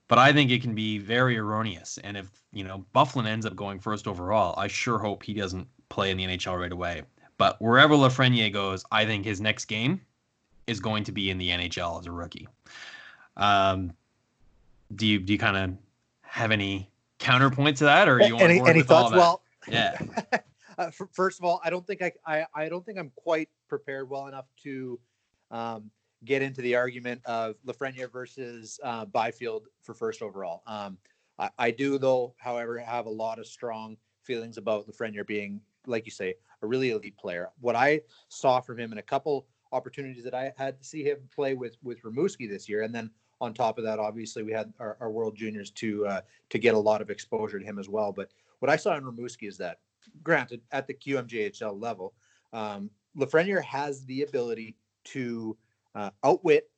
but 0.08 0.18
I 0.18 0.34
think 0.34 0.52
it 0.52 0.62
can 0.62 0.76
be 0.76 0.98
very 0.98 1.38
erroneous. 1.38 1.98
And 2.04 2.18
if 2.18 2.30
you 2.52 2.64
know 2.64 2.86
Byfield 2.94 3.26
ends 3.26 3.46
up 3.46 3.56
going 3.56 3.80
first 3.80 4.08
overall, 4.08 4.54
I 4.58 4.68
sure 4.68 5.00
hope 5.00 5.24
he 5.24 5.34
doesn't 5.34 5.68
play 5.90 6.12
in 6.12 6.18
the 6.18 6.26
NHL 6.26 6.60
right 6.60 6.72
away. 6.72 7.04
But 7.38 7.62
wherever 7.62 7.96
Lafreniere 7.96 8.52
goes, 8.52 8.86
I 8.92 9.06
think 9.06 9.26
his 9.26 9.42
next 9.42 9.66
game 9.66 10.02
is 10.68 10.80
going 10.80 11.04
to 11.06 11.12
be 11.12 11.30
in 11.30 11.38
the 11.38 11.50
NHL 11.50 12.00
as 12.00 12.06
a 12.06 12.12
rookie. 12.12 12.48
Um, 13.38 13.94
do 14.96 15.08
you 15.08 15.20
do 15.20 15.34
you 15.34 15.40
kind 15.40 15.58
of 15.58 15.78
have 16.22 16.52
any 16.52 16.90
counterpoint 17.20 17.78
to 17.78 17.86
that, 17.86 18.08
or 18.08 18.20
you 18.22 18.36
want 18.36 18.46
any, 18.46 18.62
any 18.62 18.84
thoughts? 18.84 19.12
Well, 19.12 19.42
yeah. 19.68 19.98
uh, 20.78 20.92
first 21.12 21.40
of 21.40 21.46
all, 21.46 21.62
I 21.64 21.70
don't 21.70 21.86
think 21.88 22.02
I, 22.02 22.12
I 22.26 22.46
I 22.54 22.70
don't 22.70 22.86
think 22.86 23.00
I'm 23.00 23.12
quite 23.16 23.50
prepared 23.68 24.10
well 24.10 24.28
enough 24.28 24.46
to 24.64 25.00
um, 25.54 25.90
get 26.26 26.42
into 26.42 26.62
the 26.62 26.76
argument 26.76 27.22
of 27.26 27.56
Lafreniere 27.66 28.12
versus 28.12 28.80
uh, 28.84 29.06
Byfield 29.06 29.68
for 29.82 29.94
first 29.94 30.22
overall. 30.22 30.64
Um, 30.68 30.98
I, 31.40 31.50
I, 31.58 31.72
do, 31.72 31.98
though, 31.98 32.34
however, 32.38 32.78
have 32.80 33.06
a 33.06 33.10
lot 33.10 33.40
of 33.40 33.48
strong 33.48 33.96
feelings 34.24 34.58
about 34.58 34.88
Lafreniere 34.88 35.26
being, 35.26 35.62
like 35.86 36.06
you 36.06 36.12
say, 36.12 36.36
a 36.62 36.68
really 36.68 36.92
elite 36.92 37.18
player. 37.18 37.50
What 37.60 37.76
I 37.76 38.02
saw 38.30 38.60
from 38.60 38.80
him 38.80 38.92
in 38.92 38.98
a 38.98 39.04
couple 39.04 39.46
opportunities 39.72 40.24
that 40.24 40.34
I 40.34 40.54
had 40.58 40.80
to 40.80 40.84
see 40.84 41.04
him 41.04 41.18
play 41.34 41.56
with 41.56 41.78
with 41.84 42.02
Rimouski 42.04 42.50
this 42.50 42.70
year, 42.70 42.84
and 42.84 42.94
then 42.94 43.10
on 43.42 43.54
top 43.54 43.78
of 43.78 43.84
that, 43.84 44.00
obviously 44.00 44.44
we 44.44 44.54
had 44.54 44.72
our, 44.80 44.98
our 45.02 45.12
World 45.12 45.36
Juniors 45.36 45.72
to 45.72 46.08
uh, 46.08 46.22
to 46.50 46.60
get 46.60 46.74
a 46.74 46.80
lot 46.80 47.02
of 47.02 47.10
exposure 47.10 47.60
to 47.60 47.66
him 47.66 47.80
as 47.80 47.90
well. 47.90 48.14
But 48.14 48.32
what 48.60 48.72
I 48.72 48.78
saw 48.78 48.96
in 48.96 49.04
Rimouski 49.04 49.48
is 49.48 49.58
that, 49.58 49.80
granted, 50.24 50.62
at 50.72 50.88
the 50.88 50.94
QMJHL 50.94 51.82
level, 51.82 52.14
um, 52.54 52.90
Lafreniere 53.18 53.64
has 53.64 54.06
the 54.06 54.24
ability 54.24 54.78
to 55.06 55.58
uh, 55.96 56.10
outwit 56.24 56.70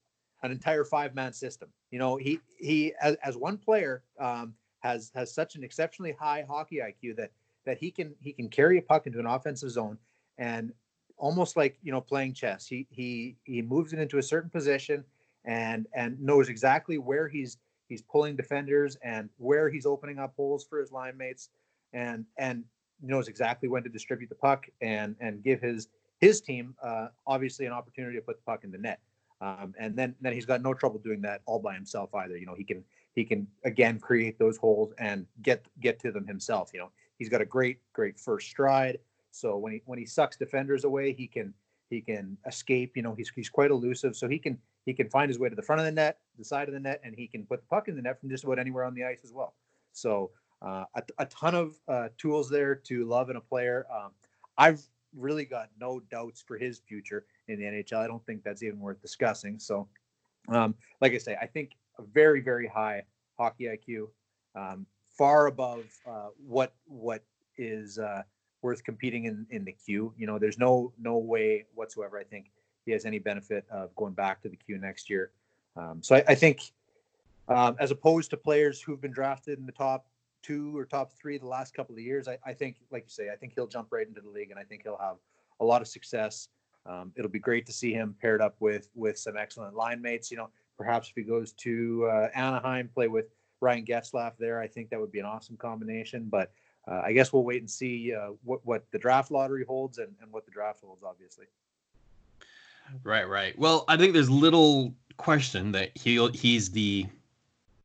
an 0.43 0.51
entire 0.51 0.83
five 0.83 1.15
man 1.15 1.33
system. 1.33 1.69
You 1.91 1.99
know, 1.99 2.17
he 2.17 2.39
he 2.57 2.93
as, 3.01 3.15
as 3.23 3.37
one 3.37 3.57
player 3.57 4.03
um, 4.19 4.53
has 4.79 5.11
has 5.15 5.33
such 5.33 5.55
an 5.55 5.63
exceptionally 5.63 6.15
high 6.19 6.45
hockey 6.47 6.77
IQ 6.77 7.15
that 7.17 7.31
that 7.65 7.77
he 7.77 7.91
can 7.91 8.15
he 8.19 8.33
can 8.33 8.49
carry 8.49 8.77
a 8.77 8.81
puck 8.81 9.07
into 9.07 9.19
an 9.19 9.25
offensive 9.25 9.71
zone 9.71 9.97
and 10.37 10.71
almost 11.17 11.57
like 11.57 11.77
you 11.81 11.91
know 11.91 12.01
playing 12.01 12.33
chess. 12.33 12.67
He 12.67 12.87
he 12.89 13.35
he 13.43 13.61
moves 13.61 13.93
it 13.93 13.99
into 13.99 14.17
a 14.17 14.23
certain 14.23 14.49
position 14.49 15.03
and 15.45 15.87
and 15.93 16.19
knows 16.19 16.49
exactly 16.49 16.97
where 16.97 17.27
he's 17.27 17.57
he's 17.87 18.01
pulling 18.01 18.35
defenders 18.35 18.97
and 19.03 19.29
where 19.37 19.69
he's 19.69 19.85
opening 19.85 20.19
up 20.19 20.33
holes 20.35 20.65
for 20.65 20.79
his 20.79 20.91
line 20.91 21.17
mates 21.17 21.49
and 21.93 22.25
and 22.37 22.63
knows 23.01 23.27
exactly 23.27 23.67
when 23.67 23.83
to 23.83 23.89
distribute 23.89 24.29
the 24.29 24.35
puck 24.35 24.67
and 24.81 25.15
and 25.19 25.43
give 25.43 25.61
his 25.61 25.89
his 26.19 26.41
team 26.41 26.75
uh, 26.83 27.07
obviously 27.27 27.65
an 27.65 27.73
opportunity 27.73 28.17
to 28.17 28.21
put 28.21 28.37
the 28.37 28.43
puck 28.43 28.63
in 28.63 28.71
the 28.71 28.77
net. 28.77 28.99
Um, 29.41 29.73
and 29.77 29.95
then 29.95 30.15
then 30.21 30.33
he's 30.33 30.45
got 30.45 30.61
no 30.61 30.73
trouble 30.73 30.99
doing 30.99 31.21
that 31.21 31.41
all 31.45 31.59
by 31.59 31.73
himself 31.73 32.13
either. 32.15 32.37
You 32.37 32.45
know, 32.45 32.55
he 32.55 32.63
can 32.63 32.83
he 33.13 33.23
can 33.23 33.47
again 33.63 33.99
create 33.99 34.39
those 34.39 34.57
holes 34.57 34.93
and 34.97 35.25
get 35.41 35.65
get 35.81 35.99
to 35.99 36.11
them 36.11 36.25
himself. 36.25 36.71
You 36.73 36.79
know, 36.79 36.91
he's 37.17 37.29
got 37.29 37.41
a 37.41 37.45
great 37.45 37.79
great 37.93 38.19
first 38.19 38.47
stride. 38.47 38.99
So 39.31 39.57
when 39.57 39.73
he 39.73 39.81
when 39.85 39.99
he 39.99 40.05
sucks 40.05 40.37
defenders 40.37 40.85
away, 40.85 41.11
he 41.13 41.27
can 41.27 41.53
he 41.89 42.01
can 42.01 42.37
escape. 42.47 42.95
You 42.95 43.03
know, 43.03 43.13
he's 43.13 43.29
he's 43.35 43.49
quite 43.49 43.71
elusive. 43.71 44.15
So 44.15 44.29
he 44.29 44.39
can 44.39 44.57
he 44.85 44.93
can 44.93 45.09
find 45.09 45.29
his 45.29 45.37
way 45.37 45.49
to 45.49 45.55
the 45.55 45.61
front 45.61 45.81
of 45.81 45.85
the 45.85 45.91
net, 45.91 46.19
the 46.37 46.45
side 46.45 46.67
of 46.67 46.73
the 46.73 46.79
net, 46.79 47.01
and 47.03 47.13
he 47.13 47.27
can 47.27 47.45
put 47.45 47.61
the 47.61 47.67
puck 47.67 47.87
in 47.87 47.95
the 47.95 48.01
net 48.01 48.19
from 48.19 48.29
just 48.29 48.43
about 48.43 48.59
anywhere 48.59 48.85
on 48.85 48.93
the 48.93 49.03
ice 49.03 49.21
as 49.23 49.33
well. 49.33 49.55
So 49.91 50.31
uh, 50.61 50.85
a, 50.95 51.03
a, 51.19 51.25
ton 51.25 51.55
of 51.55 51.75
uh, 51.87 52.09
tools 52.17 52.49
there 52.49 52.75
to 52.75 53.05
love 53.05 53.29
in 53.29 53.35
a 53.35 53.41
player. 53.41 53.85
Um, 53.93 54.11
I've 54.57 54.81
really 55.17 55.45
got 55.45 55.69
no 55.79 56.01
doubts 56.11 56.43
for 56.45 56.57
his 56.57 56.79
future 56.79 57.25
in 57.47 57.59
the 57.59 57.65
NHL. 57.65 57.97
I 57.97 58.07
don't 58.07 58.25
think 58.25 58.43
that's 58.43 58.63
even 58.63 58.79
worth 58.79 59.01
discussing. 59.01 59.59
So, 59.59 59.87
um, 60.49 60.75
like 61.01 61.13
I 61.13 61.17
say, 61.17 61.37
I 61.41 61.47
think 61.47 61.71
a 61.97 62.03
very, 62.03 62.41
very 62.41 62.67
high 62.67 63.03
hockey 63.37 63.65
IQ, 63.65 64.07
um, 64.55 64.85
far 65.17 65.47
above 65.47 65.85
uh, 66.07 66.29
what 66.45 66.73
what 66.85 67.23
is 67.57 67.99
uh, 67.99 68.23
worth 68.61 68.83
competing 68.83 69.25
in 69.25 69.45
in 69.49 69.65
the 69.65 69.71
queue. 69.73 70.13
You 70.17 70.27
know, 70.27 70.39
there's 70.39 70.57
no 70.57 70.93
no 70.99 71.17
way 71.17 71.65
whatsoever. 71.73 72.17
I 72.17 72.23
think 72.23 72.51
he 72.85 72.91
has 72.91 73.05
any 73.05 73.19
benefit 73.19 73.65
of 73.71 73.95
going 73.95 74.13
back 74.13 74.41
to 74.43 74.49
the 74.49 74.55
queue 74.55 74.77
next 74.77 75.09
year. 75.09 75.31
Um, 75.75 76.01
so 76.01 76.15
I, 76.15 76.23
I 76.29 76.35
think, 76.35 76.71
um, 77.47 77.75
as 77.79 77.91
opposed 77.91 78.29
to 78.29 78.37
players 78.37 78.81
who've 78.81 79.01
been 79.01 79.11
drafted 79.11 79.59
in 79.59 79.65
the 79.65 79.71
top 79.71 80.05
two 80.45 80.77
or 80.77 80.85
top 80.85 81.11
three 81.13 81.37
the 81.37 81.47
last 81.47 81.73
couple 81.73 81.95
of 81.95 82.01
years, 82.01 82.27
I, 82.27 82.37
I, 82.45 82.53
think, 82.53 82.77
like 82.91 83.03
you 83.03 83.09
say, 83.09 83.29
I 83.31 83.35
think 83.35 83.53
he'll 83.55 83.67
jump 83.67 83.87
right 83.91 84.07
into 84.07 84.21
the 84.21 84.29
league, 84.29 84.51
and 84.51 84.59
I 84.59 84.63
think 84.63 84.83
he'll 84.83 84.97
have 84.97 85.17
a 85.59 85.65
lot 85.65 85.81
of 85.81 85.87
success. 85.87 86.49
Um, 86.85 87.11
it'll 87.15 87.31
be 87.31 87.39
great 87.39 87.65
to 87.65 87.73
see 87.73 87.93
him 87.93 88.15
paired 88.21 88.41
up 88.41 88.55
with 88.59 88.89
with 88.93 89.17
some 89.17 89.35
excellent 89.37 89.75
line 89.75 90.01
mates. 90.01 90.29
You 90.29 90.37
know, 90.37 90.49
perhaps 90.77 91.09
if 91.09 91.15
he 91.15 91.23
goes 91.23 91.51
to 91.53 92.07
uh, 92.11 92.29
Anaheim, 92.35 92.89
play 92.93 93.07
with 93.07 93.25
Ryan 93.59 93.85
Getzlaf 93.85 94.33
there, 94.37 94.59
I 94.59 94.67
think 94.67 94.91
that 94.91 94.99
would 94.99 95.11
be 95.11 95.19
an 95.19 95.25
awesome 95.25 95.57
combination. 95.57 96.27
But 96.29 96.51
uh, 96.87 97.01
I 97.03 97.13
guess 97.13 97.33
we'll 97.33 97.43
wait 97.43 97.61
and 97.61 97.69
see 97.69 98.13
uh, 98.13 98.31
what 98.43 98.63
what 98.65 98.85
the 98.91 98.99
draft 98.99 99.31
lottery 99.31 99.65
holds 99.65 99.97
and, 99.97 100.13
and 100.21 100.31
what 100.31 100.45
the 100.45 100.51
draft 100.51 100.81
holds, 100.81 101.03
obviously. 101.03 101.45
Right, 103.03 103.27
right. 103.27 103.57
Well, 103.57 103.83
I 103.87 103.97
think 103.97 104.13
there's 104.13 104.29
little 104.29 104.93
question 105.17 105.71
that 105.71 105.97
he 105.97 106.23
he's 106.33 106.69
the 106.69 107.07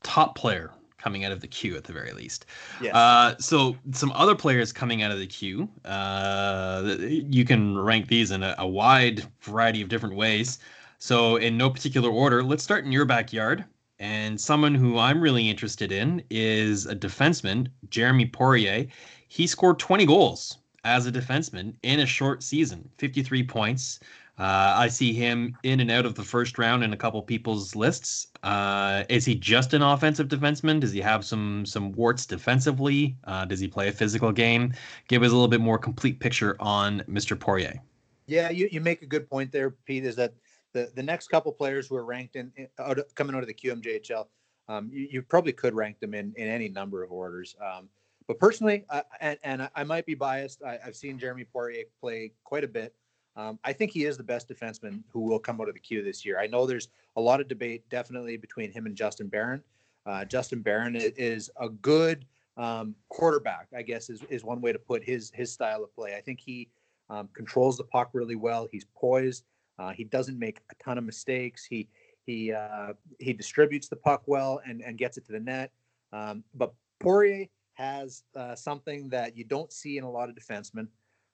top 0.03 0.37
player 0.37 0.73
coming 1.01 1.25
out 1.25 1.33
of 1.33 1.41
the 1.41 1.47
queue 1.47 1.77
at 1.77 1.85
the 1.85 1.93
very 1.93 2.13
least. 2.13 2.47
Yes. 2.81 2.95
Uh, 2.95 3.37
so 3.39 3.77
some 3.93 4.13
other 4.13 4.35
players 4.35 4.73
coming 4.73 5.03
out 5.03 5.11
of 5.11 5.19
the 5.19 5.27
queue, 5.27 5.69
uh, 5.85 6.97
you 7.01 7.45
can 7.45 7.79
rank 7.79 8.09
these 8.09 8.31
in 8.31 8.43
a, 8.43 8.55
a, 8.59 8.67
wide 8.67 9.25
variety 9.41 9.81
of 9.83 9.89
different 9.89 10.15
ways. 10.15 10.59
So 10.99 11.37
in 11.37 11.57
no 11.57 11.71
particular 11.71 12.11
order, 12.11 12.43
let's 12.43 12.63
start 12.63 12.85
in 12.85 12.93
your 12.93 13.07
backyard. 13.07 13.65
And 13.99 14.41
someone 14.41 14.75
who 14.75 14.99
I'm 14.99 15.21
really 15.21 15.49
interested 15.49 15.93
in 15.93 16.23
is 16.31 16.87
a 16.87 16.97
defenseman, 16.97 17.69
Jeremie 17.91 18.27
Poirier. 18.27 18.87
He 19.29 19.47
scored 19.47 19.79
20 19.79 20.07
goals 20.07 20.59
as 20.85 21.07
a 21.07 21.13
defenseman 21.13 21.75
in 21.83 22.01
a 22.01 22.07
short 22.07 22.43
season, 22.43 22.89
53 22.99 23.43
points. 23.45 24.01
Uh, 24.41 24.73
I 24.75 24.89
see 24.89 25.13
him 25.13 25.55
in 25.65 25.81
and 25.81 25.91
out 25.91 26.07
of 26.07 26.15
the 26.15 26.23
first 26.23 26.57
round 26.57 26.83
in 26.83 26.95
a 26.95 26.97
couple 26.97 27.21
people's 27.21 27.77
lists. 27.77 28.29
Uh, 28.43 29.05
is 29.11 29.27
he 29.27 29.35
just 29.35 29.75
an 29.75 29.83
offensive 29.83 30.29
defenseman? 30.29 30.81
Does 30.81 30.93
he 30.93 31.01
have 31.03 31.27
some 31.27 31.67
some 31.67 31.93
warts 31.93 32.25
defensively? 32.25 33.19
Uh, 33.25 33.45
does 33.45 33.61
he 33.61 33.69
play 33.69 33.89
a 33.89 33.93
physical 33.93 34.33
game? 34.33 34.73
Give 35.09 35.23
us 35.23 35.31
a 35.31 35.35
little 35.35 35.47
bit 35.47 35.61
more 35.61 35.77
complete 35.77 36.21
picture 36.21 36.57
on 36.59 37.01
Mr. 37.01 37.39
Poirier. 37.39 37.83
Yeah, 38.29 38.49
you, 38.49 38.67
you 38.73 38.81
make 38.81 39.03
a 39.03 39.07
good 39.07 39.29
point 39.29 39.53
there, 39.53 39.73
Pete. 39.85 40.07
Is 40.07 40.17
that 40.17 40.33
the, 40.73 40.91
the 40.95 41.03
next 41.03 41.29
couple 41.29 41.53
players 41.53 41.89
who 41.89 41.97
are 41.97 42.07
ranked 42.07 42.35
in, 42.35 42.51
in 42.57 42.67
out 42.79 42.99
of, 42.99 43.15
coming 43.15 43.37
out 43.37 43.43
of 43.43 43.47
the 43.47 43.53
QMJHL, 43.53 44.27
um, 44.69 44.89
you, 44.91 45.07
you, 45.11 45.21
probably 45.21 45.53
could 45.53 45.75
rank 45.75 46.01
them 46.01 46.15
in 46.15 46.33
in 46.39 46.49
any 46.49 46.71
number 46.71 47.03
of 47.03 47.13
orders. 47.13 47.57
Um, 47.63 47.91
but 48.27 48.39
personally, 48.39 48.87
and, 49.21 49.39
and 49.43 49.69
I 49.75 49.85
might 49.85 50.07
be 50.07 50.15
biased, 50.15 50.63
I, 50.63 50.79
have 50.83 50.97
seen 50.97 51.19
Jeremie 51.19 51.45
Poirier 51.45 51.85
play 52.01 52.33
quite 52.45 52.65
a 52.65 52.69
bit. 52.69 52.95
Um, 53.37 53.59
I 53.65 53.73
think 53.73 53.93
he 53.93 54.05
is 54.05 54.17
the 54.17 54.25
best 54.25 54.49
defenseman 54.49 55.03
who 55.09 55.21
will 55.21 55.39
come 55.39 55.61
out 55.61 55.69
of 55.69 55.75
the 55.75 55.81
queue 55.81 56.03
this 56.03 56.25
year. 56.25 56.39
I 56.39 56.47
know 56.47 56.67
there's 56.67 56.89
a 57.17 57.21
lot 57.21 57.41
of 57.41 57.49
debate, 57.49 57.89
definitely 57.89 58.37
between 58.37 58.73
him 58.73 58.87
and 58.87 58.97
Justin 58.97 59.29
Barron. 59.29 59.63
Uh, 60.07 60.25
Justin 60.25 60.63
Barron 60.63 60.97
is 60.97 61.51
a 61.61 61.69
good 61.69 62.25
um, 62.57 62.95
quarterback, 63.09 63.69
I 63.77 63.83
guess, 63.83 64.11
is, 64.11 64.23
is 64.29 64.45
one 64.45 64.61
way 64.61 64.73
to 64.73 64.79
put 64.79 65.05
his 65.05 65.31
his 65.35 65.53
style 65.53 65.85
of 65.85 65.95
play. 65.95 66.17
I 66.17 66.21
think 66.21 66.41
he 66.41 66.69
um, 67.09 67.29
controls 67.35 67.77
the 67.77 67.85
puck 67.85 68.11
really 68.13 68.37
well. 68.37 68.69
He's 68.71 68.87
poised. 68.95 69.45
Uh, 69.79 69.91
he 69.91 70.05
doesn't 70.05 70.39
make 70.39 70.61
a 70.71 70.75
ton 70.83 70.99
of 70.99 71.05
mistakes. 71.05 71.65
He 71.65 71.89
he 72.27 72.53
uh, 72.53 72.95
he 73.19 73.33
distributes 73.33 73.89
the 73.89 73.97
puck 73.97 74.23
well 74.27 74.61
and 74.67 74.83
and 74.83 74.99
gets 74.99 75.17
it 75.17 75.25
to 75.27 75.33
the 75.33 75.41
net. 75.41 75.73
Um, 76.13 76.45
but 76.55 76.75
Poirier 76.99 77.47
has 77.75 78.25
uh, 78.37 78.55
something 78.55 79.09
that 79.09 79.37
you 79.37 79.45
don't 79.45 79.73
see 79.73 79.97
in 79.97 80.05
a 80.05 80.11
lot 80.11 80.29
of 80.29 80.35
defensemen. 80.35 80.87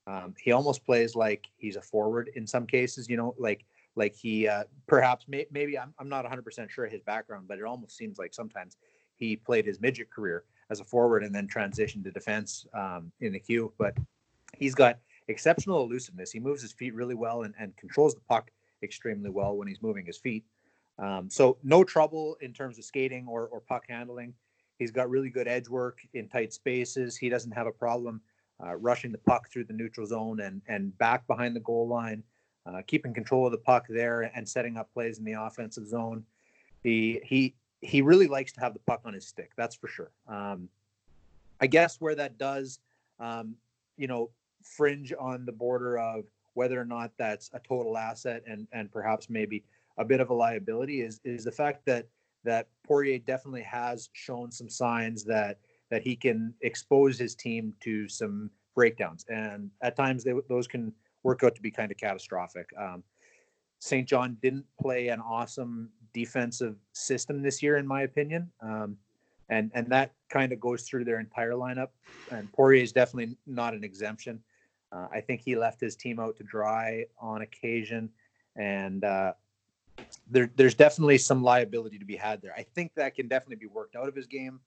Um, 0.07 0.33
he 0.41 0.53
almost 0.53 0.85
plays 0.85 1.15
like 1.15 1.47
he's 1.57 1.75
a 1.75 1.81
forward 1.81 2.31
in 2.35 2.47
some 2.47 2.65
cases, 2.65 3.09
you 3.09 3.17
know, 3.17 3.35
like 3.37 3.65
like 3.95 4.15
he 4.15 4.47
uh, 4.47 4.63
perhaps 4.87 5.25
may, 5.27 5.47
maybe 5.51 5.77
I'm, 5.77 5.93
I'm 5.99 6.07
not 6.07 6.23
100% 6.23 6.69
sure 6.69 6.85
his 6.85 7.01
background, 7.01 7.47
but 7.47 7.57
it 7.57 7.63
almost 7.63 7.97
seems 7.97 8.19
like 8.19 8.33
sometimes 8.33 8.77
he 9.15 9.35
played 9.35 9.65
his 9.65 9.81
midget 9.81 10.11
career 10.11 10.43
as 10.69 10.79
a 10.79 10.83
forward 10.85 11.23
and 11.23 11.33
then 11.33 11.47
transitioned 11.47 12.03
to 12.03 12.11
defense 12.11 12.65
um, 12.73 13.11
in 13.21 13.33
the 13.33 13.39
queue. 13.39 13.73
But 13.79 13.97
he's 14.55 14.75
got 14.75 14.99
exceptional 15.27 15.83
elusiveness. 15.83 16.31
He 16.31 16.39
moves 16.39 16.61
his 16.61 16.71
feet 16.71 16.93
really 16.93 17.15
well 17.15 17.41
and, 17.41 17.55
and 17.59 17.75
controls 17.75 18.13
the 18.13 18.21
puck 18.29 18.51
extremely 18.83 19.31
well 19.31 19.57
when 19.57 19.67
he's 19.67 19.81
moving 19.81 20.05
his 20.05 20.17
feet. 20.17 20.45
Um, 20.99 21.29
so 21.29 21.57
no 21.63 21.83
trouble 21.83 22.37
in 22.41 22.53
terms 22.53 22.77
of 22.77 22.85
skating 22.85 23.27
or, 23.27 23.47
or 23.47 23.61
puck 23.61 23.85
handling. 23.89 24.33
He's 24.77 24.91
got 24.91 25.09
really 25.09 25.29
good 25.29 25.47
edge 25.47 25.67
work 25.67 25.99
in 26.13 26.27
tight 26.27 26.53
spaces. 26.53 27.17
He 27.17 27.29
doesn't 27.29 27.51
have 27.51 27.65
a 27.65 27.71
problem 27.71 28.21
uh, 28.63 28.75
rushing 28.75 29.11
the 29.11 29.17
puck 29.19 29.49
through 29.49 29.65
the 29.65 29.73
neutral 29.73 30.07
zone 30.07 30.39
and 30.39 30.61
and 30.67 30.97
back 30.97 31.25
behind 31.27 31.55
the 31.55 31.59
goal 31.61 31.87
line, 31.87 32.23
uh, 32.65 32.81
keeping 32.87 33.13
control 33.13 33.45
of 33.45 33.51
the 33.51 33.57
puck 33.57 33.85
there 33.89 34.31
and 34.35 34.47
setting 34.47 34.77
up 34.77 34.91
plays 34.93 35.19
in 35.19 35.25
the 35.25 35.33
offensive 35.33 35.87
zone. 35.87 36.23
He 36.83 37.19
he 37.23 37.55
he 37.81 38.01
really 38.01 38.27
likes 38.27 38.51
to 38.53 38.59
have 38.59 38.73
the 38.73 38.79
puck 38.79 39.01
on 39.05 39.13
his 39.13 39.27
stick. 39.27 39.51
That's 39.55 39.75
for 39.75 39.87
sure. 39.87 40.11
Um, 40.27 40.69
I 41.61 41.67
guess 41.67 41.99
where 41.99 42.15
that 42.15 42.37
does, 42.37 42.79
um, 43.19 43.55
you 43.97 44.07
know, 44.07 44.29
fringe 44.63 45.13
on 45.19 45.45
the 45.45 45.51
border 45.51 45.97
of 45.97 46.25
whether 46.53 46.79
or 46.79 46.85
not 46.85 47.11
that's 47.17 47.49
a 47.53 47.59
total 47.59 47.97
asset 47.97 48.43
and 48.47 48.67
and 48.71 48.91
perhaps 48.91 49.29
maybe 49.29 49.63
a 49.97 50.05
bit 50.05 50.19
of 50.19 50.29
a 50.29 50.33
liability 50.33 51.01
is 51.01 51.19
is 51.23 51.43
the 51.43 51.51
fact 51.51 51.85
that 51.85 52.07
that 52.43 52.67
Poirier 52.83 53.19
definitely 53.19 53.63
has 53.63 54.09
shown 54.13 54.51
some 54.51 54.69
signs 54.69 55.23
that 55.25 55.59
that 55.89 56.01
he 56.01 56.15
can 56.15 56.53
expose 56.61 57.17
his 57.17 57.35
team 57.35 57.73
to 57.81 58.07
some 58.07 58.49
breakdowns, 58.75 59.25
and 59.29 59.71
at 59.81 59.95
times 59.95 60.23
they, 60.23 60.33
those 60.49 60.67
can 60.67 60.93
work 61.23 61.43
out 61.43 61.55
to 61.55 61.61
be 61.61 61.71
kind 61.71 61.91
of 61.91 61.97
catastrophic. 61.97 62.69
Um, 62.77 63.03
Saint 63.79 64.07
John 64.07 64.37
didn't 64.41 64.65
play 64.81 65.09
an 65.09 65.19
awesome 65.19 65.89
defensive 66.13 66.75
system 66.93 67.41
this 67.41 67.61
year, 67.61 67.77
in 67.77 67.85
my 67.85 68.01
opinion, 68.03 68.51
um, 68.61 68.97
and 69.49 69.71
and 69.73 69.87
that 69.87 70.13
kind 70.29 70.51
of 70.51 70.59
goes 70.59 70.83
through 70.83 71.05
their 71.05 71.19
entire 71.19 71.53
lineup. 71.53 71.89
And 72.31 72.51
Poirier 72.53 72.83
is 72.83 72.91
definitely 72.91 73.37
not 73.45 73.73
an 73.73 73.83
exemption. 73.83 74.41
Uh, 74.91 75.07
I 75.11 75.21
think 75.21 75.41
he 75.41 75.55
left 75.55 75.81
his 75.81 75.95
team 75.95 76.19
out 76.19 76.37
to 76.37 76.43
dry 76.43 77.05
on 77.19 77.41
occasion, 77.41 78.09
and 78.55 79.03
uh, 79.03 79.33
there, 80.29 80.49
there's 80.55 80.75
definitely 80.75 81.17
some 81.17 81.43
liability 81.43 81.99
to 81.99 82.05
be 82.05 82.15
had 82.15 82.41
there. 82.41 82.53
I 82.55 82.63
think 82.63 82.93
that 82.95 83.15
can 83.15 83.27
definitely 83.27 83.57
be 83.57 83.67
worked 83.67 83.95
out 83.95 84.07
of 84.07 84.15
his 84.15 84.27
game, 84.27 84.59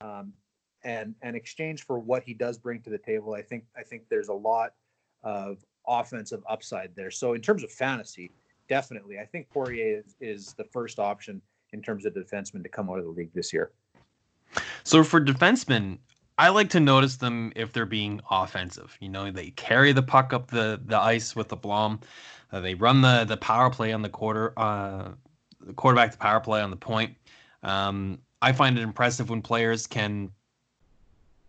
um, 0.00 0.32
and 0.84 1.14
and 1.22 1.36
exchange 1.36 1.84
for 1.84 1.98
what 1.98 2.22
he 2.22 2.34
does 2.34 2.58
bring 2.58 2.80
to 2.82 2.90
the 2.90 2.98
table. 2.98 3.34
I 3.34 3.42
think 3.42 3.64
I 3.76 3.82
think 3.82 4.04
there's 4.08 4.28
a 4.28 4.34
lot 4.34 4.72
of 5.22 5.58
offensive 5.86 6.42
upside 6.48 6.94
there. 6.94 7.10
So 7.10 7.34
in 7.34 7.40
terms 7.40 7.64
of 7.64 7.70
fantasy, 7.70 8.30
definitely, 8.68 9.18
I 9.18 9.24
think 9.24 9.48
Poirier 9.50 10.02
is, 10.04 10.16
is 10.20 10.54
the 10.54 10.64
first 10.64 10.98
option 10.98 11.40
in 11.72 11.82
terms 11.82 12.06
of 12.06 12.14
defensemen 12.14 12.62
to 12.62 12.68
come 12.68 12.88
out 12.90 12.98
of 12.98 13.04
the 13.04 13.10
league 13.10 13.32
this 13.34 13.52
year. 13.52 13.72
So 14.84 15.02
for 15.04 15.20
defensemen, 15.20 15.98
I 16.38 16.48
like 16.50 16.70
to 16.70 16.80
notice 16.80 17.16
them 17.16 17.52
if 17.56 17.72
they're 17.72 17.84
being 17.86 18.20
offensive. 18.30 18.96
You 19.00 19.08
know, 19.08 19.30
they 19.30 19.50
carry 19.50 19.92
the 19.92 20.02
puck 20.02 20.32
up 20.32 20.50
the, 20.50 20.80
the 20.86 20.98
ice 20.98 21.34
with 21.34 21.48
the 21.48 21.56
blom. 21.56 22.00
Uh, 22.52 22.60
they 22.60 22.74
run 22.74 23.02
the 23.02 23.24
the 23.24 23.36
power 23.36 23.68
play 23.68 23.92
on 23.92 24.00
the 24.00 24.08
quarter, 24.08 24.54
uh, 24.56 25.10
the 25.60 25.74
quarterback 25.74 26.12
the 26.12 26.18
power 26.18 26.40
play 26.40 26.62
on 26.62 26.70
the 26.70 26.76
point. 26.76 27.14
Um, 27.62 28.20
I 28.40 28.52
find 28.52 28.78
it 28.78 28.82
impressive 28.82 29.28
when 29.28 29.42
players 29.42 29.86
can 29.86 30.30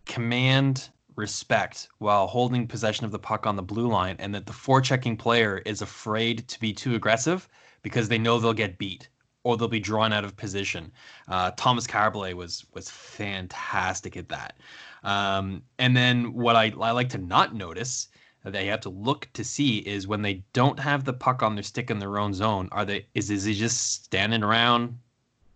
command 0.06 0.90
respect 1.16 1.88
while 1.98 2.26
holding 2.26 2.66
possession 2.66 3.04
of 3.04 3.12
the 3.12 3.18
puck 3.18 3.46
on 3.46 3.56
the 3.56 3.62
blue 3.62 3.88
line, 3.88 4.16
and 4.18 4.34
that 4.34 4.46
the 4.46 4.52
forechecking 4.52 5.18
player 5.18 5.58
is 5.66 5.82
afraid 5.82 6.48
to 6.48 6.58
be 6.60 6.72
too 6.72 6.94
aggressive 6.94 7.48
because 7.82 8.08
they 8.08 8.18
know 8.18 8.38
they'll 8.38 8.52
get 8.52 8.78
beat 8.78 9.08
or 9.42 9.56
they'll 9.56 9.68
be 9.68 9.80
drawn 9.80 10.12
out 10.12 10.24
of 10.24 10.36
position. 10.36 10.92
Uh, 11.28 11.50
Thomas 11.56 11.86
Carblay 11.86 12.34
was 12.34 12.64
was 12.74 12.90
fantastic 12.90 14.16
at 14.16 14.28
that. 14.28 14.58
Um, 15.02 15.62
and 15.78 15.96
then 15.96 16.34
what 16.34 16.56
I, 16.56 16.72
I 16.80 16.90
like 16.90 17.08
to 17.10 17.18
not 17.18 17.54
notice 17.54 18.08
that 18.44 18.64
you 18.64 18.70
have 18.70 18.80
to 18.80 18.90
look 18.90 19.28
to 19.34 19.44
see 19.44 19.78
is 19.78 20.06
when 20.08 20.22
they 20.22 20.42
don't 20.52 20.78
have 20.78 21.04
the 21.04 21.12
puck 21.12 21.42
on 21.42 21.54
their 21.54 21.62
stick 21.62 21.90
in 21.90 21.98
their 21.98 22.18
own 22.18 22.32
zone, 22.34 22.68
are 22.72 22.84
they 22.84 23.06
is 23.14 23.30
is 23.30 23.44
he 23.44 23.54
just 23.54 24.04
standing 24.04 24.42
around 24.42 24.98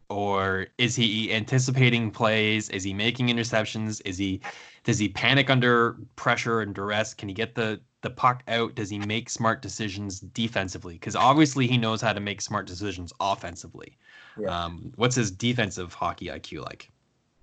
or 0.08 0.66
is 0.78 0.94
he 0.94 1.32
anticipating 1.32 2.10
plays? 2.10 2.68
Is 2.70 2.82
he 2.82 2.92
making 2.92 3.28
interceptions? 3.28 4.00
Is 4.04 4.18
he 4.18 4.40
does 4.84 4.98
he 4.98 5.08
panic 5.08 5.50
under 5.50 5.96
pressure 6.16 6.60
and 6.60 6.74
duress? 6.74 7.14
Can 7.14 7.28
he 7.28 7.34
get 7.34 7.54
the 7.54 7.80
the 8.02 8.10
puck 8.10 8.42
out? 8.48 8.74
Does 8.74 8.90
he 8.90 8.98
make 8.98 9.30
smart 9.30 9.62
decisions 9.62 10.20
defensively? 10.20 10.94
Because 10.94 11.16
obviously 11.16 11.66
he 11.66 11.78
knows 11.78 12.00
how 12.00 12.12
to 12.12 12.20
make 12.20 12.40
smart 12.40 12.66
decisions 12.66 13.12
offensively. 13.18 13.96
Yeah. 14.38 14.48
Um, 14.48 14.92
what's 14.96 15.16
his 15.16 15.30
defensive 15.30 15.94
hockey 15.94 16.26
IQ 16.26 16.64
like? 16.64 16.90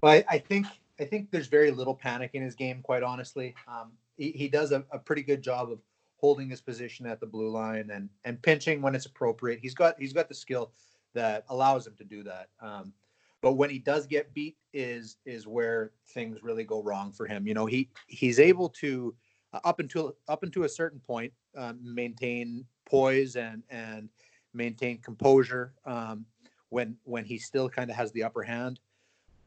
Well, 0.01 0.14
I, 0.14 0.26
I, 0.30 0.38
think 0.38 0.68
I 0.99 1.05
think 1.05 1.32
there's 1.32 1.47
very 1.47 1.72
little 1.72 1.95
panic 1.95 2.32
in 2.34 2.43
his 2.43 2.55
game. 2.55 2.82
Quite 2.84 3.03
honestly, 3.03 3.55
um, 3.68 3.91
he, 4.18 4.32
he 4.32 4.47
does 4.47 4.72
a, 4.72 4.84
a 4.91 4.99
pretty 4.99 5.24
good 5.24 5.41
job 5.41 5.72
of 5.72 5.80
holding 6.18 6.49
his 6.49 6.62
position 6.62 7.07
at 7.07 7.20
the 7.20 7.26
blue 7.26 7.49
line 7.49 7.89
and 7.91 8.07
and 8.24 8.41
pinching 8.41 8.82
when 8.82 8.93
it's 8.93 9.07
appropriate. 9.07 9.59
He's 9.59 9.74
got 9.74 9.95
he's 9.99 10.14
got 10.14 10.30
the 10.30 10.36
skill 10.36 10.72
that 11.14 11.45
allows 11.49 11.86
him 11.88 11.93
to 11.97 12.03
do 12.03 12.24
that. 12.24 12.49
Um, 12.62 12.93
but 13.41 13.53
when 13.53 13.70
he 13.70 13.80
does 13.80 14.05
get 14.05 14.34
beat, 14.34 14.57
is 14.74 15.18
is 15.26 15.47
where 15.47 15.91
things 16.07 16.43
really 16.43 16.64
go 16.64 16.82
wrong 16.82 17.12
for 17.12 17.26
him. 17.26 17.47
You 17.47 17.53
know, 17.53 17.66
he 17.66 17.89
he's 18.07 18.39
able 18.39 18.70
to 18.70 19.14
uh, 19.53 19.59
up 19.64 19.80
until 19.80 20.16
up 20.28 20.43
until 20.43 20.64
a 20.64 20.70
certain 20.70 20.99
point 20.99 21.34
uh, 21.57 21.74
maintain 21.82 22.66
poise 22.86 23.36
and 23.36 23.64
and 23.70 24.09
maintain 24.53 24.99
composure 24.99 25.74
um, 25.86 26.26
when 26.70 26.95
when 27.03 27.26
he 27.26 27.38
still 27.38 27.70
kind 27.70 27.89
of 27.89 27.95
has 27.95 28.12
the 28.12 28.24
upper 28.24 28.43
hand. 28.43 28.80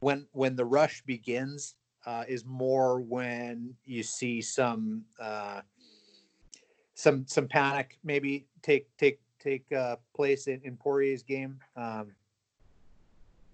When 0.01 0.27
when 0.33 0.57
the 0.57 0.65
rush 0.65 1.03
begins, 1.03 1.77
uh, 2.07 2.25
is 2.29 2.45
more 2.45 3.01
when 3.01 3.75
you 3.85 4.03
see 4.03 4.43
some 4.43 5.05
uh, 5.21 5.61
some 6.95 7.27
some 7.27 7.49
panic 7.49 7.99
maybe 8.05 8.47
take 8.63 8.95
take 8.97 9.21
take 9.45 9.71
uh, 9.73 9.97
place 10.15 10.47
in, 10.47 10.61
in 10.65 10.77
Poirier's 10.77 11.23
game. 11.23 11.61
Um, 11.77 12.13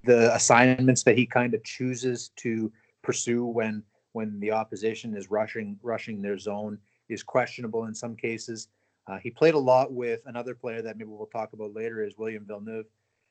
the 0.05 0.35
assignments 0.35 1.03
that 1.03 1.17
he 1.17 1.27
kind 1.27 1.55
of 1.55 1.63
chooses 1.65 2.31
to 2.37 2.73
pursue 3.03 3.45
when 3.45 3.83
when 4.13 4.41
the 4.41 4.51
opposition 4.51 5.17
is 5.17 5.31
rushing 5.31 5.79
rushing 5.83 6.23
their 6.23 6.39
zone 6.39 6.79
is 7.09 7.23
questionable 7.23 7.85
in 7.85 7.95
some 7.95 8.17
cases. 8.17 8.69
Uh, 9.07 9.19
he 9.19 9.31
played 9.31 9.55
a 9.55 9.59
lot 9.59 9.93
with 9.93 10.21
another 10.27 10.55
player 10.55 10.83
that 10.83 10.97
maybe 10.97 11.11
we'll 11.11 11.27
talk 11.27 11.53
about 11.53 11.75
later 11.75 12.03
is 12.05 12.17
William 12.17 12.45
Villeneuve, 12.47 12.87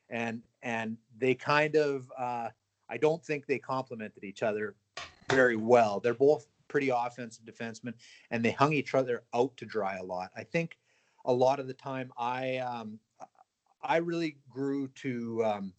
and 0.10 0.42
and 0.62 0.98
they 1.18 1.34
kind 1.34 1.76
of 1.76 2.12
uh, 2.18 2.50
I 2.90 2.98
don't 2.98 3.24
think 3.24 3.46
they 3.46 3.60
complemented 3.60 4.24
each 4.24 4.44
other 4.44 4.76
very 5.30 5.56
well. 5.56 6.00
They're 6.00 6.14
both 6.14 6.48
pretty 6.68 6.90
offensive 6.90 7.46
defensemen, 7.46 7.94
and 8.32 8.44
they 8.44 8.52
hung 8.52 8.74
each 8.74 8.94
other 8.94 9.24
out 9.34 9.56
to 9.58 9.66
dry 9.66 9.98
a 9.98 10.04
lot. 10.04 10.32
I 10.36 10.44
think 10.44 10.78
a 11.26 11.34
lot 11.34 11.60
of 11.60 11.68
the 11.68 11.74
time 11.74 12.12
I 12.18 12.58
um, 12.58 13.00
I 13.82 13.98
really 13.98 14.38
grew 14.50 14.88
to 14.96 15.44
um, 15.46 15.74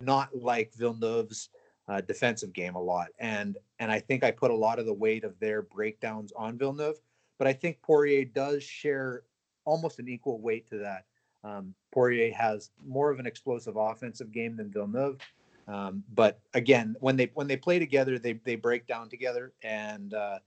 not 0.00 0.34
like 0.34 0.72
Villeneuve's 0.74 1.50
uh, 1.88 2.00
defensive 2.00 2.52
game 2.52 2.74
a 2.74 2.82
lot, 2.82 3.08
and 3.18 3.56
and 3.78 3.90
I 3.90 4.00
think 4.00 4.24
I 4.24 4.30
put 4.30 4.50
a 4.50 4.54
lot 4.54 4.78
of 4.78 4.86
the 4.86 4.94
weight 4.94 5.24
of 5.24 5.38
their 5.40 5.62
breakdowns 5.62 6.32
on 6.36 6.58
Villeneuve. 6.58 7.00
But 7.38 7.48
I 7.48 7.52
think 7.52 7.82
Poirier 7.82 8.24
does 8.24 8.62
share 8.62 9.22
almost 9.64 9.98
an 9.98 10.08
equal 10.08 10.38
weight 10.40 10.68
to 10.70 10.78
that. 10.78 11.04
Um, 11.42 11.74
Poirier 11.92 12.32
has 12.32 12.70
more 12.86 13.10
of 13.10 13.18
an 13.18 13.26
explosive 13.26 13.76
offensive 13.76 14.32
game 14.32 14.56
than 14.56 14.70
Villeneuve. 14.70 15.18
Um, 15.66 16.04
but 16.14 16.40
again, 16.52 16.96
when 17.00 17.16
they 17.16 17.30
when 17.34 17.46
they 17.46 17.56
play 17.56 17.78
together, 17.78 18.18
they 18.18 18.34
they 18.44 18.56
break 18.56 18.86
down 18.86 19.08
together, 19.08 19.52
and 19.62 20.12
uh, 20.14 20.38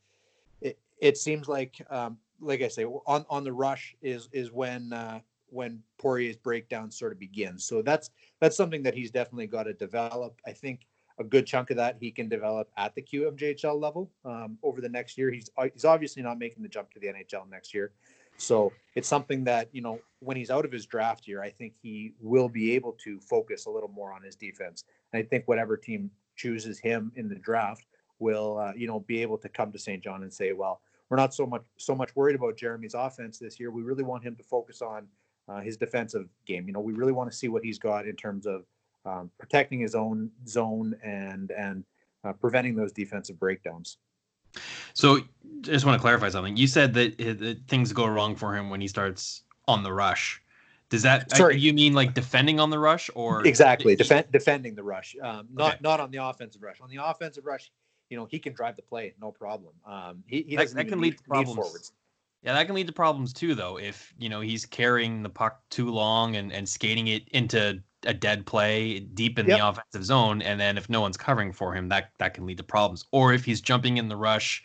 it 0.62 0.78
it 1.00 1.18
seems 1.18 1.48
like 1.48 1.82
um, 1.90 2.18
like 2.40 2.62
I 2.62 2.68
say 2.68 2.86
on 2.86 3.26
on 3.30 3.44
the 3.44 3.54
rush 3.54 3.96
is 4.02 4.30
is 4.32 4.52
when 4.52 4.94
uh, 4.94 5.20
when 5.50 5.82
Poirier's 5.98 6.38
breakdown 6.38 6.92
sort 6.92 7.12
of 7.12 7.20
begins. 7.20 7.66
So 7.66 7.82
that's 7.82 8.10
that's 8.40 8.56
something 8.56 8.84
that 8.84 8.94
he's 8.94 9.12
definitely 9.12 9.48
got 9.48 9.64
to 9.64 9.74
develop. 9.74 10.40
I 10.46 10.52
think 10.52 10.82
a 11.20 11.24
good 11.24 11.48
chunk 11.48 11.72
of 11.72 11.78
that 11.78 11.98
he 12.00 12.12
can 12.12 12.30
develop 12.30 12.70
at 12.78 12.94
the 12.94 13.02
QMJHL 13.02 13.82
level 13.82 14.12
um, 14.24 14.58
over 14.62 14.82
the 14.82 14.90
next 14.90 15.18
year. 15.18 15.32
He's 15.32 15.50
uh, 15.58 15.68
he's 15.74 15.86
obviously 15.86 16.22
not 16.22 16.38
making 16.38 16.64
the 16.64 16.70
jump 16.70 16.92
to 16.92 17.00
the 17.00 17.08
NHL 17.08 17.50
next 17.50 17.74
year, 17.74 17.92
so 18.38 18.72
it's 18.96 19.08
something 19.08 19.44
that 19.46 19.70
you 19.72 19.82
know 19.82 20.00
when 20.20 20.38
he's 20.38 20.52
out 20.52 20.66
of 20.66 20.72
his 20.72 20.86
draft 20.86 21.28
year, 21.28 21.42
I 21.42 21.50
think 21.50 21.74
he 21.82 22.14
will 22.20 22.50
be 22.50 22.74
able 22.76 22.94
to 23.04 23.20
focus 23.20 23.66
a 23.66 23.70
little 23.70 23.90
more 23.90 24.14
on 24.14 24.24
his 24.24 24.36
defense. 24.36 24.84
And 25.12 25.24
I 25.24 25.28
think 25.28 25.48
whatever 25.48 25.78
team 25.78 26.12
chooses 26.36 26.80
him 26.80 27.12
in 27.16 27.30
the 27.30 27.36
draft 27.36 27.86
will 28.20 28.60
uh, 28.60 28.74
you 28.76 28.88
know 28.88 29.02
be 29.02 29.22
able 29.22 29.38
to 29.40 29.50
come 29.50 29.72
to 29.72 29.80
Saint 29.80 30.04
John 30.04 30.24
and 30.24 30.34
say, 30.34 30.54
well, 30.54 30.82
we're 31.10 31.18
not 31.18 31.34
so 31.34 31.46
much 31.46 31.64
so 31.78 31.96
much 31.96 32.16
worried 32.16 32.36
about 32.36 32.58
Jeremie's 32.58 32.94
offense 32.94 33.40
this 33.40 33.60
year. 33.60 33.72
We 33.72 33.82
really 33.82 34.04
want 34.04 34.24
him 34.24 34.36
to 34.36 34.44
focus 34.44 34.82
on 34.82 35.08
uh, 35.48 35.62
his 35.62 35.78
defensive 35.78 36.28
game. 36.46 36.68
You 36.68 36.74
know, 36.74 36.80
we 36.80 36.94
really 36.94 37.14
want 37.14 37.32
to 37.32 37.38
see 37.38 37.48
what 37.48 37.64
he's 37.64 37.80
got 37.80 38.08
in 38.08 38.16
terms 38.16 38.46
of 38.46 38.66
um, 39.06 39.32
protecting 39.40 39.80
his 39.80 39.96
own 39.96 40.30
zone 40.48 40.96
and 41.04 41.52
and 41.52 41.84
uh, 42.24 42.34
preventing 42.34 42.76
those 42.76 42.92
defensive 42.92 43.40
breakdowns. 43.40 43.98
So, 44.94 45.20
just 45.62 45.86
want 45.86 45.98
to 45.98 46.02
clarify 46.02 46.30
something. 46.30 46.58
You 46.58 46.68
said 46.68 46.94
that, 46.96 47.18
that, 47.18 47.60
things 47.68 47.94
go 47.94 48.08
wrong 48.08 48.36
for 48.36 48.56
him 48.56 48.70
when 48.70 48.82
he 48.82 48.88
starts 48.88 49.44
on 49.68 49.84
the 49.84 49.94
rush. 49.94 50.42
Does 50.90 51.04
that 51.04 51.36
sorry 51.36 51.60
you 51.60 51.74
mean 51.74 51.94
like 51.94 52.14
defending 52.14 52.62
on 52.62 52.70
the 52.70 52.80
rush 52.80 53.10
or 53.14 53.46
exactly 53.46 53.96
defend 53.96 54.32
defending 54.32 54.74
the 54.74 54.84
rush? 54.84 55.16
Um, 55.22 55.48
not 55.54 55.74
okay. 55.74 55.80
not 55.82 56.00
on 56.00 56.12
the 56.12 56.24
offensive 56.24 56.64
rush. 56.64 56.80
On 56.80 56.90
the 56.90 56.98
offensive 57.04 57.46
rush, 57.46 57.72
you 58.10 58.18
know 58.18 58.26
he 58.26 58.40
can 58.40 58.54
drive 58.54 58.76
the 58.76 58.82
play, 58.82 59.14
no 59.22 59.32
problem. 59.32 59.74
Um, 59.86 60.24
he, 60.28 60.44
he 60.48 60.56
that, 60.56 60.70
that 60.72 60.88
can 60.88 61.00
lead 61.00 61.18
to 61.18 61.24
problems. 61.24 61.92
Yeah, 62.44 62.54
that 62.54 62.66
can 62.66 62.76
lead 62.76 62.88
to 62.88 62.94
problems 62.94 63.34
too, 63.34 63.56
though. 63.56 63.78
If 63.78 64.14
you 64.18 64.30
know 64.30 64.42
he's 64.42 64.66
carrying 64.66 65.24
the 65.24 65.30
puck 65.30 65.62
too 65.70 65.90
long 65.90 66.36
and, 66.36 66.52
and 66.52 66.68
skating 66.68 67.08
it 67.08 67.28
into 67.30 67.82
a 68.04 68.14
dead 68.14 68.46
play 68.46 69.00
deep 69.00 69.40
in 69.40 69.48
yep. 69.48 69.58
the 69.58 69.68
offensive 69.68 70.06
zone, 70.06 70.42
and 70.42 70.60
then 70.60 70.78
if 70.78 70.90
no 70.90 71.02
one's 71.02 71.18
covering 71.18 71.52
for 71.52 71.74
him, 71.74 71.90
that 71.90 72.12
that 72.20 72.34
can 72.34 72.46
lead 72.46 72.58
to 72.58 72.64
problems. 72.64 73.06
Or 73.12 73.34
if 73.34 73.44
he's 73.44 73.62
jumping 73.62 73.98
in 73.98 74.08
the 74.08 74.16
rush 74.16 74.64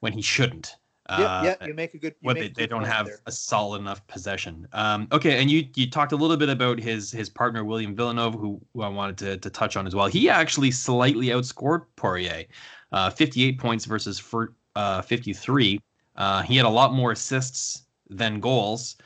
when 0.00 0.12
he 0.12 0.22
shouldn't. 0.22 0.76
Yeah, 1.10 1.16
uh, 1.16 1.42
yeah, 1.44 1.66
you 1.66 1.74
make 1.74 1.94
a 1.94 1.98
good. 1.98 2.14
What 2.20 2.36
they, 2.36 2.48
they 2.48 2.66
don't 2.66 2.84
have 2.84 3.06
there. 3.06 3.20
a 3.24 3.32
solid 3.32 3.80
enough 3.80 4.06
possession. 4.08 4.68
Um, 4.72 5.08
okay, 5.10 5.40
and 5.40 5.50
you 5.50 5.66
you 5.74 5.90
talked 5.90 6.12
a 6.12 6.16
little 6.16 6.36
bit 6.36 6.50
about 6.50 6.78
his 6.78 7.10
his 7.10 7.30
partner 7.30 7.64
William 7.64 7.96
Villeneuve, 7.96 8.34
who, 8.34 8.60
who 8.74 8.82
I 8.82 8.88
wanted 8.88 9.16
to 9.18 9.38
to 9.38 9.50
touch 9.50 9.76
on 9.76 9.86
as 9.86 9.94
well. 9.94 10.06
He 10.06 10.28
actually 10.28 10.70
slightly 10.70 11.28
outscored 11.28 11.86
Poirier, 11.96 12.44
uh, 12.92 13.08
58 13.08 13.58
points 13.58 13.86
versus 13.86 14.18
for, 14.18 14.54
uh, 14.76 15.00
53. 15.00 15.80
Uh, 16.16 16.42
he 16.42 16.56
had 16.56 16.66
a 16.66 16.70
lot 16.70 16.92
more 16.92 17.12
assists 17.12 17.84
than 18.10 18.40
goals. 18.40 18.96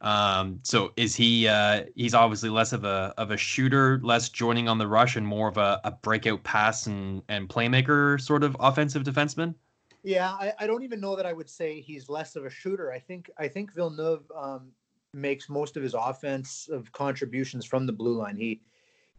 Um, 0.00 0.60
so 0.62 0.92
is 0.96 1.14
he? 1.14 1.46
Uh, 1.46 1.84
he's 1.94 2.14
obviously 2.14 2.48
less 2.48 2.72
of 2.72 2.84
a 2.84 3.12
of 3.18 3.32
a 3.32 3.36
shooter, 3.36 4.00
less 4.02 4.30
joining 4.30 4.66
on 4.66 4.78
the 4.78 4.86
rush, 4.86 5.16
and 5.16 5.26
more 5.26 5.48
of 5.48 5.58
a, 5.58 5.78
a 5.84 5.90
breakout 5.90 6.42
pass 6.42 6.86
and 6.86 7.22
and 7.28 7.50
playmaker 7.50 8.18
sort 8.18 8.44
of 8.44 8.56
offensive 8.60 9.02
defenseman. 9.02 9.54
Yeah, 10.02 10.30
I, 10.30 10.52
I 10.58 10.66
don't 10.66 10.82
even 10.82 11.00
know 11.00 11.14
that 11.16 11.26
I 11.26 11.32
would 11.32 11.50
say 11.50 11.80
he's 11.80 12.08
less 12.08 12.36
of 12.36 12.44
a 12.44 12.50
shooter. 12.50 12.92
I 12.92 12.98
think 12.98 13.30
I 13.38 13.48
think 13.48 13.74
Villeneuve 13.74 14.30
um, 14.34 14.72
makes 15.12 15.48
most 15.48 15.76
of 15.76 15.82
his 15.82 15.94
offensive 15.94 16.90
contributions 16.92 17.64
from 17.64 17.86
the 17.86 17.92
blue 17.92 18.16
line. 18.16 18.36
He 18.36 18.62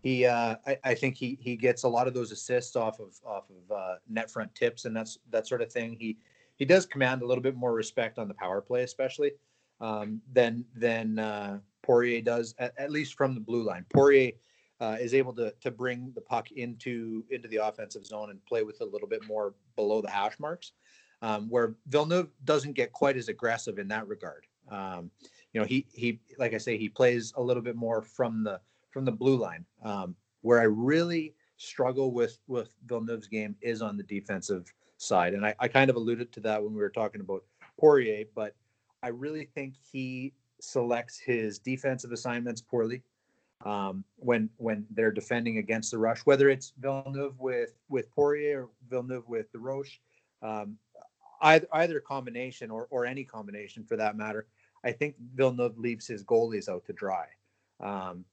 he 0.02 0.26
uh, 0.26 0.56
I, 0.66 0.78
I, 0.84 0.94
think 0.96 1.16
he 1.16 1.38
he 1.40 1.56
gets 1.56 1.84
a 1.84 1.88
lot 1.88 2.08
of 2.08 2.14
those 2.14 2.32
assists 2.32 2.76
off 2.76 3.00
of 3.00 3.20
off 3.26 3.46
of 3.50 3.76
uh, 3.76 3.96
net 4.10 4.32
front 4.32 4.54
tips 4.56 4.86
and 4.86 4.96
that's 4.96 5.20
that 5.30 5.48
sort 5.48 5.62
of 5.62 5.72
thing. 5.72 5.96
He 6.00 6.18
he 6.56 6.66
does 6.66 6.86
command 6.86 7.22
a 7.22 7.26
little 7.26 7.44
bit 7.44 7.56
more 7.56 7.74
respect 7.74 8.18
on 8.18 8.28
the 8.28 8.34
power 8.34 8.62
play, 8.62 8.84
especially 8.84 9.32
um, 9.80 10.22
than 10.32 10.66
than 10.76 11.20
uh, 11.20 11.60
Poirier 11.84 12.22
does, 12.22 12.56
at, 12.60 12.74
at, 12.78 12.92
least 12.92 13.16
from 13.16 13.34
the 13.34 13.40
blue 13.40 13.64
line. 13.64 13.86
Poirier 13.94 14.32
uh, 14.80 14.98
is 15.00 15.14
able 15.14 15.34
to 15.34 15.54
to 15.62 15.72
bring 15.72 16.12
the 16.16 16.22
puck 16.22 16.52
into 16.52 17.24
into 17.30 17.48
the 17.48 17.58
offensive 17.58 18.06
zone 18.06 18.30
and 18.30 18.44
play 18.46 18.64
with 18.64 18.82
a 18.82 18.86
little 18.86 19.08
bit 19.08 19.26
more 19.28 19.54
below 19.76 20.02
the 20.02 20.10
hash 20.10 20.40
marks, 20.40 20.74
um, 21.22 21.50
where 21.50 21.76
Villeneuve 21.88 22.30
doesn't 22.44 22.74
get 22.74 22.92
quite 22.92 23.18
as 23.18 23.30
aggressive 23.30 23.80
in 23.80 23.88
that 23.90 24.08
regard. 24.08 24.46
Um, 24.70 25.12
you 25.54 25.60
know, 25.60 25.68
he 25.68 25.86
he 25.92 26.20
like 26.38 26.54
I 26.54 26.58
say, 26.58 26.78
he 26.78 26.90
plays 26.90 27.34
a 27.36 27.42
little 27.42 27.64
bit 27.64 27.76
more 27.76 28.02
from 28.02 28.44
the 28.44 28.60
from 28.92 29.06
the 29.06 29.12
blue 29.12 29.38
line. 29.38 29.66
Um, 29.84 30.16
where 30.42 30.60
I 30.60 30.64
really 30.64 31.36
struggle 31.58 32.12
with 32.12 32.40
with 32.48 32.74
Villeneuve's 32.86 33.28
game 33.28 33.56
is 33.62 33.82
on 33.82 33.98
the 33.98 34.04
defensive 34.04 34.74
side, 34.98 35.34
and 35.34 35.46
I, 35.46 35.56
I 35.60 35.68
kind 35.68 35.90
of 35.90 35.96
alluded 35.96 36.32
to 36.34 36.40
that 36.42 36.64
when 36.64 36.74
we 36.74 36.80
were 36.80 36.90
talking 36.90 37.22
about 37.22 37.44
Poirier, 37.80 38.26
but 38.36 38.56
I 39.04 39.10
really 39.10 39.46
think 39.46 39.76
he 39.92 40.34
selects 40.60 41.20
his 41.20 41.58
defensive 41.58 42.12
assignments 42.12 42.62
poorly 42.62 43.02
um, 43.66 44.04
when 44.18 44.50
when 44.58 44.86
they're 44.92 45.12
defending 45.12 45.58
against 45.58 45.92
the 45.92 45.98
rush, 45.98 46.20
whether 46.26 46.50
it's 46.50 46.74
Villeneuve 46.80 47.40
with 47.40 47.74
with 47.90 48.10
Poirier 48.12 48.64
or 48.64 48.70
Villeneuve 48.90 49.28
with 49.28 49.52
DesRoches, 49.54 50.00
um, 50.42 50.78
either 51.42 51.68
either 51.74 52.00
combination 52.00 52.72
or 52.72 52.88
or 52.90 53.06
any 53.06 53.24
combination 53.24 53.84
for 53.84 53.96
that 53.98 54.16
matter. 54.16 54.48
I 54.84 54.92
think 54.92 55.16
Villeneuve 55.36 55.78
leaves 55.78 56.08
his 56.08 56.24
goalies 56.24 56.68
out 56.68 56.86
to 56.86 56.94
dry, 56.94 57.28
um, 57.80 58.26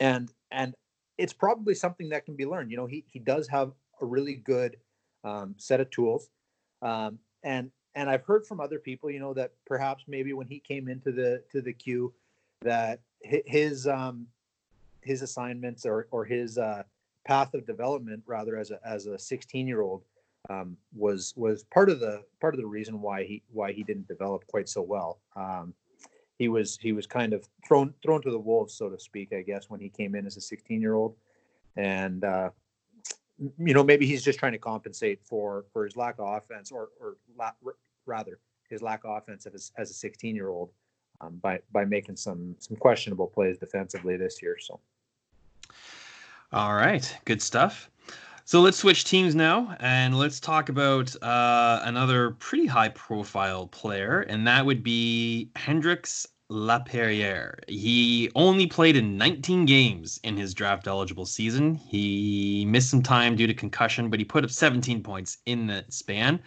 and 0.00 0.32
and 0.50 0.74
it's 1.18 1.32
probably 1.32 1.74
something 1.74 2.08
that 2.08 2.24
can 2.24 2.34
be 2.34 2.46
learned. 2.46 2.70
You 2.70 2.76
know, 2.76 2.86
he 2.86 3.04
he 3.08 3.18
does 3.18 3.46
have 3.48 3.72
a 4.00 4.06
really 4.06 4.34
good 4.34 4.76
um, 5.24 5.54
set 5.56 5.80
of 5.80 5.90
tools, 5.90 6.30
um, 6.82 7.18
and 7.44 7.70
and 7.94 8.10
I've 8.10 8.24
heard 8.24 8.46
from 8.46 8.60
other 8.60 8.78
people, 8.78 9.10
you 9.10 9.20
know, 9.20 9.34
that 9.34 9.52
perhaps 9.66 10.04
maybe 10.08 10.32
when 10.32 10.46
he 10.48 10.58
came 10.58 10.88
into 10.88 11.12
the 11.12 11.42
to 11.52 11.60
the 11.60 11.72
queue, 11.72 12.12
that 12.62 13.00
his 13.22 13.86
um, 13.86 14.26
his 15.08 15.22
assignments 15.22 15.84
or 15.86 16.06
or 16.10 16.24
his 16.24 16.58
uh, 16.58 16.82
path 17.26 17.54
of 17.54 17.66
development, 17.66 18.22
rather 18.26 18.56
as 18.56 18.70
a 18.70 18.78
as 18.86 19.06
a 19.06 19.18
16 19.18 19.66
year 19.66 19.80
old, 19.80 20.04
um, 20.50 20.76
was 20.94 21.34
was 21.36 21.64
part 21.64 21.90
of 21.90 21.98
the 21.98 22.22
part 22.40 22.54
of 22.54 22.60
the 22.60 22.66
reason 22.66 23.00
why 23.00 23.24
he 23.24 23.42
why 23.50 23.72
he 23.72 23.82
didn't 23.82 24.06
develop 24.06 24.46
quite 24.46 24.68
so 24.68 24.82
well. 24.82 25.20
Um, 25.34 25.74
he 26.38 26.48
was 26.48 26.78
he 26.80 26.92
was 26.92 27.06
kind 27.06 27.32
of 27.32 27.48
thrown 27.66 27.92
thrown 28.02 28.22
to 28.22 28.30
the 28.30 28.38
wolves, 28.38 28.74
so 28.74 28.88
to 28.88 28.98
speak, 28.98 29.32
I 29.32 29.42
guess, 29.42 29.68
when 29.68 29.80
he 29.80 29.88
came 29.88 30.14
in 30.14 30.26
as 30.26 30.36
a 30.36 30.40
16 30.40 30.80
year 30.80 30.94
old, 30.94 31.16
and 31.76 32.22
uh, 32.22 32.50
you 33.38 33.74
know 33.74 33.82
maybe 33.82 34.06
he's 34.06 34.22
just 34.22 34.38
trying 34.38 34.52
to 34.52 34.58
compensate 34.58 35.20
for 35.24 35.64
for 35.72 35.84
his 35.84 35.96
lack 35.96 36.16
of 36.18 36.36
offense 36.36 36.70
or 36.70 36.90
or 37.00 37.16
la- 37.36 37.72
rather 38.06 38.38
his 38.68 38.82
lack 38.82 39.04
of 39.04 39.16
offense 39.16 39.46
as, 39.46 39.72
as 39.78 39.90
a 39.90 39.94
16 39.94 40.36
year 40.36 40.48
old 40.48 40.70
um, 41.20 41.38
by 41.42 41.58
by 41.72 41.84
making 41.84 42.16
some 42.16 42.54
some 42.58 42.76
questionable 42.76 43.26
plays 43.26 43.58
defensively 43.58 44.16
this 44.16 44.42
year. 44.42 44.56
So. 44.60 44.80
All 46.50 46.74
right, 46.74 47.14
good 47.26 47.42
stuff. 47.42 47.90
So 48.46 48.62
let's 48.62 48.78
switch 48.78 49.04
teams 49.04 49.34
now 49.34 49.76
and 49.80 50.16
let's 50.16 50.40
talk 50.40 50.70
about 50.70 51.14
uh, 51.22 51.80
another 51.84 52.30
pretty 52.30 52.64
high 52.64 52.88
profile 52.88 53.66
player, 53.66 54.20
and 54.20 54.46
that 54.46 54.64
would 54.64 54.82
be 54.82 55.50
Hendrix 55.56 56.26
Lapierre. 56.48 57.58
He 57.68 58.30
only 58.34 58.66
played 58.66 58.96
in 58.96 59.18
19 59.18 59.66
games 59.66 60.18
in 60.24 60.38
his 60.38 60.54
draft 60.54 60.86
eligible 60.86 61.26
season. 61.26 61.74
He 61.74 62.64
missed 62.66 62.88
some 62.88 63.02
time 63.02 63.36
due 63.36 63.46
to 63.46 63.52
concussion, 63.52 64.08
but 64.08 64.18
he 64.18 64.24
put 64.24 64.42
up 64.42 64.50
17 64.50 65.02
points 65.02 65.36
in 65.44 65.66
that 65.66 65.92
span. 65.92 66.40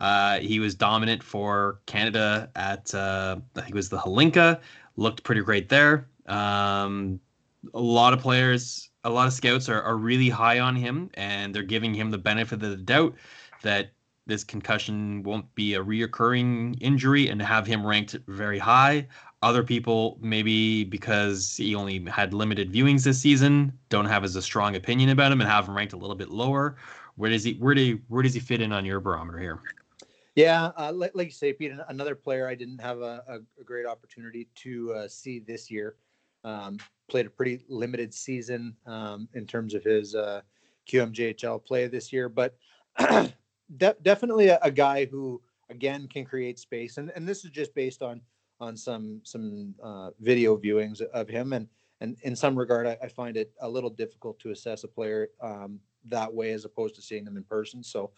Uh, 0.00 0.40
he 0.40 0.58
was 0.58 0.74
dominant 0.74 1.22
for 1.22 1.78
Canada 1.86 2.50
at 2.56 2.92
uh, 2.92 3.36
I 3.54 3.60
think 3.60 3.70
it 3.70 3.76
was 3.76 3.90
the 3.90 3.98
Hlinka, 3.98 4.60
Looked 4.96 5.22
pretty 5.22 5.42
great 5.42 5.68
there. 5.68 6.08
Um, 6.26 7.20
a 7.74 7.80
lot 7.80 8.12
of 8.12 8.20
players 8.20 8.90
a 9.06 9.10
lot 9.10 9.28
of 9.28 9.32
scouts 9.32 9.68
are, 9.68 9.80
are 9.82 9.96
really 9.96 10.28
high 10.28 10.58
on 10.58 10.74
him 10.74 11.08
and 11.14 11.54
they're 11.54 11.62
giving 11.62 11.94
him 11.94 12.10
the 12.10 12.18
benefit 12.18 12.60
of 12.60 12.70
the 12.70 12.76
doubt 12.76 13.14
that 13.62 13.92
this 14.26 14.42
concussion 14.42 15.22
won't 15.22 15.54
be 15.54 15.74
a 15.74 15.82
reoccurring 15.82 16.76
injury 16.80 17.28
and 17.28 17.40
have 17.40 17.68
him 17.68 17.86
ranked 17.86 18.16
very 18.26 18.58
high. 18.58 19.06
Other 19.42 19.62
people, 19.62 20.18
maybe 20.20 20.82
because 20.82 21.56
he 21.56 21.76
only 21.76 22.04
had 22.06 22.34
limited 22.34 22.72
viewings 22.72 23.04
this 23.04 23.20
season, 23.20 23.72
don't 23.90 24.06
have 24.06 24.24
as 24.24 24.34
a 24.34 24.42
strong 24.42 24.74
opinion 24.74 25.10
about 25.10 25.30
him 25.30 25.40
and 25.40 25.48
have 25.48 25.68
him 25.68 25.76
ranked 25.76 25.92
a 25.92 25.96
little 25.96 26.16
bit 26.16 26.30
lower. 26.30 26.76
Where 27.14 27.30
does 27.30 27.44
he 27.44 27.54
where 27.54 27.74
do 27.74 27.82
he, 27.82 28.00
where 28.08 28.24
does 28.24 28.34
he 28.34 28.40
fit 28.40 28.60
in 28.60 28.72
on 28.72 28.84
your 28.84 28.98
barometer 28.98 29.38
here? 29.38 29.60
Yeah, 30.34 30.72
uh, 30.76 30.92
like, 30.92 31.12
you 31.14 31.30
say, 31.30 31.52
Pete, 31.52 31.72
another 31.88 32.14
player 32.16 32.48
I 32.48 32.56
didn't 32.56 32.80
have 32.80 32.98
a, 32.98 33.22
a, 33.28 33.60
a 33.60 33.64
great 33.64 33.86
opportunity 33.86 34.48
to 34.56 34.92
uh, 34.92 35.08
see 35.08 35.38
this 35.38 35.70
year. 35.70 35.94
Um, 36.46 36.78
played 37.08 37.26
a 37.26 37.30
pretty 37.30 37.64
limited 37.68 38.14
season 38.14 38.76
um, 38.86 39.28
in 39.34 39.46
terms 39.46 39.74
of 39.74 39.84
his 39.84 40.14
uh, 40.14 40.40
QMJHL 40.88 41.64
play 41.64 41.86
this 41.86 42.12
year, 42.12 42.28
but 42.28 42.56
de- 43.76 43.96
definitely 44.02 44.48
a, 44.48 44.58
a, 44.62 44.70
guy 44.70 45.04
who 45.06 45.40
again 45.70 46.08
can 46.08 46.24
create 46.24 46.58
space, 46.58 46.98
and, 46.98 47.10
and 47.14 47.26
this 47.26 47.44
is 47.44 47.50
just 47.50 47.74
based 47.74 48.02
on 48.02 48.20
on 48.60 48.76
some 48.76 49.20
some 49.24 49.74
uh, 49.82 50.10
video 50.20 50.56
viewings 50.56 51.02
of 51.02 51.28
him, 51.28 51.52
and 51.52 51.68
and 52.00 52.16
in 52.22 52.36
some 52.36 52.56
regard, 52.56 52.86
I, 52.86 52.96
I, 53.02 53.08
find 53.08 53.36
it 53.36 53.52
a 53.60 53.68
little 53.68 53.90
difficult 53.90 54.38
to 54.40 54.50
assess 54.50 54.84
a 54.84 54.88
player 54.88 55.28
um, 55.40 55.80
that 56.04 56.32
way 56.32 56.52
as 56.52 56.64
opposed 56.64 56.94
to 56.96 57.02
seeing 57.02 57.24
them 57.24 57.36
in 57.36 57.44
person. 57.44 57.82
So. 57.82 58.12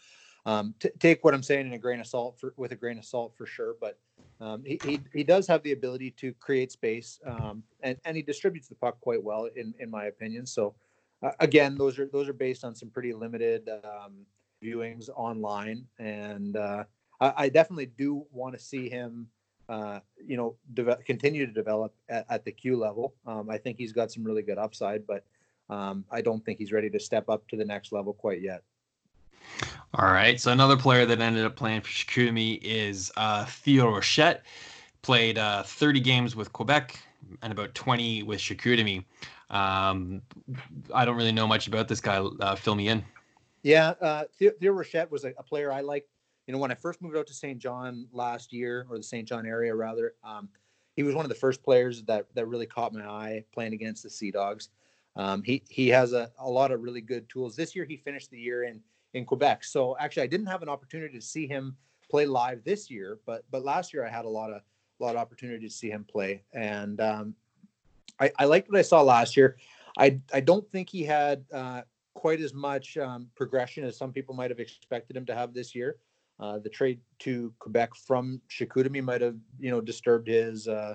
Um, 0.47 0.73
t- 0.79 0.89
take 0.99 1.25
what 1.25 1.35
I'm 1.35 1.43
saying 1.43 1.67
in 1.67 1.75
a 1.75 1.79
grain 1.79 2.01
of 2.01 2.07
salt 2.07 2.39
for, 2.41 2.55
with 2.57 2.73
a 2.73 2.77
grain 2.77 2.97
of 2.97 3.05
salt 3.05 3.37
for 3.37 3.45
sure, 3.45 3.75
but 3.83 3.99
um, 4.41 4.63
he, 4.65 4.79
he, 4.85 5.01
he 5.13 5.25
does 5.25 5.47
have 5.49 5.63
the 5.63 5.73
ability 5.73 6.13
to 6.13 6.33
create 6.35 6.71
space, 6.71 7.21
um, 7.27 7.63
and 7.83 7.97
and 8.05 8.17
he 8.17 8.23
distributes 8.23 8.69
the 8.69 8.75
puck 8.77 9.01
quite 9.01 9.23
well, 9.23 9.49
in 9.57 9.75
in 9.81 9.91
my 9.91 10.05
opinion. 10.05 10.47
So, 10.47 10.75
uh, 11.23 11.33
again, 11.41 11.77
those 11.77 11.99
are 11.99 12.07
those 12.07 12.29
are 12.29 12.33
based 12.35 12.65
on 12.65 12.75
some 12.75 12.91
pretty 12.91 13.13
limited 13.13 13.69
um, 13.85 14.27
viewings 14.63 15.09
online, 15.15 15.87
and 15.99 16.57
uh, 16.57 16.85
I, 17.21 17.33
I, 17.37 17.49
definitely 17.49 17.87
do 17.87 18.27
want 18.31 18.55
to 18.57 18.61
see 18.61 18.89
him, 18.89 19.27
uh, 19.69 20.01
you 20.25 20.37
know, 20.37 20.57
continue 21.05 21.45
to 21.45 21.53
develop 21.53 21.93
at, 22.09 22.25
at 22.31 22.45
the 22.45 22.53
Q 22.53 22.77
level. 22.77 23.15
Um, 23.27 23.51
I 23.51 23.59
think 23.59 23.77
he's 23.77 23.93
got 23.93 24.13
some 24.13 24.23
really 24.23 24.43
good 24.43 24.59
upside, 24.59 25.05
but 25.05 25.25
um, 25.69 26.05
I 26.13 26.21
don't 26.21 26.45
think 26.45 26.59
he's 26.59 26.73
ready 26.73 26.91
to 26.91 27.01
step 27.01 27.29
up 27.29 27.47
to 27.49 27.57
the 27.57 27.65
next 27.65 27.91
level 27.91 28.13
quite 28.13 28.41
yet. 28.41 28.63
All 29.95 30.13
right. 30.13 30.39
So 30.39 30.53
another 30.53 30.77
player 30.77 31.07
that 31.07 31.21
ended 31.21 31.45
up 31.45 31.57
playing 31.57 31.81
for 31.81 31.89
Chicoutimi 31.89 32.59
is 32.63 33.11
uh, 33.17 33.47
Theo 33.47 33.87
Rochette. 33.91 34.41
Played 35.03 35.39
uh, 35.39 35.63
30 35.63 36.01
games 36.01 36.37
with 36.37 36.53
Quebec 36.53 37.01
and 37.43 37.53
about 37.53 37.75
20 37.75 38.23
with 38.25 38.39
Chicoutimi. 38.39 39.05
Um, 39.51 40.21
I 40.93 41.05
don't 41.05 41.17
really 41.17 41.33
know 41.33 41.47
much 41.47 41.69
about 41.69 41.89
this 41.89 42.01
guy. 42.01 42.19
Uh, 42.19 42.55
fill 42.55 42.75
me 42.75 42.89
in. 42.89 43.03
Yeah, 43.63 43.95
uh, 44.01 44.25
Theo, 44.39 44.53
Theo 44.61 44.73
Rochette 44.73 45.11
was 45.11 45.25
a, 45.25 45.33
a, 45.39 45.43
player 45.43 45.73
I 45.73 45.81
liked. 45.81 46.09
You 46.47 46.53
know, 46.53 46.59
when 46.59 46.71
I 46.71 46.75
first 46.75 47.01
moved 47.03 47.17
out 47.17 47.27
to 47.27 47.35
Saint 47.35 47.59
John 47.59 48.07
last 48.13 48.53
year, 48.53 48.87
or 48.91 48.99
the 48.99 49.03
Saint 49.03 49.27
John 49.27 49.47
area 49.47 49.75
rather, 49.75 50.15
um, 50.23 50.49
he 50.97 51.03
was 51.03 51.15
one 51.15 51.25
of 51.25 51.29
the 51.29 51.35
first 51.35 51.63
players 51.63 52.03
that 52.05 52.27
that 52.35 52.47
really 52.47 52.67
caught 52.67 52.93
my 52.93 53.07
eye 53.07 53.45
playing 53.53 53.73
against 53.73 54.03
the 54.03 54.11
Sea 54.11 54.31
Dogs. 54.31 54.69
Um, 55.17 55.43
he 55.43 55.63
he 55.69 55.89
has 55.89 56.13
a, 56.13 56.31
a 56.39 56.49
lot 56.49 56.73
of 56.73 56.83
really 56.83 57.01
good 57.01 57.29
tools. 57.29 57.57
This 57.57 57.75
year, 57.75 57.85
he 57.85 57.97
finished 57.97 58.31
the 58.31 58.39
year 58.39 58.65
in 58.65 58.81
in 59.15 59.25
Quebec. 59.25 59.65
So 59.65 59.97
actually, 59.99 60.25
I 60.25 60.27
didn't 60.27 60.47
have 60.47 60.63
an 60.63 60.69
opportunity 60.69 61.15
to 61.19 61.25
see 61.25 61.47
him 61.47 61.77
play 62.11 62.27
live 62.27 62.65
this 62.65 62.91
year, 62.91 63.19
but 63.27 63.45
but 63.51 63.65
last 63.65 63.93
year 63.93 64.07
I 64.07 64.11
had 64.11 64.25
a 64.25 64.29
lot 64.29 64.53
of 64.53 64.63
lot 64.99 65.15
of 65.15 65.21
opportunity 65.21 65.67
to 65.67 65.73
see 65.73 65.91
him 65.91 66.05
play, 66.05 66.43
and 66.53 67.01
um, 67.01 67.35
I, 68.21 68.33
I 68.39 68.45
liked 68.47 68.71
what 68.71 68.79
I 68.79 68.83
saw 68.83 69.03
last 69.03 69.37
year. 69.37 69.57
I 69.97 70.21
I 70.33 70.41
don't 70.41 70.69
think 70.71 70.89
he 70.91 71.05
had 71.05 71.45
uh, 71.53 71.83
quite 72.15 72.41
as 72.41 72.53
much 72.53 72.97
um, 72.97 73.29
progression 73.35 73.85
as 73.85 73.97
some 73.97 74.13
people 74.13 74.35
might 74.35 74.51
have 74.51 74.61
expected 74.61 75.17
him 75.17 75.27
to 75.27 75.35
have 75.35 75.55
this 75.55 75.75
year. 75.75 75.97
Uh, 76.41 76.59
the 76.59 76.69
trade 76.69 77.01
to 77.19 77.53
Quebec 77.59 77.95
from 77.95 78.41
Chicoutimi 78.49 79.03
might 79.03 79.21
have 79.21 79.37
you 79.59 79.71
know 79.71 79.81
disturbed 79.81 80.29
his 80.29 80.69
uh, 80.69 80.95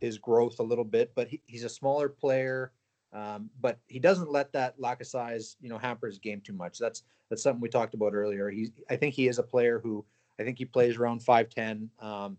his 0.00 0.18
growth 0.18 0.58
a 0.58 0.62
little 0.62 0.84
bit, 0.84 1.12
but 1.14 1.28
he, 1.28 1.40
he's 1.46 1.64
a 1.64 1.68
smaller 1.68 2.08
player. 2.08 2.72
Um, 3.12 3.50
but 3.60 3.78
he 3.88 3.98
doesn't 3.98 4.30
let 4.30 4.52
that 4.52 4.78
lack 4.78 5.00
of 5.00 5.06
size, 5.06 5.56
you 5.60 5.68
know, 5.68 5.78
hamper 5.78 6.06
his 6.06 6.18
game 6.18 6.40
too 6.40 6.52
much. 6.52 6.78
That's 6.78 7.02
that's 7.28 7.42
something 7.42 7.60
we 7.60 7.68
talked 7.68 7.94
about 7.94 8.14
earlier. 8.14 8.50
He's 8.50 8.70
I 8.88 8.96
think 8.96 9.14
he 9.14 9.28
is 9.28 9.38
a 9.38 9.42
player 9.42 9.80
who 9.80 10.04
I 10.38 10.44
think 10.44 10.58
he 10.58 10.64
plays 10.64 10.96
around 10.96 11.22
five 11.22 11.48
ten. 11.48 11.90
Um, 12.00 12.38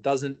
doesn't 0.00 0.38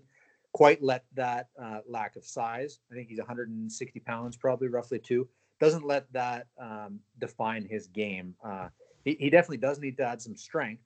quite 0.52 0.82
let 0.82 1.04
that 1.14 1.48
uh, 1.60 1.80
lack 1.86 2.16
of 2.16 2.24
size. 2.24 2.80
I 2.90 2.94
think 2.94 3.08
he's 3.08 3.18
160 3.18 4.00
pounds, 4.00 4.36
probably 4.36 4.68
roughly 4.68 4.98
too. 4.98 5.28
Doesn't 5.60 5.84
let 5.84 6.10
that 6.12 6.46
um, 6.58 7.00
define 7.18 7.64
his 7.64 7.88
game. 7.88 8.34
Uh, 8.42 8.68
he, 9.04 9.16
he, 9.18 9.30
definitely 9.30 9.58
does 9.58 9.78
need 9.80 9.96
to 9.96 10.04
add 10.04 10.22
some 10.22 10.36
strength, 10.36 10.82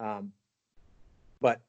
um, 0.00 0.32
but 1.40 1.60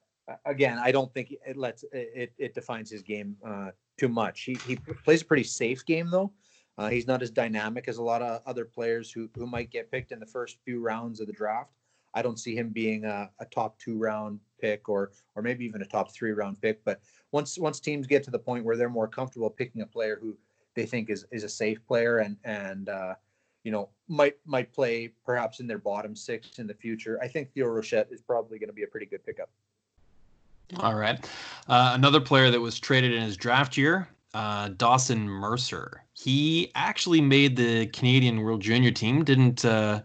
again, 0.46 0.80
I 0.80 0.92
don't 0.92 1.14
think 1.14 1.34
it 1.46 1.58
lets 1.58 1.84
it, 1.92 2.34
it 2.38 2.54
defines 2.54 2.90
his 2.90 3.02
game 3.02 3.36
uh, 3.46 3.72
too 3.98 4.10
much. 4.10 4.42
He 4.42 4.58
he 4.66 4.76
plays 4.76 5.22
a 5.22 5.26
pretty 5.26 5.44
safe 5.44 5.86
game 5.86 6.10
though. 6.10 6.32
Uh, 6.78 6.90
he's 6.90 7.06
not 7.06 7.22
as 7.22 7.30
dynamic 7.30 7.88
as 7.88 7.98
a 7.98 8.04
lot 8.04 8.22
of 8.22 8.42
other 8.46 8.66
players 8.66 9.12
who 9.12 9.30
who 9.36 9.46
might 9.46 9.70
get 9.70 9.92
picked 9.92 10.12
in 10.12 10.20
the 10.20 10.26
first 10.26 10.58
few 10.66 10.82
rounds 10.82 11.20
of 11.20 11.28
the 11.28 11.34
draft. 11.34 11.72
I 12.16 12.22
don't 12.22 12.40
see 12.40 12.56
him 12.56 12.70
being 12.70 13.06
a, 13.06 13.30
a 13.40 13.46
top 13.46 13.80
two 13.80 13.98
round 13.98 14.40
pick 14.60 14.88
or 14.90 15.12
or 15.36 15.42
maybe 15.42 15.66
even 15.66 15.82
a 15.82 15.86
top 15.86 16.14
three 16.14 16.32
round 16.32 16.62
pick. 16.62 16.84
But 16.84 17.02
once 17.32 17.58
once 17.58 17.80
teams 17.80 18.08
get 18.08 18.24
to 18.24 18.32
the 18.32 18.40
point 18.40 18.66
where 18.66 18.78
they're 18.78 18.90
more 18.90 19.08
comfortable 19.08 19.50
picking 19.50 19.82
a 19.82 19.86
player 19.86 20.18
who 20.22 20.38
they 20.76 20.86
think 20.86 21.10
is 21.10 21.26
is 21.32 21.44
a 21.44 21.50
safe 21.50 21.86
player 21.86 22.20
and 22.20 22.38
and 22.44 22.90
uh, 22.90 23.16
you 23.64 23.72
know 23.72 23.90
might 24.08 24.36
might 24.46 24.72
play 24.74 25.14
perhaps 25.26 25.60
in 25.60 25.68
their 25.68 25.78
bottom 25.78 26.16
six 26.16 26.60
in 26.60 26.68
the 26.68 26.74
future, 26.74 27.20
I 27.22 27.28
think 27.28 27.52
Theo 27.54 27.68
Rochette 27.68 28.12
is 28.12 28.22
probably 28.22 28.60
going 28.60 28.70
to 28.70 28.74
be 28.74 28.84
a 28.84 28.88
pretty 28.88 29.06
good 29.06 29.26
pickup. 29.26 29.50
All 30.78 30.96
right, 30.96 31.24
uh, 31.68 31.92
another 31.94 32.20
player 32.20 32.50
that 32.50 32.60
was 32.60 32.80
traded 32.80 33.14
in 33.14 33.22
his 33.22 33.38
draft 33.38 33.78
year. 33.78 34.08
Uh, 34.34 34.70
Dawson 34.70 35.30
Mercer. 35.30 36.04
He 36.14 36.72
actually 36.74 37.22
made 37.22 37.56
the 37.56 37.88
Canadian 37.88 38.42
World 38.42 38.62
Junior 38.62 38.92
team. 38.92 39.24
Didn't 39.24 39.64
uh, 39.64 40.02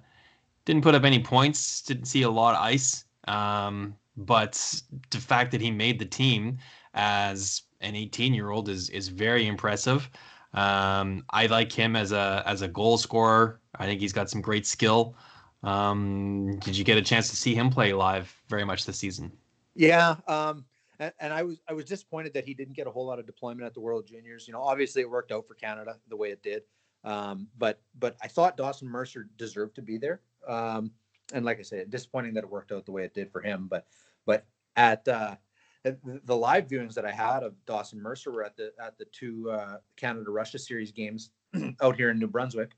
didn't 0.67 0.83
put 0.83 0.95
up 0.95 1.05
any 1.05 1.23
points. 1.23 1.81
Didn't 1.83 2.05
see 2.05 2.23
a 2.23 2.31
lot 2.31 2.55
of 2.55 2.61
ice. 2.61 3.05
Um, 3.27 3.97
but 4.19 4.83
the 5.11 5.19
fact 5.19 5.53
that 5.53 5.61
he 5.61 5.71
made 5.71 5.99
the 5.99 6.05
team 6.05 6.59
as 6.95 7.63
an 7.81 7.95
18 7.95 8.35
year 8.35 8.51
old 8.51 8.69
is 8.69 8.91
is 8.91 9.09
very 9.09 9.47
impressive. 9.47 10.11
Um, 10.55 11.25
I 11.31 11.47
like 11.47 11.73
him 11.73 11.97
as 11.97 12.13
a 12.13 12.43
as 12.47 12.63
a 12.63 12.69
goal 12.69 12.99
scorer. 12.99 13.61
I 13.77 13.87
think 13.87 14.01
he's 14.01 14.13
got 14.13 14.29
some 14.29 14.41
great 14.41 14.67
skill. 14.67 15.17
Um, 15.63 16.59
did 16.61 16.77
you 16.77 16.85
get 16.85 16.99
a 16.99 17.03
chance 17.03 17.31
to 17.31 17.37
see 17.37 17.55
him 17.55 17.71
play 17.71 17.93
live 17.93 18.35
very 18.49 18.65
much 18.65 18.85
this 18.85 18.99
season? 18.99 19.33
Yeah, 19.79 20.17
um, 20.27 20.65
and, 20.99 21.13
and, 21.21 21.33
I 21.33 21.45
was 21.45 21.61
I 21.69 21.73
was 21.73 21.85
disappointed 21.85 22.35
that 22.35 22.45
he 22.45 22.53
didn't 22.53 22.75
get 22.75 22.89
a 22.89 22.91
whole 22.91 23.07
lot 23.07 23.21
of 23.21 23.27
deployment 23.27 23.65
at 23.65 23.75
the 23.75 23.81
World 23.81 24.09
Juniors. 24.09 24.49
You 24.49 24.53
know, 24.53 24.61
obviously 24.61 25.03
it 25.03 25.09
worked 25.09 25.31
out 25.31 25.47
for 25.47 25.55
Canada 25.55 25.97
the 26.09 26.17
way 26.17 26.33
it 26.33 26.43
did, 26.43 26.63
um, 27.05 27.47
but 27.57 27.81
but 27.97 28.17
I 28.21 28.27
thought 28.27 28.57
Dawson 28.57 28.89
Mercer 28.89 29.29
deserved 29.37 29.77
to 29.77 29.83
be 29.83 29.97
there. 29.97 30.21
Um, 30.49 30.91
and 31.33 31.45
like 31.45 31.61
I 31.61 31.63
said, 31.63 31.91
disappointing 31.91 32.35
that 32.35 32.43
it 32.43 32.51
worked 32.51 32.73
out 32.73 32.87
the 32.87 32.93
way 32.93 33.05
it 33.05 33.15
did 33.15 33.31
for 33.31 33.41
him. 33.41 33.69
But 33.71 33.87
but 34.27 34.47
at 34.75 35.07
uh, 35.07 35.37
the 35.85 36.37
live 36.37 36.67
viewings 36.67 36.95
that 36.95 37.07
I 37.07 37.13
had 37.13 37.45
of 37.45 37.55
Dawson 37.65 38.03
Mercer 38.03 38.33
were 38.33 38.43
at 38.43 38.57
the 38.57 38.73
at 38.85 38.99
the 38.99 39.05
two 39.13 39.49
uh, 39.49 39.77
Canada 39.97 40.31
Russia 40.31 40.59
series 40.59 40.91
games 40.91 41.31
out 41.83 41.95
here 41.95 42.11
in 42.11 42.19
New 42.19 42.27
Brunswick, 42.27 42.73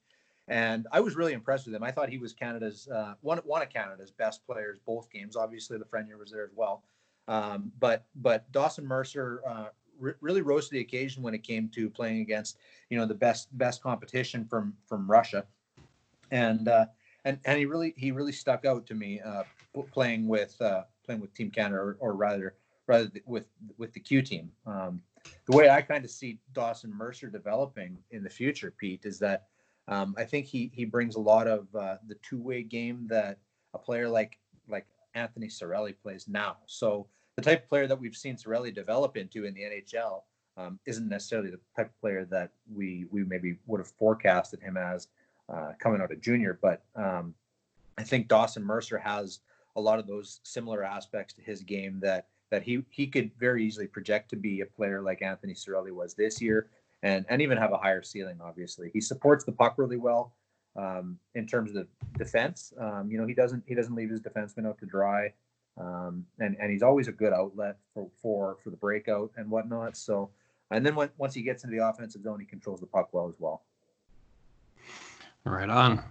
and 0.50 0.88
I 0.90 0.98
was 0.98 1.14
really 1.14 1.32
impressed 1.32 1.64
with 1.64 1.76
him. 1.76 1.84
I 1.84 1.92
thought 1.92 2.08
he 2.08 2.18
was 2.18 2.32
Canada's 2.32 2.88
uh, 2.88 3.14
one 3.22 3.38
one 3.38 3.62
of 3.62 3.70
Canada's 3.70 4.10
best 4.10 4.44
players 4.44 4.78
both 4.84 5.08
games. 5.10 5.36
Obviously, 5.36 5.78
the 5.78 5.84
Lafreniere 5.84 6.18
was 6.18 6.32
there 6.32 6.44
as 6.44 6.50
well, 6.54 6.82
um, 7.28 7.72
but 7.78 8.04
but 8.16 8.50
Dawson 8.50 8.84
Mercer 8.84 9.42
uh, 9.48 9.66
really 10.20 10.42
rose 10.42 10.68
to 10.68 10.72
the 10.72 10.80
occasion 10.80 11.22
when 11.22 11.34
it 11.34 11.44
came 11.44 11.68
to 11.68 11.88
playing 11.88 12.20
against 12.20 12.58
you 12.90 12.98
know 12.98 13.06
the 13.06 13.14
best 13.14 13.56
best 13.56 13.80
competition 13.80 14.44
from 14.44 14.74
from 14.86 15.08
Russia, 15.08 15.46
and 16.32 16.66
uh, 16.68 16.86
and 17.24 17.38
and 17.44 17.56
he 17.56 17.64
really 17.64 17.94
he 17.96 18.10
really 18.10 18.32
stuck 18.32 18.64
out 18.64 18.86
to 18.88 18.94
me 18.94 19.20
uh, 19.20 19.44
playing 19.92 20.26
with 20.26 20.60
uh, 20.60 20.82
playing 21.04 21.20
with 21.20 21.32
Team 21.32 21.52
Canada, 21.52 21.80
or, 21.80 21.96
or 22.00 22.14
rather 22.14 22.56
rather 22.88 23.08
with 23.24 23.46
with 23.78 23.92
the 23.92 24.00
Q 24.00 24.20
team. 24.20 24.50
Um, 24.66 25.00
the 25.46 25.56
way 25.56 25.70
I 25.70 25.80
kind 25.80 26.04
of 26.04 26.10
see 26.10 26.40
Dawson 26.54 26.92
Mercer 26.92 27.28
developing 27.28 27.98
in 28.10 28.24
the 28.24 28.30
future, 28.30 28.72
Pete, 28.76 29.04
is 29.04 29.20
that 29.20 29.46
um, 29.88 30.14
I 30.16 30.24
think 30.24 30.46
he 30.46 30.70
he 30.74 30.84
brings 30.84 31.16
a 31.16 31.20
lot 31.20 31.46
of 31.46 31.66
uh, 31.74 31.96
the 32.06 32.16
two 32.22 32.40
way 32.40 32.62
game 32.62 33.06
that 33.10 33.38
a 33.74 33.78
player 33.78 34.08
like 34.08 34.38
like 34.68 34.86
Anthony 35.14 35.48
Cirelli 35.48 35.94
plays 36.00 36.26
now. 36.28 36.58
So 36.66 37.06
the 37.36 37.42
type 37.42 37.64
of 37.64 37.68
player 37.68 37.86
that 37.86 37.98
we've 37.98 38.16
seen 38.16 38.36
Cirelli 38.36 38.74
develop 38.74 39.16
into 39.16 39.44
in 39.44 39.54
the 39.54 39.62
NHL 39.62 40.22
um, 40.56 40.78
isn't 40.86 41.08
necessarily 41.08 41.50
the 41.50 41.60
type 41.76 41.86
of 41.86 42.00
player 42.00 42.24
that 42.26 42.50
we 42.72 43.06
we 43.10 43.24
maybe 43.24 43.56
would 43.66 43.80
have 43.80 43.90
forecasted 43.98 44.60
him 44.60 44.76
as 44.76 45.08
uh, 45.48 45.72
coming 45.78 46.00
out 46.00 46.12
of 46.12 46.20
junior. 46.20 46.58
But 46.60 46.82
um, 46.94 47.34
I 47.98 48.02
think 48.02 48.28
Dawson 48.28 48.64
Mercer 48.64 48.98
has 48.98 49.40
a 49.76 49.80
lot 49.80 49.98
of 49.98 50.06
those 50.06 50.40
similar 50.42 50.84
aspects 50.84 51.34
to 51.34 51.42
his 51.42 51.62
game 51.62 52.00
that 52.00 52.28
that 52.50 52.62
he 52.62 52.82
he 52.90 53.06
could 53.06 53.30
very 53.38 53.64
easily 53.64 53.86
project 53.86 54.30
to 54.30 54.36
be 54.36 54.60
a 54.60 54.66
player 54.66 55.00
like 55.00 55.22
Anthony 55.22 55.54
Cirelli 55.54 55.92
was 55.92 56.14
this 56.14 56.40
year, 56.40 56.68
and 57.02 57.24
and 57.28 57.42
even 57.42 57.58
have 57.58 57.72
a 57.72 57.78
higher 57.78 58.02
ceiling. 58.02 58.38
Obviously, 58.42 58.90
he 58.92 59.00
supports 59.00 59.44
the 59.44 59.52
puck 59.52 59.74
really 59.76 59.96
well 59.96 60.32
um, 60.76 61.18
in 61.34 61.46
terms 61.46 61.74
of 61.76 61.86
defense. 62.18 62.72
Um, 62.78 63.10
you 63.10 63.18
know, 63.18 63.26
he 63.26 63.34
doesn't 63.34 63.62
he 63.66 63.74
doesn't 63.74 63.94
leave 63.94 64.10
his 64.10 64.20
defenseman 64.20 64.66
out 64.66 64.78
to 64.78 64.86
dry, 64.86 65.32
um, 65.78 66.26
and 66.38 66.56
and 66.60 66.70
he's 66.70 66.82
always 66.82 67.08
a 67.08 67.12
good 67.12 67.32
outlet 67.32 67.76
for 67.94 68.08
for 68.22 68.56
for 68.62 68.70
the 68.70 68.76
breakout 68.76 69.30
and 69.36 69.50
whatnot. 69.50 69.96
So, 69.96 70.30
and 70.70 70.84
then 70.84 70.94
when, 70.94 71.10
once 71.18 71.34
he 71.34 71.42
gets 71.42 71.64
into 71.64 71.76
the 71.76 71.86
offensive 71.86 72.22
zone, 72.22 72.40
he 72.40 72.46
controls 72.46 72.80
the 72.80 72.86
puck 72.86 73.10
well 73.12 73.28
as 73.28 73.34
well. 73.38 73.62
Right 75.44 75.70
on. 75.70 76.02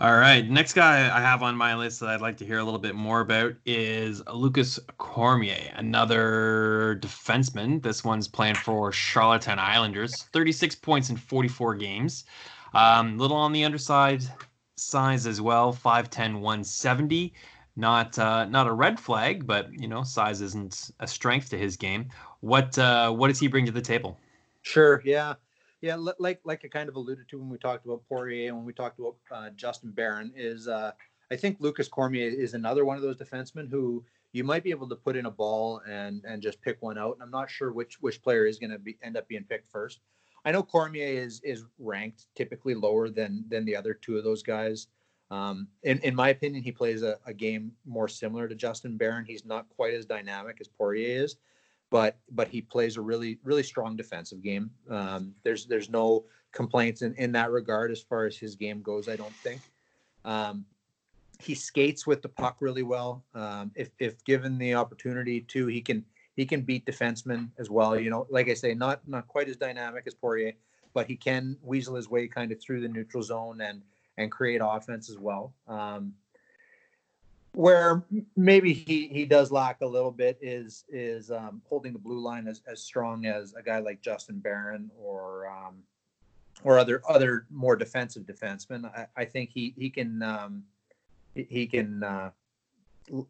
All 0.00 0.16
right. 0.16 0.48
Next 0.48 0.72
guy 0.72 1.14
I 1.14 1.20
have 1.20 1.42
on 1.42 1.54
my 1.56 1.74
list 1.76 2.00
that 2.00 2.08
I'd 2.08 2.22
like 2.22 2.38
to 2.38 2.46
hear 2.46 2.58
a 2.58 2.64
little 2.64 2.80
bit 2.80 2.94
more 2.94 3.20
about 3.20 3.52
is 3.66 4.22
Lukas 4.32 4.80
Cormier, 4.96 5.70
another 5.74 6.98
defenseman. 7.02 7.82
This 7.82 8.02
one's 8.02 8.26
playing 8.26 8.54
for 8.54 8.92
Charlottetown 8.92 9.58
Islanders. 9.58 10.22
36 10.32 10.76
points 10.76 11.10
in 11.10 11.18
44 11.18 11.74
games. 11.74 12.24
Um, 12.72 13.18
little 13.18 13.36
on 13.36 13.52
the 13.52 13.62
underside 13.62 14.24
size 14.76 15.26
as 15.26 15.42
well, 15.42 15.70
5'10, 15.70 16.40
170. 16.40 17.34
Not 17.76 18.18
uh, 18.18 18.46
not 18.46 18.66
a 18.66 18.72
red 18.72 18.98
flag, 18.98 19.46
but 19.46 19.70
you 19.78 19.86
know, 19.86 20.02
size 20.02 20.40
isn't 20.40 20.92
a 21.00 21.06
strength 21.06 21.50
to 21.50 21.58
his 21.58 21.76
game. 21.76 22.08
What 22.40 22.78
uh, 22.78 23.10
what 23.10 23.28
does 23.28 23.38
he 23.38 23.48
bring 23.48 23.66
to 23.66 23.72
the 23.72 23.82
table? 23.82 24.18
Sure. 24.62 25.02
Yeah. 25.04 25.34
Yeah, 25.80 25.96
like 25.96 26.40
like 26.44 26.62
I 26.64 26.68
kind 26.68 26.88
of 26.88 26.96
alluded 26.96 27.28
to 27.30 27.38
when 27.38 27.48
we 27.48 27.56
talked 27.56 27.86
about 27.86 28.02
Poirier 28.06 28.48
and 28.48 28.56
when 28.56 28.66
we 28.66 28.72
talked 28.72 28.98
about 28.98 29.16
uh, 29.32 29.50
Justin 29.50 29.92
Barron, 29.92 30.32
is 30.36 30.68
uh, 30.68 30.92
I 31.30 31.36
think 31.36 31.56
Lukas 31.58 31.88
Cormier 31.88 32.28
is 32.28 32.54
another 32.54 32.84
one 32.84 32.96
of 32.96 33.02
those 33.02 33.16
defensemen 33.16 33.70
who 33.70 34.04
you 34.32 34.44
might 34.44 34.62
be 34.62 34.70
able 34.70 34.88
to 34.88 34.96
put 34.96 35.16
in 35.16 35.26
a 35.26 35.30
ball 35.30 35.80
and 35.88 36.22
and 36.26 36.42
just 36.42 36.60
pick 36.60 36.82
one 36.82 36.98
out. 36.98 37.14
And 37.14 37.22
I'm 37.22 37.30
not 37.30 37.50
sure 37.50 37.72
which 37.72 38.00
which 38.00 38.22
player 38.22 38.46
is 38.46 38.58
going 38.58 38.70
to 38.70 38.78
be 38.78 38.98
end 39.02 39.16
up 39.16 39.26
being 39.26 39.44
picked 39.44 39.70
first. 39.70 40.00
I 40.44 40.52
know 40.52 40.62
Cormier 40.62 41.06
is 41.06 41.40
is 41.42 41.64
ranked 41.78 42.26
typically 42.34 42.74
lower 42.74 43.08
than 43.08 43.44
than 43.48 43.64
the 43.64 43.76
other 43.76 43.94
two 43.94 44.18
of 44.18 44.24
those 44.24 44.42
guys. 44.42 44.88
Um, 45.30 45.68
in 45.82 45.98
in 46.00 46.14
my 46.14 46.28
opinion, 46.30 46.62
he 46.62 46.72
plays 46.72 47.02
a, 47.02 47.18
a 47.24 47.32
game 47.32 47.72
more 47.86 48.08
similar 48.08 48.48
to 48.48 48.54
Justin 48.54 48.96
Barron. 48.96 49.24
He's 49.24 49.44
not 49.44 49.68
quite 49.70 49.94
as 49.94 50.04
dynamic 50.04 50.58
as 50.60 50.68
Poirier 50.68 51.22
is, 51.22 51.36
but 51.90 52.18
but 52.30 52.48
he 52.48 52.60
plays 52.62 52.96
a 52.96 53.00
really 53.00 53.38
really 53.44 53.62
strong 53.62 53.96
defensive 53.96 54.42
game. 54.42 54.70
Um, 54.88 55.34
there's 55.42 55.66
there's 55.66 55.90
no 55.90 56.24
complaints 56.52 57.02
in, 57.02 57.14
in 57.14 57.32
that 57.32 57.50
regard 57.50 57.90
as 57.90 58.00
far 58.00 58.26
as 58.26 58.36
his 58.36 58.54
game 58.54 58.82
goes. 58.82 59.08
I 59.08 59.16
don't 59.16 59.34
think. 59.36 59.60
Um, 60.24 60.64
he 61.40 61.54
skates 61.54 62.06
with 62.06 62.22
the 62.22 62.28
puck 62.28 62.58
really 62.60 62.82
well. 62.82 63.24
Um, 63.34 63.72
if 63.74 63.90
if 63.98 64.24
given 64.24 64.58
the 64.58 64.74
opportunity 64.74 65.40
to, 65.42 65.66
he 65.66 65.80
can 65.80 66.04
he 66.36 66.46
can 66.46 66.62
beat 66.62 66.86
defensemen 66.86 67.50
as 67.58 67.70
well. 67.70 67.98
You 67.98 68.10
know, 68.10 68.26
like 68.30 68.48
I 68.48 68.54
say, 68.54 68.74
not 68.74 69.06
not 69.08 69.26
quite 69.26 69.48
as 69.48 69.56
dynamic 69.56 70.04
as 70.06 70.14
Poirier, 70.14 70.52
but 70.94 71.06
he 71.06 71.16
can 71.16 71.56
weasel 71.62 71.94
his 71.96 72.08
way 72.08 72.28
kind 72.28 72.52
of 72.52 72.60
through 72.60 72.80
the 72.80 72.88
neutral 72.88 73.22
zone 73.22 73.60
and 73.60 73.82
and 74.18 74.30
create 74.30 74.60
offense 74.62 75.08
as 75.08 75.18
well. 75.18 75.54
Um, 75.66 76.14
where 77.52 78.04
maybe 78.36 78.72
he 78.72 79.08
he 79.08 79.24
does 79.24 79.50
lack 79.50 79.80
a 79.80 79.86
little 79.86 80.12
bit 80.12 80.38
is 80.40 80.84
is 80.88 81.30
um, 81.30 81.60
holding 81.68 81.92
the 81.92 81.98
blue 81.98 82.20
line 82.20 82.46
as, 82.46 82.62
as 82.66 82.82
strong 82.82 83.26
as 83.26 83.54
a 83.54 83.62
guy 83.62 83.78
like 83.78 84.00
Justin 84.00 84.38
Barron 84.38 84.90
or 84.96 85.48
um, 85.48 85.82
or 86.62 86.78
other 86.78 87.02
other 87.08 87.46
more 87.50 87.76
defensive 87.76 88.24
defensemen. 88.24 88.84
I, 88.94 89.06
I 89.16 89.24
think 89.24 89.50
he 89.50 89.74
he 89.76 89.90
can 89.90 90.22
um, 90.22 90.62
he 91.34 91.66
can 91.66 92.02
uh, 92.02 92.30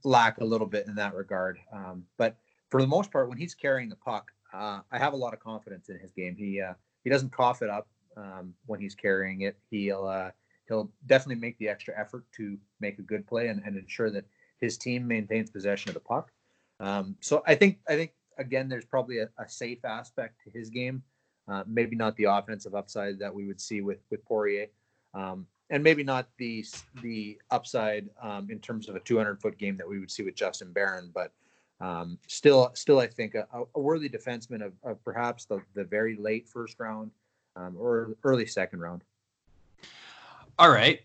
lack 0.04 0.38
a 0.38 0.44
little 0.44 0.66
bit 0.66 0.86
in 0.86 0.94
that 0.96 1.14
regard. 1.14 1.58
Um, 1.72 2.04
but 2.16 2.36
for 2.68 2.80
the 2.80 2.88
most 2.88 3.10
part, 3.10 3.28
when 3.28 3.38
he's 3.38 3.54
carrying 3.54 3.88
the 3.88 3.96
puck, 3.96 4.30
uh, 4.52 4.80
I 4.90 4.98
have 4.98 5.12
a 5.12 5.16
lot 5.16 5.32
of 5.32 5.40
confidence 5.40 5.88
in 5.88 5.98
his 5.98 6.12
game. 6.12 6.36
He 6.36 6.60
uh, 6.60 6.74
he 7.04 7.10
doesn't 7.10 7.32
cough 7.32 7.62
it 7.62 7.70
up 7.70 7.88
um, 8.16 8.54
when 8.66 8.80
he's 8.80 8.94
carrying 8.94 9.42
it. 9.42 9.56
He'll 9.70 10.06
uh, 10.06 10.30
he'll 10.70 10.90
definitely 11.06 11.40
make 11.40 11.58
the 11.58 11.68
extra 11.68 11.92
effort 11.98 12.24
to 12.36 12.56
make 12.80 12.98
a 12.98 13.02
good 13.02 13.26
play 13.26 13.48
and, 13.48 13.60
and 13.66 13.76
ensure 13.76 14.08
that 14.10 14.24
his 14.60 14.78
team 14.78 15.06
maintains 15.06 15.50
possession 15.50 15.90
of 15.90 15.94
the 15.94 16.00
puck. 16.00 16.30
Um, 16.78 17.16
so 17.20 17.42
I 17.46 17.56
think 17.56 17.80
I 17.88 17.96
think 17.96 18.12
again 18.38 18.68
there's 18.68 18.86
probably 18.86 19.18
a, 19.18 19.28
a 19.38 19.48
safe 19.48 19.84
aspect 19.84 20.36
to 20.44 20.50
his 20.50 20.70
game, 20.70 21.02
uh, 21.48 21.64
maybe 21.66 21.96
not 21.96 22.16
the 22.16 22.24
offensive 22.24 22.74
upside 22.74 23.18
that 23.18 23.34
we 23.34 23.46
would 23.46 23.60
see 23.60 23.82
with 23.82 23.98
with 24.10 24.24
Poirier, 24.24 24.68
um, 25.12 25.46
and 25.68 25.82
maybe 25.82 26.04
not 26.04 26.28
the 26.38 26.64
the 27.02 27.38
upside 27.50 28.08
um, 28.22 28.48
in 28.50 28.60
terms 28.60 28.88
of 28.88 28.96
a 28.96 29.00
200 29.00 29.42
foot 29.42 29.58
game 29.58 29.76
that 29.76 29.88
we 29.88 29.98
would 29.98 30.10
see 30.10 30.22
with 30.22 30.36
Justin 30.36 30.72
Barron. 30.72 31.10
But 31.12 31.32
um, 31.80 32.18
still, 32.26 32.70
still, 32.74 32.98
I 32.98 33.06
think 33.06 33.34
a, 33.34 33.46
a 33.74 33.80
worthy 33.80 34.08
defenseman 34.08 34.64
of, 34.64 34.72
of, 34.84 35.02
perhaps 35.02 35.46
the, 35.46 35.62
the 35.74 35.84
very 35.84 36.14
late 36.14 36.46
first 36.46 36.78
round 36.78 37.10
um, 37.56 37.74
or 37.78 38.16
early 38.22 38.44
second 38.44 38.80
round. 38.80 39.02
All 40.60 40.68
right, 40.68 41.00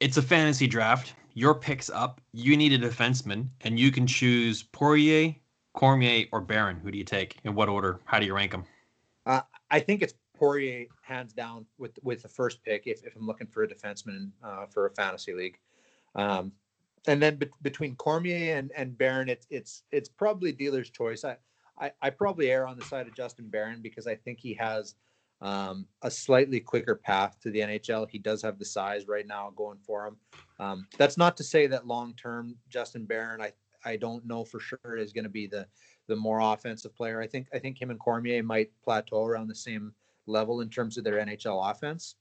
it's 0.00 0.18
a 0.18 0.22
fantasy 0.22 0.66
draft. 0.66 1.14
Your 1.32 1.54
picks 1.54 1.88
up. 1.88 2.20
You 2.32 2.58
need 2.58 2.74
a 2.74 2.78
defenseman, 2.78 3.48
and 3.62 3.80
you 3.80 3.90
can 3.90 4.06
choose 4.06 4.64
Poirier, 4.64 5.34
Cormier, 5.72 6.26
or 6.30 6.42
Barron. 6.42 6.76
Who 6.76 6.90
do 6.90 6.98
you 6.98 7.04
take? 7.04 7.38
In 7.44 7.54
what 7.54 7.70
order? 7.70 8.00
How 8.04 8.18
do 8.18 8.26
you 8.26 8.34
rank 8.34 8.50
them? 8.50 8.64
Uh, 9.24 9.40
I 9.70 9.80
think 9.80 10.02
it's 10.02 10.12
Poirier 10.34 10.88
hands 11.00 11.32
down 11.32 11.64
with 11.78 11.98
with 12.02 12.20
the 12.20 12.28
first 12.28 12.62
pick 12.64 12.82
if, 12.86 13.02
if 13.02 13.16
I'm 13.16 13.26
looking 13.26 13.46
for 13.46 13.62
a 13.62 13.66
defenseman 13.66 14.28
uh, 14.44 14.66
for 14.66 14.84
a 14.84 14.90
fantasy 14.90 15.32
league. 15.32 15.56
Um, 16.14 16.52
and 17.06 17.22
then 17.22 17.36
be- 17.36 17.48
between 17.62 17.96
Cormier 17.96 18.58
and, 18.58 18.72
and 18.76 18.98
Barron, 18.98 19.30
it's 19.30 19.46
it's 19.48 19.84
it's 19.90 20.10
probably 20.10 20.52
dealer's 20.52 20.90
choice. 20.90 21.24
I, 21.24 21.38
I, 21.80 21.92
I 22.02 22.10
probably 22.10 22.50
err 22.50 22.66
on 22.66 22.76
the 22.76 22.84
side 22.84 23.06
of 23.06 23.14
Justin 23.14 23.48
Barron 23.48 23.80
because 23.80 24.06
I 24.06 24.16
think 24.16 24.38
he 24.38 24.52
has 24.52 24.96
um, 25.42 25.86
a 26.02 26.10
slightly 26.10 26.60
quicker 26.60 26.94
path 26.94 27.38
to 27.42 27.50
the 27.50 27.60
NHL. 27.60 28.08
He 28.08 28.18
does 28.18 28.40
have 28.42 28.58
the 28.58 28.64
size 28.64 29.08
right 29.08 29.26
now 29.26 29.52
going 29.54 29.78
for 29.84 30.06
him. 30.06 30.16
Um, 30.60 30.86
that's 30.96 31.18
not 31.18 31.36
to 31.36 31.44
say 31.44 31.66
that 31.66 31.86
long 31.86 32.14
term 32.14 32.56
Justin 32.70 33.04
Barron, 33.04 33.42
I 33.42 33.52
I 33.84 33.96
don't 33.96 34.24
know 34.24 34.44
for 34.44 34.60
sure 34.60 34.96
is 34.96 35.12
going 35.12 35.24
to 35.24 35.30
be 35.30 35.46
the 35.48 35.66
the 36.06 36.16
more 36.16 36.40
offensive 36.40 36.94
player. 36.94 37.20
I 37.20 37.26
think 37.26 37.48
I 37.52 37.58
think 37.58 37.80
him 37.80 37.90
and 37.90 37.98
Cormier 37.98 38.42
might 38.42 38.70
plateau 38.84 39.24
around 39.24 39.48
the 39.48 39.54
same 39.54 39.92
level 40.26 40.60
in 40.60 40.70
terms 40.70 40.96
of 40.96 41.04
their 41.04 41.24
NHL 41.24 41.70
offense. 41.70 42.14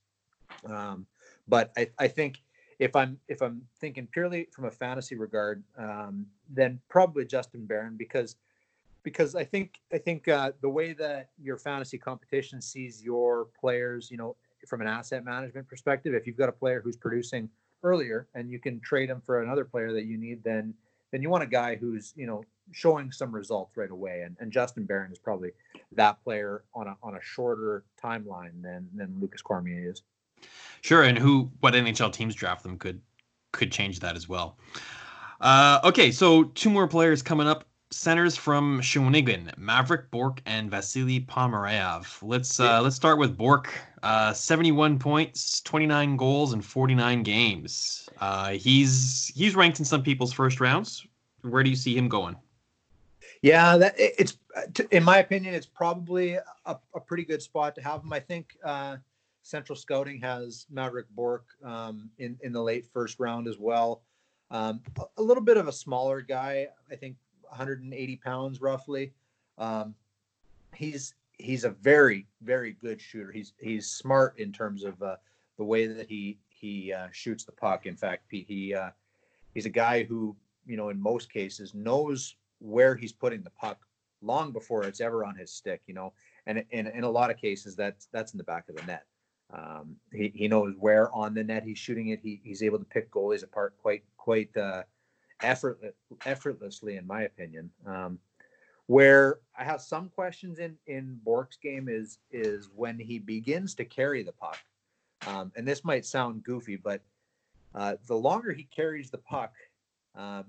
Um, 0.65 1.05
but 1.47 1.72
I, 1.78 1.89
I 1.99 2.07
think 2.07 2.41
if 2.80 2.95
I'm 2.95 3.19
if 3.28 3.41
I'm 3.41 3.61
thinking 3.80 4.07
purely 4.11 4.47
from 4.51 4.65
a 4.65 4.72
fantasy 4.72 5.15
regard, 5.15 5.63
um, 5.78 6.26
then 6.49 6.80
probably 6.89 7.26
Justin 7.26 7.65
Barron 7.65 7.95
because 7.97 8.38
because 9.04 9.36
I 9.36 9.43
think 9.43 9.80
I 9.93 9.97
think 9.97 10.28
uh, 10.28 10.52
the 10.62 10.70
way 10.70 10.93
that 10.93 11.30
your 11.41 11.58
fantasy 11.58 11.97
competition 11.97 12.62
sees 12.62 13.04
your 13.04 13.47
players, 13.60 14.10
you 14.12 14.18
know, 14.18 14.36
from 14.68 14.82
an 14.82 14.88
asset 14.88 15.26
management 15.26 15.68
perspective, 15.68 16.14
if 16.14 16.28
you've 16.28 16.38
got 16.38 16.49
a 16.49 16.54
player 16.54 16.82
who's 16.82 16.97
producing 16.97 17.49
earlier 17.84 18.28
and 18.36 18.49
you 18.49 18.60
can 18.60 18.80
trade 18.80 19.10
him 19.10 19.22
for 19.26 19.41
another 19.41 19.66
player 19.66 19.91
that 19.93 20.06
you 20.06 20.18
need, 20.18 20.43
then 20.43 20.74
then 21.12 21.22
you 21.22 21.30
want 21.30 21.43
a 21.43 21.47
guy 21.47 21.76
who's 21.76 22.14
you 22.16 22.26
know 22.26 22.43
showing 22.72 23.12
some 23.12 23.34
results 23.34 23.76
right 23.76 23.91
away. 23.91 24.22
And, 24.22 24.36
and 24.39 24.52
Justin 24.52 24.86
Barron 24.86 25.12
is 25.12 25.20
probably 25.20 25.52
that 25.93 26.24
player 26.24 26.64
on 26.74 26.88
a 26.88 26.95
on 27.04 27.16
a 27.16 27.22
shorter 27.22 27.84
timeline 28.02 28.62
than 28.62 28.88
than 28.95 29.18
Lukas 29.20 29.41
Cormier 29.41 29.91
is. 29.91 30.04
Sure, 30.82 31.04
and 31.04 31.18
who 31.18 31.52
what 31.60 31.74
NHL 31.74 32.12
teams 32.14 32.36
draft 32.36 32.64
them 32.64 32.78
could 32.78 33.02
could 33.52 33.72
change 33.72 33.99
that 33.99 34.16
as 34.16 34.30
well. 34.30 34.58
Uh, 35.39 35.80
okay, 35.84 36.12
so 36.12 36.43
two 36.43 36.70
more 36.70 36.88
players 36.88 37.22
coming 37.22 37.47
up. 37.47 37.66
Centers 37.92 38.38
from 38.38 38.80
Shawinigan, 38.80 39.54
Mavrik 39.58 40.10
Bourque 40.12 40.42
and 40.46 40.72
Vasily 40.72 41.20
Ponomarev. 41.20 42.08
Let's 42.22 42.60
uh, 42.60 42.64
yeah. 42.64 42.80
let's 42.80 42.96
start 42.96 43.20
with 43.20 43.38
Bourque. 43.38 43.74
Uh, 44.02 44.34
71 44.34 44.98
points, 44.98 45.62
29 45.62 46.16
goals, 46.16 46.54
and 46.54 46.64
49 46.64 47.22
games. 47.24 48.10
Uh, 48.20 48.52
he's 48.52 49.32
he's 49.36 49.56
ranked 49.56 49.80
in 49.80 49.86
some 49.86 50.04
people's 50.04 50.32
first 50.32 50.62
rounds. 50.62 51.06
Where 51.42 51.64
do 51.64 51.70
you 51.70 51.76
see 51.76 51.96
him 51.96 52.08
going? 52.08 52.38
Yeah, 53.42 53.76
that 53.78 53.96
it's 53.98 54.38
in 54.92 55.04
my 55.04 55.18
opinion, 55.18 55.54
it's 55.54 55.66
probably 55.66 56.36
a, 56.36 56.78
a 56.96 57.00
pretty 57.00 57.26
good 57.26 57.42
spot 57.42 57.76
to 57.76 57.82
have 57.82 58.04
him. 58.04 58.14
I 58.14 58.20
think 58.20 58.56
uh, 58.64 58.98
Central 59.42 59.76
Scouting 59.76 60.20
has 60.22 60.66
Mavrik 60.74 61.10
Bourque 61.12 61.48
um, 61.64 62.10
in 62.20 62.38
in 62.42 62.54
the 62.54 62.62
late 62.62 62.88
first 62.94 63.20
round 63.20 63.48
as 63.48 63.58
well. 63.60 64.04
Um, 64.50 64.82
a, 65.00 65.04
a, 65.18 65.22
little 65.22 65.44
bit 65.44 65.56
of 65.58 65.68
a 65.70 65.72
smaller 65.72 66.22
guy, 66.22 66.68
I 66.92 66.96
think 66.96 67.16
180 67.52 68.16
pounds 68.18 68.62
roughly. 68.62 69.14
Um, 69.58 69.93
he's 70.74 71.14
he's 71.38 71.64
a 71.64 71.70
very 71.70 72.28
very 72.41 72.74
good 72.74 72.99
shooter. 73.02 73.32
He's 73.32 73.54
he's 73.60 73.88
smart 73.88 74.39
in 74.39 74.52
terms 74.52 74.84
of 74.84 75.02
uh, 75.02 75.18
the 75.58 75.64
way 75.64 75.88
that 75.88 76.08
he 76.08 76.39
he 76.49 76.93
uh, 76.93 77.08
shoots 77.12 77.43
the 77.43 77.52
puck. 77.52 77.86
In 77.86 77.95
fact, 77.95 78.26
he, 78.30 78.45
he 78.47 78.74
uh, 78.74 78.91
he's 79.54 79.66
a 79.66 79.70
guy 79.70 80.04
who 80.04 80.36
you 80.66 80.78
know 80.78 80.89
in 80.89 81.02
most 81.02 81.32
cases 81.32 81.74
knows 81.74 82.36
where 82.60 82.95
he's 82.95 83.12
putting 83.12 83.41
the 83.41 83.49
puck 83.52 83.80
long 84.22 84.52
before 84.52 84.84
it's 84.84 85.02
ever 85.02 85.26
on 85.26 85.36
his 85.36 85.52
stick. 85.52 85.82
You 85.86 85.93
know, 85.93 86.14
and 86.45 86.64
in 86.72 86.88
in 86.88 87.04
a 87.04 87.10
lot 87.10 87.32
of 87.32 87.38
cases 87.38 87.76
that's 87.76 88.08
that's 88.12 88.34
in 88.34 88.38
the 88.38 88.43
back 88.43 88.70
of 88.70 88.76
the 88.76 88.84
net. 88.84 89.06
Um, 89.54 89.97
he, 90.14 90.32
he 90.34 90.47
knows 90.47 90.74
where 90.80 91.14
on 91.14 91.34
the 91.34 91.43
net 91.43 91.64
he's 91.64 91.78
shooting 91.78 92.08
it. 92.08 92.22
He, 92.24 92.39
he's 92.41 92.64
able 92.64 92.80
to 92.80 92.86
pick 92.86 93.12
goalies 93.12 93.43
apart 93.43 93.74
quite 93.82 94.04
quite 94.18 94.56
uh, 94.56 94.84
effortless, 95.42 95.94
effortlessly, 96.26 96.98
in 96.98 97.06
my 97.06 97.24
opinion. 97.24 97.70
Um, 97.86 98.20
where 98.88 99.39
I 99.58 99.64
have 99.64 99.82
some 99.82 100.10
questions 100.10 100.60
in 100.60 100.76
in 100.88 101.20
Bourque's 101.24 101.58
game 101.58 101.88
is 101.88 102.20
is 102.32 102.70
when 102.76 103.00
he 103.00 103.20
begins 103.20 103.74
to 103.76 103.86
carry 103.86 104.24
the 104.24 104.34
puck, 104.34 104.58
um, 105.28 105.52
and 105.56 105.68
this 105.68 105.84
might 105.84 106.06
sound 106.06 106.44
goofy, 106.44 106.76
but 106.76 107.02
uh, 107.74 107.96
the 108.08 108.16
longer 108.16 108.52
he 108.52 108.64
carries 108.64 109.10
the 109.10 109.18
puck, 109.18 109.54
um, 110.16 110.46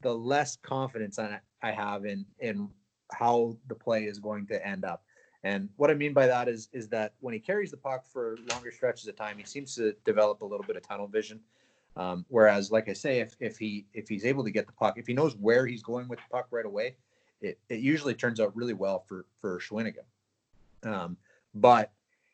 the 0.00 0.14
less 0.14 0.56
confidence 0.56 1.18
I, 1.18 1.40
I 1.62 1.72
have 1.72 2.06
in 2.06 2.24
in 2.38 2.68
how 3.12 3.56
the 3.66 3.74
play 3.74 4.04
is 4.04 4.18
going 4.18 4.46
to 4.46 4.66
end 4.66 4.84
up. 4.84 5.02
And 5.42 5.68
what 5.76 5.90
I 5.90 5.94
mean 5.94 6.12
by 6.12 6.26
that 6.26 6.48
is 6.48 6.68
is 6.72 6.88
that 6.88 7.14
when 7.20 7.34
he 7.34 7.40
carries 7.40 7.70
the 7.70 7.76
puck 7.76 8.06
for 8.06 8.36
longer 8.50 8.70
stretches 8.70 9.08
of 9.08 9.16
time, 9.16 9.38
he 9.38 9.44
seems 9.44 9.74
to 9.74 9.94
develop 10.04 10.42
a 10.42 10.46
little 10.46 10.64
bit 10.66 10.76
of 10.76 10.86
tunnel 10.86 11.08
vision. 11.08 11.40
Um, 11.96 12.24
whereas, 12.28 12.70
like 12.70 12.88
I 12.88 12.92
say, 12.92 13.20
if 13.20 13.36
if 13.40 13.58
he 13.58 13.86
if 13.94 14.08
he's 14.08 14.24
able 14.24 14.44
to 14.44 14.50
get 14.50 14.66
the 14.66 14.72
puck, 14.72 14.96
if 14.96 15.06
he 15.06 15.14
knows 15.14 15.36
where 15.36 15.66
he's 15.66 15.82
going 15.82 16.08
with 16.08 16.18
the 16.18 16.24
puck 16.30 16.46
right 16.50 16.66
away, 16.66 16.96
it, 17.40 17.58
it 17.68 17.80
usually 17.80 18.14
turns 18.14 18.40
out 18.40 18.54
really 18.56 18.74
well 18.74 19.00
for 19.00 19.26
for 19.40 19.58
Shawinigan. 19.58 20.06
Um, 20.84 21.16
but 21.54 21.92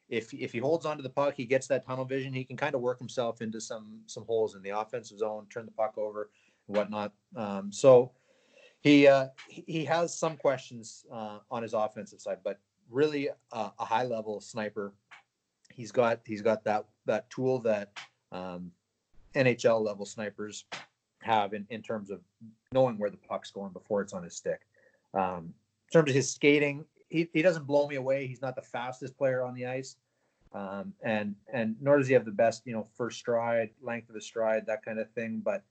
if 0.08 0.32
if 0.34 0.52
he 0.52 0.58
holds 0.58 0.86
onto 0.86 1.02
the 1.02 1.10
puck, 1.10 1.34
he 1.36 1.46
gets 1.46 1.66
that 1.68 1.86
tunnel 1.86 2.04
vision. 2.04 2.32
He 2.32 2.44
can 2.44 2.56
kind 2.56 2.74
of 2.74 2.80
work 2.80 2.98
himself 2.98 3.40
into 3.40 3.60
some 3.60 4.00
some 4.06 4.24
holes 4.24 4.54
in 4.54 4.62
the 4.62 4.70
offensive 4.70 5.18
zone, 5.18 5.46
turn 5.50 5.64
the 5.64 5.72
puck 5.72 5.94
over, 5.96 6.30
and 6.68 6.76
whatnot. 6.76 7.12
Um, 7.34 7.72
so 7.72 8.12
he 8.80 9.06
uh, 9.08 9.28
he 9.48 9.84
has 9.84 10.16
some 10.16 10.36
questions 10.36 11.06
uh, 11.12 11.38
on 11.50 11.62
his 11.62 11.72
offensive 11.74 12.20
side, 12.20 12.38
but 12.44 12.60
really 12.90 13.28
a, 13.52 13.70
a 13.78 13.84
high 13.84 14.04
level 14.04 14.40
sniper. 14.40 14.92
He's 15.72 15.90
got 15.90 16.20
he's 16.24 16.42
got 16.42 16.62
that 16.64 16.86
that 17.06 17.28
tool 17.30 17.58
that 17.60 17.92
um, 18.32 18.70
NHL 19.36 19.84
level 19.84 20.06
snipers 20.06 20.64
have 21.22 21.52
in, 21.54 21.66
in 21.70 21.82
terms 21.82 22.10
of 22.10 22.20
knowing 22.72 22.98
where 22.98 23.10
the 23.10 23.16
puck's 23.16 23.50
going 23.50 23.72
before 23.72 24.00
it's 24.00 24.12
on 24.12 24.22
his 24.22 24.34
stick. 24.34 24.60
Um, 25.14 25.52
in 25.88 25.92
terms 25.92 26.10
of 26.10 26.16
his 26.16 26.30
skating, 26.30 26.84
he, 27.08 27.28
he 27.32 27.42
doesn't 27.42 27.66
blow 27.66 27.86
me 27.86 27.96
away. 27.96 28.26
He's 28.26 28.42
not 28.42 28.56
the 28.56 28.62
fastest 28.62 29.16
player 29.16 29.42
on 29.42 29.54
the 29.54 29.66
ice. 29.66 29.96
Um, 30.52 30.94
and 31.02 31.34
and 31.52 31.76
nor 31.80 31.98
does 31.98 32.06
he 32.06 32.14
have 32.14 32.24
the 32.24 32.30
best, 32.30 32.62
you 32.64 32.72
know, 32.72 32.86
first 32.96 33.18
stride, 33.18 33.70
length 33.82 34.08
of 34.08 34.16
a 34.16 34.20
stride, 34.20 34.64
that 34.66 34.84
kind 34.84 34.98
of 34.98 35.10
thing. 35.10 35.42
But 35.44 35.62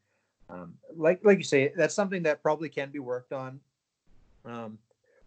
um, 0.50 0.76
like 0.96 1.22
like 1.24 1.38
you 1.40 1.44
say, 1.44 1.74
that's 1.76 1.96
something 1.96 2.22
that 2.24 2.44
probably 2.44 2.70
can 2.70 2.92
be 2.92 3.00
worked 3.00 3.34
on. 3.34 3.60
Um, 4.44 4.78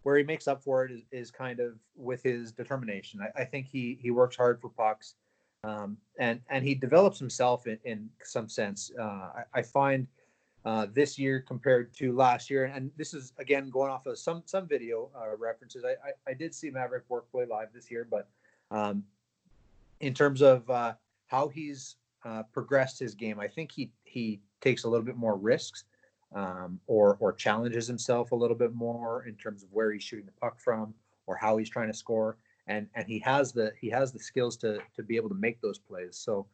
where 0.03 0.17
he 0.17 0.23
makes 0.23 0.47
up 0.47 0.63
for 0.63 0.85
it 0.85 0.91
is, 0.91 1.01
is 1.11 1.29
kind 1.29 1.59
of 1.59 1.73
with 1.97 2.23
his 2.23 2.53
determination. 2.53 3.19
I, 3.21 3.41
I, 3.41 3.43
think 3.43 3.67
he 3.67 3.99
he 4.01 4.11
works 4.11 4.37
hard 4.37 4.61
for 4.61 4.69
pucks, 4.69 5.15
um, 5.63 5.97
and 6.17 6.39
and 6.49 6.63
he 6.63 6.75
develops 6.75 7.19
himself 7.19 7.67
in, 7.67 7.77
in 7.83 8.09
some 8.23 8.47
sense. 8.47 8.91
Uh, 8.99 9.03
I, 9.03 9.43
I, 9.55 9.61
find 9.61 10.07
uh, 10.65 10.87
this 10.93 11.19
year 11.19 11.43
compared 11.45 11.93
to 11.95 12.13
last 12.13 12.49
year, 12.49 12.65
and 12.65 12.91
this 12.97 13.13
is 13.13 13.33
again 13.39 13.69
going 13.69 13.91
off 13.91 14.05
of 14.05 14.17
some 14.17 14.43
some 14.45 14.67
video 14.67 15.09
uh, 15.15 15.35
references. 15.37 15.83
I, 15.85 15.91
I, 16.07 16.11
I 16.27 16.33
did 16.33 16.55
see 16.55 16.71
Mavrik 16.71 17.01
Bourque 17.07 17.29
play 17.31 17.45
live 17.45 17.69
this 17.73 17.91
year, 17.91 18.07
but 18.09 18.29
um, 18.71 19.03
in 19.99 20.13
terms 20.13 20.41
of 20.41 20.69
uh, 20.69 20.93
how 21.27 21.49
he's 21.49 21.97
uh, 22.23 22.43
progressed 22.53 22.99
his 22.99 23.13
game, 23.13 23.39
I 23.39 23.47
think 23.47 23.71
he 23.71 23.91
he 24.05 24.39
takes 24.61 24.85
a 24.85 24.89
little 24.89 25.05
bit 25.05 25.17
more 25.17 25.35
risks 25.35 25.83
um, 26.33 26.79
or 26.87 27.17
or 27.19 27.33
challenges 27.33 27.85
himself 27.85 28.31
a 28.31 28.35
little 28.35 28.57
bit 28.57 28.73
more 28.73 29.25
in 29.25 29.35
terms 29.35 29.63
of 29.63 29.69
where 29.73 29.91
he's 29.91 30.03
shooting 30.03 30.25
the 30.25 30.31
puck 30.39 30.59
from 30.59 30.93
or 31.27 31.35
how 31.35 31.57
he's 31.57 31.69
trying 31.69 31.91
to 31.91 31.97
score. 31.97 32.37
And 32.69 32.87
and 32.95 33.05
he 33.07 33.19
has 33.19 33.51
the 33.51 33.73
he 33.81 33.89
has 33.89 34.13
the 34.13 34.19
skills 34.19 34.55
to 34.57 34.79
to 34.95 35.03
be 35.03 35.17
able 35.17 35.29
to 35.29 35.35
make 35.35 35.59
those 35.59 35.79
plays. 35.79 36.17
So 36.17 36.47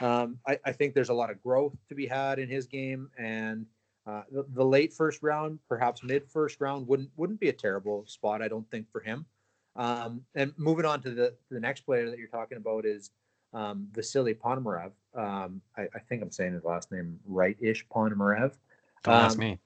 um, 0.00 0.38
I, 0.46 0.58
I 0.64 0.72
think 0.72 0.94
there's 0.94 1.08
a 1.08 1.14
lot 1.14 1.30
of 1.30 1.42
growth 1.42 1.76
to 1.88 1.94
be 1.94 2.06
had 2.06 2.38
in 2.38 2.48
his 2.48 2.66
game. 2.66 3.08
And 3.18 3.66
uh, 4.06 4.22
the, 4.30 4.44
the 4.54 4.64
late 4.64 4.92
first 4.92 5.22
round, 5.22 5.58
perhaps 5.68 6.02
mid 6.02 6.28
first 6.28 6.60
round, 6.60 6.88
wouldn't 6.88 7.10
wouldn't 7.16 7.40
be 7.40 7.48
a 7.48 7.52
terrible 7.52 8.04
spot. 8.06 8.42
I 8.42 8.48
don't 8.48 8.68
think 8.70 8.90
for 8.90 9.00
him. 9.00 9.26
Um, 9.76 10.22
and 10.34 10.52
moving 10.56 10.84
on 10.84 11.00
to 11.02 11.10
the 11.10 11.34
the 11.50 11.60
next 11.60 11.82
player 11.82 12.10
that 12.10 12.18
you're 12.18 12.28
talking 12.28 12.58
about 12.58 12.84
is 12.84 13.10
um, 13.52 13.88
Vasily 13.92 14.34
Ponomarev. 14.34 14.92
Um, 15.14 15.60
I, 15.76 15.82
I, 15.94 15.98
think 16.08 16.22
I'm 16.22 16.30
saying 16.30 16.52
his 16.52 16.64
last 16.64 16.92
name 16.92 17.18
right-ish, 17.24 17.86
Ponomarev. 17.88 18.52
Don't 19.04 19.14
um, 19.14 19.20
ask 19.24 19.38
me. 19.38 19.58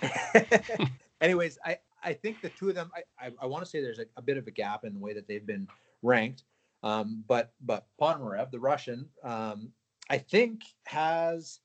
anyways, 1.20 1.58
I, 1.64 1.76
I 2.02 2.12
think 2.12 2.40
the 2.40 2.48
two 2.50 2.68
of 2.68 2.74
them, 2.74 2.90
I, 2.94 3.26
I, 3.26 3.30
I 3.42 3.46
want 3.46 3.64
to 3.64 3.70
say 3.70 3.80
there's 3.80 3.98
a, 3.98 4.06
a, 4.16 4.22
bit 4.22 4.36
of 4.36 4.46
a 4.46 4.50
gap 4.50 4.84
in 4.84 4.94
the 4.94 4.98
way 4.98 5.12
that 5.12 5.26
they've 5.28 5.46
been 5.46 5.68
ranked. 6.02 6.44
Um, 6.82 7.24
but 7.28 7.52
but 7.60 7.86
Ponomarev, 8.00 8.50
the 8.50 8.58
Russian, 8.58 9.08
um, 9.22 9.70
I 10.10 10.18
think 10.18 10.62
has 10.86 11.60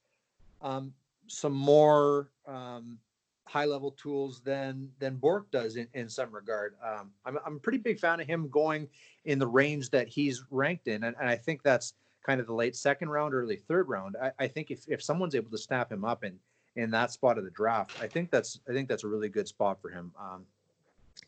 um, 0.61 0.93
some 1.27 1.53
more 1.53 2.29
um, 2.45 2.99
high 3.45 3.65
level 3.65 3.91
tools 3.91 4.41
than 4.41 4.89
than 4.99 5.15
Bourque 5.15 5.49
does 5.49 5.75
in, 5.75 5.87
in 5.93 6.07
some 6.07 6.31
regard. 6.31 6.75
Um, 6.85 7.11
I'm 7.25 7.39
I'm 7.45 7.55
a 7.55 7.59
pretty 7.59 7.79
big 7.79 7.99
fan 7.99 8.19
of 8.19 8.27
him 8.27 8.47
going 8.49 8.87
in 9.25 9.39
the 9.39 9.47
range 9.47 9.89
that 9.89 10.07
he's 10.07 10.43
ranked 10.51 10.87
in, 10.87 11.03
and, 11.03 11.15
and 11.19 11.27
I 11.27 11.35
think 11.35 11.63
that's 11.63 11.93
kind 12.25 12.39
of 12.39 12.47
the 12.47 12.53
late 12.53 12.75
second 12.75 13.09
round, 13.09 13.33
early 13.33 13.55
third 13.55 13.87
round. 13.87 14.15
I, 14.21 14.31
I 14.37 14.47
think 14.47 14.69
if, 14.69 14.83
if 14.87 15.01
someone's 15.01 15.33
able 15.33 15.49
to 15.49 15.57
snap 15.57 15.91
him 15.91 16.03
up 16.03 16.23
in 16.23 16.37
in 16.77 16.91
that 16.91 17.11
spot 17.11 17.37
of 17.37 17.43
the 17.43 17.51
draft, 17.51 17.91
I 18.01 18.07
think 18.07 18.31
that's 18.31 18.59
I 18.69 18.71
think 18.71 18.87
that's 18.87 19.03
a 19.03 19.07
really 19.07 19.29
good 19.29 19.47
spot 19.47 19.81
for 19.81 19.89
him. 19.89 20.11
Um, 20.19 20.45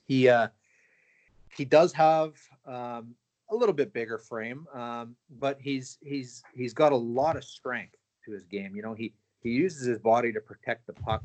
he 0.07 0.29
uh, 0.29 0.47
he 1.57 1.65
does 1.65 1.91
have 1.93 2.33
um, 2.65 3.15
a 3.49 3.55
little 3.55 3.73
bit 3.73 3.91
bigger 3.91 4.17
frame, 4.17 4.67
um, 4.73 5.15
but 5.39 5.59
he's 5.59 5.97
he's 6.01 6.43
he's 6.55 6.73
got 6.73 6.91
a 6.91 6.95
lot 6.95 7.35
of 7.35 7.43
strength 7.43 7.95
to 8.25 8.31
his 8.31 8.45
game. 8.45 8.75
You 8.75 8.83
know, 8.83 8.93
he 8.93 9.13
he 9.41 9.49
uses 9.49 9.85
his 9.85 9.99
body 9.99 10.31
to 10.31 10.39
protect 10.39 10.85
the 10.87 10.93
puck 10.93 11.23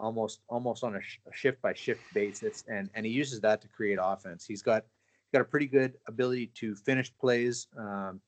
almost 0.00 0.40
almost 0.48 0.82
on 0.82 0.96
a, 0.96 1.02
sh- 1.02 1.20
a 1.30 1.36
shift 1.36 1.60
by 1.60 1.74
shift 1.74 2.00
basis, 2.14 2.64
and 2.68 2.88
and 2.94 3.04
he 3.04 3.12
uses 3.12 3.40
that 3.42 3.60
to 3.62 3.68
create 3.68 3.98
offense. 4.00 4.46
He's 4.46 4.62
got 4.62 4.84
got 5.32 5.42
a 5.42 5.44
pretty 5.44 5.66
good 5.66 5.94
ability 6.06 6.46
to 6.54 6.74
finish 6.74 7.12
plays, 7.20 7.66
um, 7.76 8.20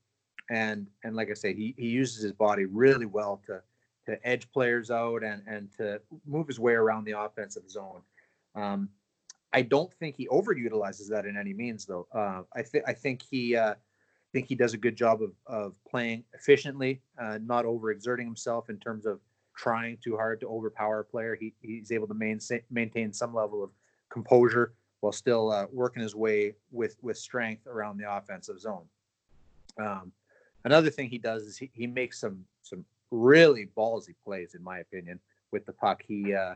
and 0.51 0.87
and 1.03 1.17
like 1.17 1.31
I 1.31 1.35
say, 1.35 1.55
he 1.55 1.75
he 1.79 1.89
uses 1.89 2.23
his 2.23 2.33
body 2.33 2.67
really 2.67 3.07
well 3.07 3.41
to 3.47 3.63
to 4.11 4.29
edge 4.29 4.51
players 4.53 4.91
out 4.91 5.23
and 5.23 5.43
and 5.47 5.71
to 5.79 6.01
move 6.27 6.47
his 6.47 6.61
way 6.61 6.75
around 6.75 7.05
the 7.05 7.19
offensive 7.19 7.69
zone. 7.69 8.03
Um, 8.55 8.89
I 9.53 9.63
don't 9.63 9.93
think 9.95 10.17
he 10.17 10.29
overutilizes 10.29 11.09
that 11.09 11.27
in 11.27 11.37
any 11.37 11.53
means, 11.53 11.85
though. 11.85 12.07
Uh, 12.13 12.43
I 12.55 12.63
think 12.63 12.85
I 12.87 12.93
think 12.93 13.23
he 13.29 13.57
uh, 13.57 13.75
think 14.33 14.49
he 14.49 14.55
does 14.55 14.75
a 14.75 14.79
good 14.79 14.97
job 14.97 15.23
of 15.23 15.33
of 15.47 15.75
playing 15.89 16.25
efficiently, 16.35 17.01
uh, 17.21 17.39
not 17.43 17.65
overexerting 17.65 18.25
himself 18.25 18.71
in 18.71 18.79
terms 18.79 19.07
of 19.07 19.21
trying 19.57 19.99
too 20.03 20.17
hard 20.17 20.41
to 20.41 20.47
overpower 20.47 21.01
a 21.01 21.05
player. 21.05 21.35
He 21.35 21.55
he's 21.61 21.93
able 21.93 22.07
to 22.09 22.15
maintain 22.15 22.61
maintain 22.71 23.13
some 23.13 23.35
level 23.35 23.63
of 23.63 23.71
composure 24.09 24.75
while 25.01 25.13
still 25.13 25.51
uh, 25.51 25.67
working 25.73 26.03
his 26.03 26.15
way 26.15 26.55
with 26.71 26.97
with 27.03 27.19
strength 27.19 27.67
around 27.67 27.99
the 27.99 28.11
offensive 28.11 28.61
zone. 28.61 28.85
Um, 29.79 30.13
another 30.65 30.91
thing 30.91 31.09
he 31.09 31.19
does 31.19 31.43
is 31.43 31.57
he, 31.57 31.71
he 31.73 31.87
makes 31.87 32.21
some 32.21 32.45
some 32.63 32.85
really 33.11 33.69
ballsy 33.77 34.15
plays, 34.25 34.55
in 34.55 34.63
my 34.63 34.79
opinion, 34.79 35.21
with 35.53 35.67
the 35.67 35.73
puck. 35.73 36.03
He 36.07 36.35
uh, 36.35 36.55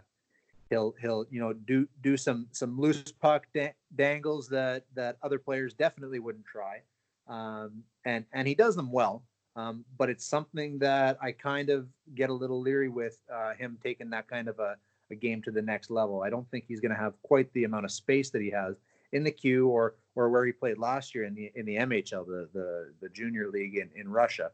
he'll 0.71 0.95
he'll 1.01 1.27
you 1.31 1.41
know 1.41 1.53
do 1.53 1.87
do 2.03 2.17
some 2.17 2.47
some 2.53 2.81
loose 2.81 3.13
puck 3.13 3.47
da- 3.55 3.75
dangles 3.95 4.49
that 4.49 4.85
that 4.95 5.17
other 5.23 5.39
players 5.39 5.75
definitely 5.75 6.19
wouldn't 6.19 6.47
try, 6.47 6.81
um, 7.29 7.83
and 8.05 8.25
and 8.33 8.47
he 8.49 8.55
does 8.55 8.77
them 8.77 8.91
well. 8.93 9.23
Um, 9.57 9.85
but 9.99 10.11
it's 10.11 10.27
something 10.27 10.79
that 10.81 11.17
I 11.23 11.31
kind 11.31 11.71
of 11.71 11.87
get 12.17 12.29
a 12.29 12.33
little 12.33 12.61
leery 12.61 12.89
with 12.89 13.19
uh, 13.33 13.55
him 13.55 13.79
taking 13.81 14.11
that 14.11 14.27
kind 14.27 14.49
of 14.49 14.59
a, 14.59 14.77
a, 15.13 15.15
game 15.15 15.43
to 15.43 15.53
the 15.53 15.63
next 15.63 15.93
level. 15.93 16.23
I 16.23 16.31
don't 16.31 16.51
think 16.51 16.65
he's 16.67 16.81
going 16.81 16.91
to 16.91 16.99
have 16.99 17.15
quite 17.23 17.53
the 17.53 17.63
amount 17.63 17.85
of 17.85 17.93
space 17.93 18.31
that 18.31 18.43
he 18.43 18.51
has 18.51 18.75
in 19.13 19.23
the 19.23 19.31
queue 19.31 19.69
or 19.69 19.95
or 20.17 20.29
where 20.29 20.45
he 20.45 20.51
played 20.51 20.79
last 20.79 21.15
year 21.15 21.25
in 21.25 21.35
the 21.35 21.53
in 21.55 21.67
the 21.67 21.77
MHL, 21.77 22.27
the 22.27 22.49
the, 22.53 22.93
the 23.01 23.09
junior 23.11 23.49
league 23.49 23.77
in 23.77 23.91
in 23.95 24.09
Russia. 24.09 24.51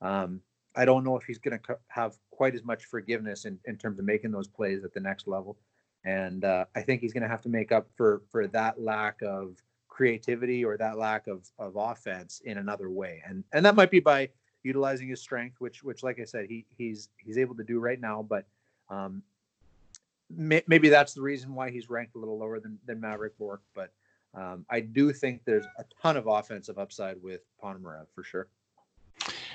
Um, 0.00 0.40
I 0.76 0.84
don't 0.84 1.04
know 1.04 1.16
if 1.16 1.24
he's 1.24 1.38
going 1.38 1.58
to 1.58 1.78
have 1.88 2.16
quite 2.30 2.54
as 2.54 2.64
much 2.64 2.86
forgiveness 2.86 3.44
in, 3.44 3.58
in 3.64 3.76
terms 3.76 3.98
of 3.98 4.04
making 4.04 4.32
those 4.32 4.48
plays 4.48 4.84
at 4.84 4.92
the 4.92 5.00
next 5.00 5.26
level, 5.26 5.56
and 6.04 6.44
uh, 6.44 6.64
I 6.74 6.82
think 6.82 7.00
he's 7.00 7.12
going 7.12 7.22
to 7.22 7.28
have 7.28 7.42
to 7.42 7.48
make 7.48 7.72
up 7.72 7.86
for 7.96 8.22
for 8.30 8.46
that 8.48 8.80
lack 8.80 9.22
of 9.22 9.62
creativity 9.88 10.64
or 10.64 10.76
that 10.76 10.98
lack 10.98 11.26
of 11.26 11.48
of 11.58 11.76
offense 11.76 12.42
in 12.44 12.58
another 12.58 12.90
way, 12.90 13.22
and 13.26 13.44
and 13.52 13.64
that 13.64 13.74
might 13.74 13.90
be 13.90 14.00
by 14.00 14.28
utilizing 14.64 15.08
his 15.08 15.20
strength, 15.20 15.60
which 15.60 15.84
which 15.84 16.02
like 16.02 16.18
I 16.18 16.24
said, 16.24 16.46
he 16.48 16.66
he's 16.76 17.08
he's 17.18 17.38
able 17.38 17.54
to 17.56 17.64
do 17.64 17.78
right 17.78 18.00
now. 18.00 18.22
But 18.22 18.46
um, 18.88 19.22
may, 20.30 20.62
maybe 20.66 20.88
that's 20.88 21.14
the 21.14 21.22
reason 21.22 21.54
why 21.54 21.70
he's 21.70 21.88
ranked 21.88 22.16
a 22.16 22.18
little 22.18 22.38
lower 22.38 22.58
than 22.58 22.78
than 22.86 23.00
Mavrik 23.00 23.36
Bourque. 23.38 23.62
But 23.74 23.92
um, 24.34 24.66
I 24.68 24.80
do 24.80 25.12
think 25.12 25.42
there's 25.44 25.66
a 25.78 25.84
ton 26.02 26.16
of 26.16 26.26
offensive 26.26 26.78
upside 26.78 27.22
with 27.22 27.42
Ponomarev 27.62 28.06
for 28.14 28.24
sure. 28.24 28.48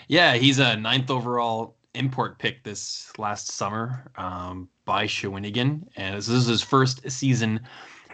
Yeah, 0.10 0.34
he's 0.34 0.58
a 0.58 0.76
ninth 0.76 1.12
overall 1.12 1.78
import 1.94 2.40
pick 2.40 2.64
this 2.64 3.14
last 3.20 3.52
summer 3.52 4.12
um, 4.18 4.68
by 4.84 5.06
Shawinigan, 5.06 5.88
and 5.96 6.18
this 6.18 6.28
is 6.28 6.48
his 6.48 6.64
first 6.64 7.08
season 7.12 7.60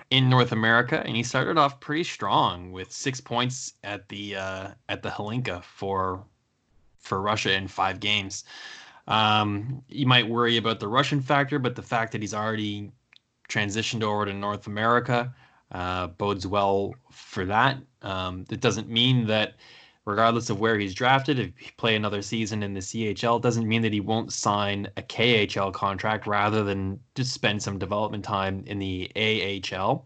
in 0.09 0.29
North 0.29 0.51
America, 0.51 1.01
and 1.05 1.15
he 1.15 1.23
started 1.23 1.57
off 1.57 1.79
pretty 1.79 2.03
strong 2.03 2.73
with 2.73 2.91
six 2.91 3.21
points 3.21 3.75
at 3.85 4.09
the 4.09 4.35
uh, 4.35 4.67
at 4.89 5.03
the 5.03 5.09
Hlinka 5.09 5.63
for 5.63 6.25
for 6.99 7.21
Russia 7.21 7.53
in 7.53 7.65
five 7.65 8.01
games. 8.01 8.43
Um, 9.07 9.81
you 9.87 10.05
might 10.05 10.27
worry 10.27 10.57
about 10.57 10.81
the 10.81 10.89
Russian 10.89 11.21
factor, 11.21 11.59
but 11.59 11.75
the 11.75 11.81
fact 11.81 12.11
that 12.11 12.21
he's 12.21 12.33
already 12.33 12.91
transitioned 13.47 14.03
over 14.03 14.25
to 14.25 14.33
North 14.33 14.67
America 14.67 15.33
uh, 15.71 16.07
bodes 16.07 16.45
well 16.45 16.93
for 17.09 17.45
that. 17.45 17.77
Um, 18.01 18.43
it 18.49 18.59
doesn't 18.59 18.89
mean 18.89 19.27
that, 19.27 19.55
regardless 20.05 20.49
of 20.49 20.59
where 20.59 20.77
he's 20.77 20.93
drafted, 20.93 21.39
if 21.39 21.51
he 21.57 21.71
play 21.77 21.95
another 21.95 22.21
season 22.21 22.63
in 22.63 22.73
the 22.73 22.79
CHL, 22.79 23.41
doesn't 23.41 23.67
mean 23.67 23.81
that 23.81 23.93
he 23.93 23.99
won't 23.99 24.31
sign 24.31 24.87
a 24.97 25.01
KHL 25.01 25.73
contract 25.73 26.27
rather 26.27 26.63
than 26.63 26.99
just 27.15 27.33
spend 27.33 27.61
some 27.61 27.79
development 27.79 28.23
time 28.23 28.63
in 28.67 28.79
the 28.79 29.11
AHL. 29.15 30.05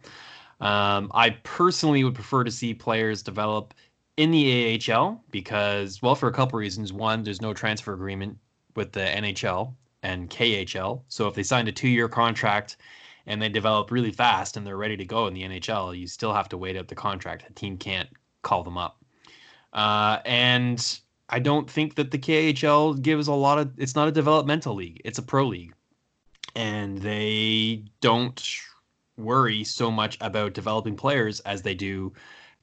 Um, 0.62 1.12
I 1.14 1.32
personally 1.44 2.04
would 2.04 2.16
prefer 2.16 2.44
to 2.44 2.52
see 2.52 2.74
players 2.74 3.22
develop 3.22 3.74
in 4.18 4.32
the 4.32 4.80
AHL 4.92 5.24
because, 5.32 6.02
well, 6.02 6.16
for 6.16 6.28
a 6.28 6.34
couple 6.34 6.60
reasons. 6.60 6.92
One, 6.92 7.24
there's 7.24 7.42
no 7.42 7.54
transfer 7.54 7.94
agreement 7.94 8.38
with 8.76 8.92
the 8.92 9.02
NHL 9.02 9.74
and 10.04 10.30
KHL. 10.30 11.02
So 11.08 11.28
if 11.28 11.36
they 11.36 11.44
signed 11.44 11.68
a 11.68 11.72
two 11.72 11.88
year 11.88 12.10
contract 12.10 12.78
and 13.26 13.42
they 13.42 13.50
develop 13.50 13.92
really 13.92 14.12
fast 14.12 14.58
and 14.58 14.66
they're 14.66 14.78
ready 14.78 14.98
to 14.98 15.06
go 15.06 15.28
in 15.28 15.34
the 15.34 15.44
NHL, 15.44 15.98
you 15.98 16.08
still 16.08 16.34
have 16.34 16.50
to 16.50 16.58
wait 16.58 16.76
out 16.76 16.88
the 16.88 16.96
contract. 16.96 17.48
The 17.48 17.54
team 17.54 17.78
can't 17.78 18.10
call 18.42 18.64
them 18.64 18.78
up. 18.78 18.99
Uh, 19.74 20.20
and 20.26 21.00
I 21.30 21.40
don't 21.40 21.70
think 21.70 21.96
that 21.96 22.12
the 22.12 22.18
KHL 22.18 23.02
gives 23.02 23.28
a 23.28 23.34
lot 23.34 23.60
of, 23.60 23.72
it's 23.78 23.96
not 23.96 24.08
a 24.08 24.12
developmental 24.12 24.76
league, 24.76 25.02
it's 25.06 25.20
a 25.20 25.24
pro 25.24 25.46
league. 25.48 25.74
And 26.56 26.98
they 26.98 27.84
don't 28.02 28.44
worry 29.18 29.64
so 29.64 29.92
much 29.92 30.18
about 30.22 30.54
developing 30.54 30.96
players 30.96 31.40
as 31.42 31.62
they 31.62 31.76
do 31.76 32.14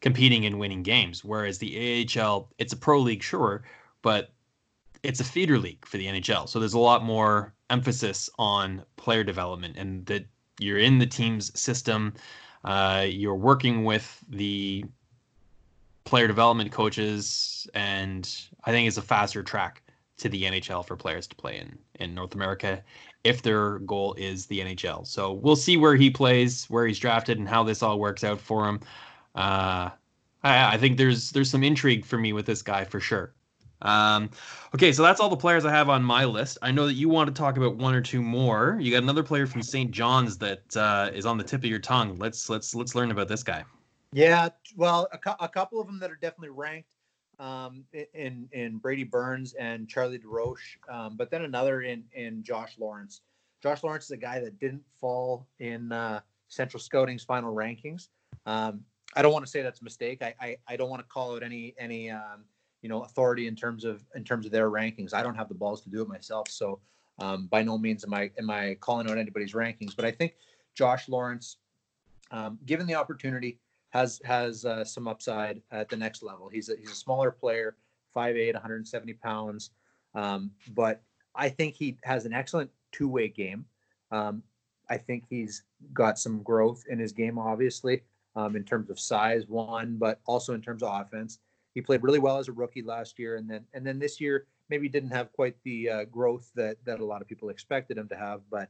competing 0.00 0.46
and 0.46 0.58
winning 0.58 0.82
games. 0.82 1.24
Whereas 1.24 1.58
the 1.58 2.06
AHL, 2.18 2.48
it's 2.58 2.72
a 2.72 2.76
pro 2.76 2.98
league, 2.98 3.22
sure, 3.22 3.62
but 4.02 4.30
it's 5.02 5.20
a 5.20 5.24
feeder 5.24 5.58
league 5.58 5.84
for 5.86 5.98
the 5.98 6.06
NHL. 6.06 6.48
So 6.48 6.58
there's 6.58 6.74
a 6.74 6.78
lot 6.78 7.04
more 7.04 7.54
emphasis 7.70 8.28
on 8.38 8.82
player 8.96 9.24
development 9.24 9.76
and 9.76 10.04
that 10.06 10.26
you're 10.58 10.78
in 10.78 10.98
the 10.98 11.06
team's 11.06 11.58
system. 11.58 12.14
Uh, 12.64 13.06
you're 13.08 13.36
working 13.36 13.84
with 13.84 14.24
the 14.28 14.84
player 16.06 16.26
development 16.26 16.72
coaches, 16.72 17.68
and 17.74 18.26
I 18.64 18.70
think 18.70 18.88
it's 18.88 18.96
a 18.96 19.02
faster 19.02 19.42
track 19.42 19.82
to 20.18 20.30
the 20.30 20.44
NHL 20.44 20.86
for 20.86 20.96
players 20.96 21.26
to 21.26 21.36
play 21.36 21.58
in 21.58 21.78
in 21.96 22.14
North 22.14 22.34
America 22.34 22.82
if 23.24 23.42
their 23.42 23.80
goal 23.80 24.14
is 24.14 24.46
the 24.46 24.60
NHL. 24.60 25.06
So 25.06 25.32
we'll 25.32 25.56
see 25.56 25.76
where 25.76 25.96
he 25.96 26.08
plays, 26.08 26.64
where 26.70 26.86
he's 26.86 26.98
drafted, 26.98 27.38
and 27.38 27.48
how 27.48 27.64
this 27.64 27.82
all 27.82 27.98
works 27.98 28.24
out 28.24 28.40
for 28.40 28.66
him. 28.66 28.80
Uh, 29.34 29.90
I, 30.42 30.74
I 30.74 30.78
think 30.78 30.96
there's 30.96 31.30
there's 31.32 31.50
some 31.50 31.62
intrigue 31.62 32.06
for 32.06 32.16
me 32.16 32.32
with 32.32 32.46
this 32.46 32.62
guy 32.62 32.84
for 32.84 33.00
sure. 33.00 33.34
Um, 33.82 34.30
okay, 34.74 34.92
so 34.92 35.02
that's 35.02 35.20
all 35.20 35.28
the 35.28 35.36
players 35.36 35.66
I 35.66 35.70
have 35.70 35.90
on 35.90 36.02
my 36.02 36.24
list. 36.24 36.56
I 36.62 36.70
know 36.70 36.86
that 36.86 36.94
you 36.94 37.10
want 37.10 37.28
to 37.28 37.34
talk 37.34 37.58
about 37.58 37.76
one 37.76 37.94
or 37.94 38.00
two 38.00 38.22
more. 38.22 38.78
You 38.80 38.90
got 38.90 39.02
another 39.02 39.22
player 39.22 39.46
from 39.46 39.62
Saint 39.62 39.90
John's 39.90 40.38
that 40.38 40.74
uh, 40.76 41.10
is 41.12 41.26
on 41.26 41.36
the 41.36 41.44
tip 41.44 41.62
of 41.62 41.68
your 41.68 41.78
tongue. 41.78 42.16
Let's 42.16 42.48
let's 42.48 42.74
let's 42.74 42.94
learn 42.94 43.10
about 43.10 43.28
this 43.28 43.42
guy. 43.42 43.64
Yeah, 44.12 44.48
well, 44.76 45.08
a, 45.12 45.36
a 45.40 45.48
couple 45.48 45.80
of 45.80 45.86
them 45.86 45.98
that 45.98 46.10
are 46.10 46.16
definitely 46.16 46.50
ranked 46.50 46.88
um, 47.38 47.84
in 48.14 48.48
in 48.52 48.78
Brady 48.78 49.04
Burns 49.04 49.54
and 49.54 49.88
Charlie 49.88 50.18
DesRoches, 50.18 50.58
um, 50.88 51.16
but 51.16 51.30
then 51.30 51.42
another 51.42 51.82
in 51.82 52.04
in 52.12 52.42
Josh 52.42 52.76
Lawrence. 52.78 53.20
Josh 53.62 53.82
Lawrence 53.82 54.04
is 54.04 54.10
a 54.12 54.16
guy 54.16 54.38
that 54.40 54.58
didn't 54.58 54.82
fall 55.00 55.46
in 55.58 55.92
uh, 55.92 56.20
Central 56.48 56.80
Scouting's 56.80 57.24
final 57.24 57.54
rankings. 57.54 58.08
Um, 58.46 58.84
I 59.16 59.22
don't 59.22 59.32
want 59.32 59.44
to 59.44 59.50
say 59.50 59.62
that's 59.62 59.80
a 59.80 59.84
mistake. 59.84 60.22
I 60.22 60.34
I, 60.40 60.56
I 60.68 60.76
don't 60.76 60.88
want 60.88 61.02
to 61.02 61.08
call 61.08 61.34
out 61.34 61.42
any 61.42 61.74
any 61.78 62.10
um, 62.10 62.44
you 62.82 62.88
know 62.88 63.02
authority 63.02 63.46
in 63.48 63.56
terms 63.56 63.84
of 63.84 64.04
in 64.14 64.24
terms 64.24 64.46
of 64.46 64.52
their 64.52 64.70
rankings. 64.70 65.12
I 65.12 65.22
don't 65.22 65.34
have 65.34 65.48
the 65.48 65.54
balls 65.54 65.82
to 65.82 65.90
do 65.90 66.02
it 66.02 66.08
myself, 66.08 66.48
so 66.48 66.80
um, 67.18 67.46
by 67.48 67.62
no 67.62 67.76
means 67.76 68.04
am 68.04 68.14
I 68.14 68.30
am 68.38 68.50
I 68.50 68.76
calling 68.80 69.10
out 69.10 69.18
anybody's 69.18 69.52
rankings. 69.52 69.94
But 69.94 70.04
I 70.04 70.10
think 70.10 70.36
Josh 70.74 71.08
Lawrence, 71.08 71.58
um, 72.30 72.58
given 72.64 72.86
the 72.86 72.94
opportunity, 72.94 73.58
has 73.90 74.20
has 74.24 74.64
uh, 74.64 74.84
some 74.84 75.08
upside 75.08 75.62
at 75.70 75.88
the 75.88 75.96
next 75.96 76.22
level. 76.22 76.48
He's 76.48 76.68
a, 76.68 76.76
he's 76.76 76.90
a 76.90 76.94
smaller 76.94 77.30
player, 77.30 77.76
5'8", 78.14 78.54
170 78.54 79.12
pounds, 79.14 79.70
um, 80.14 80.50
but 80.74 81.02
I 81.34 81.48
think 81.48 81.74
he 81.74 81.96
has 82.04 82.26
an 82.26 82.32
excellent 82.32 82.70
two 82.92 83.08
way 83.08 83.28
game. 83.28 83.64
Um, 84.10 84.42
I 84.88 84.98
think 84.98 85.24
he's 85.28 85.64
got 85.92 86.18
some 86.18 86.42
growth 86.42 86.84
in 86.88 86.98
his 86.98 87.12
game, 87.12 87.38
obviously 87.38 88.02
um, 88.36 88.54
in 88.54 88.62
terms 88.62 88.90
of 88.90 89.00
size, 89.00 89.48
one, 89.48 89.96
but 89.96 90.20
also 90.26 90.54
in 90.54 90.60
terms 90.60 90.82
of 90.82 91.00
offense. 91.00 91.38
He 91.74 91.80
played 91.80 92.02
really 92.02 92.18
well 92.18 92.38
as 92.38 92.48
a 92.48 92.52
rookie 92.52 92.82
last 92.82 93.18
year, 93.18 93.36
and 93.36 93.50
then 93.50 93.64
and 93.74 93.84
then 93.84 93.98
this 93.98 94.20
year 94.20 94.46
maybe 94.68 94.88
didn't 94.88 95.10
have 95.10 95.32
quite 95.32 95.56
the 95.64 95.88
uh, 95.88 96.04
growth 96.04 96.50
that 96.54 96.76
that 96.84 97.00
a 97.00 97.04
lot 97.04 97.20
of 97.20 97.28
people 97.28 97.48
expected 97.48 97.98
him 97.98 98.08
to 98.08 98.16
have. 98.16 98.42
But 98.50 98.68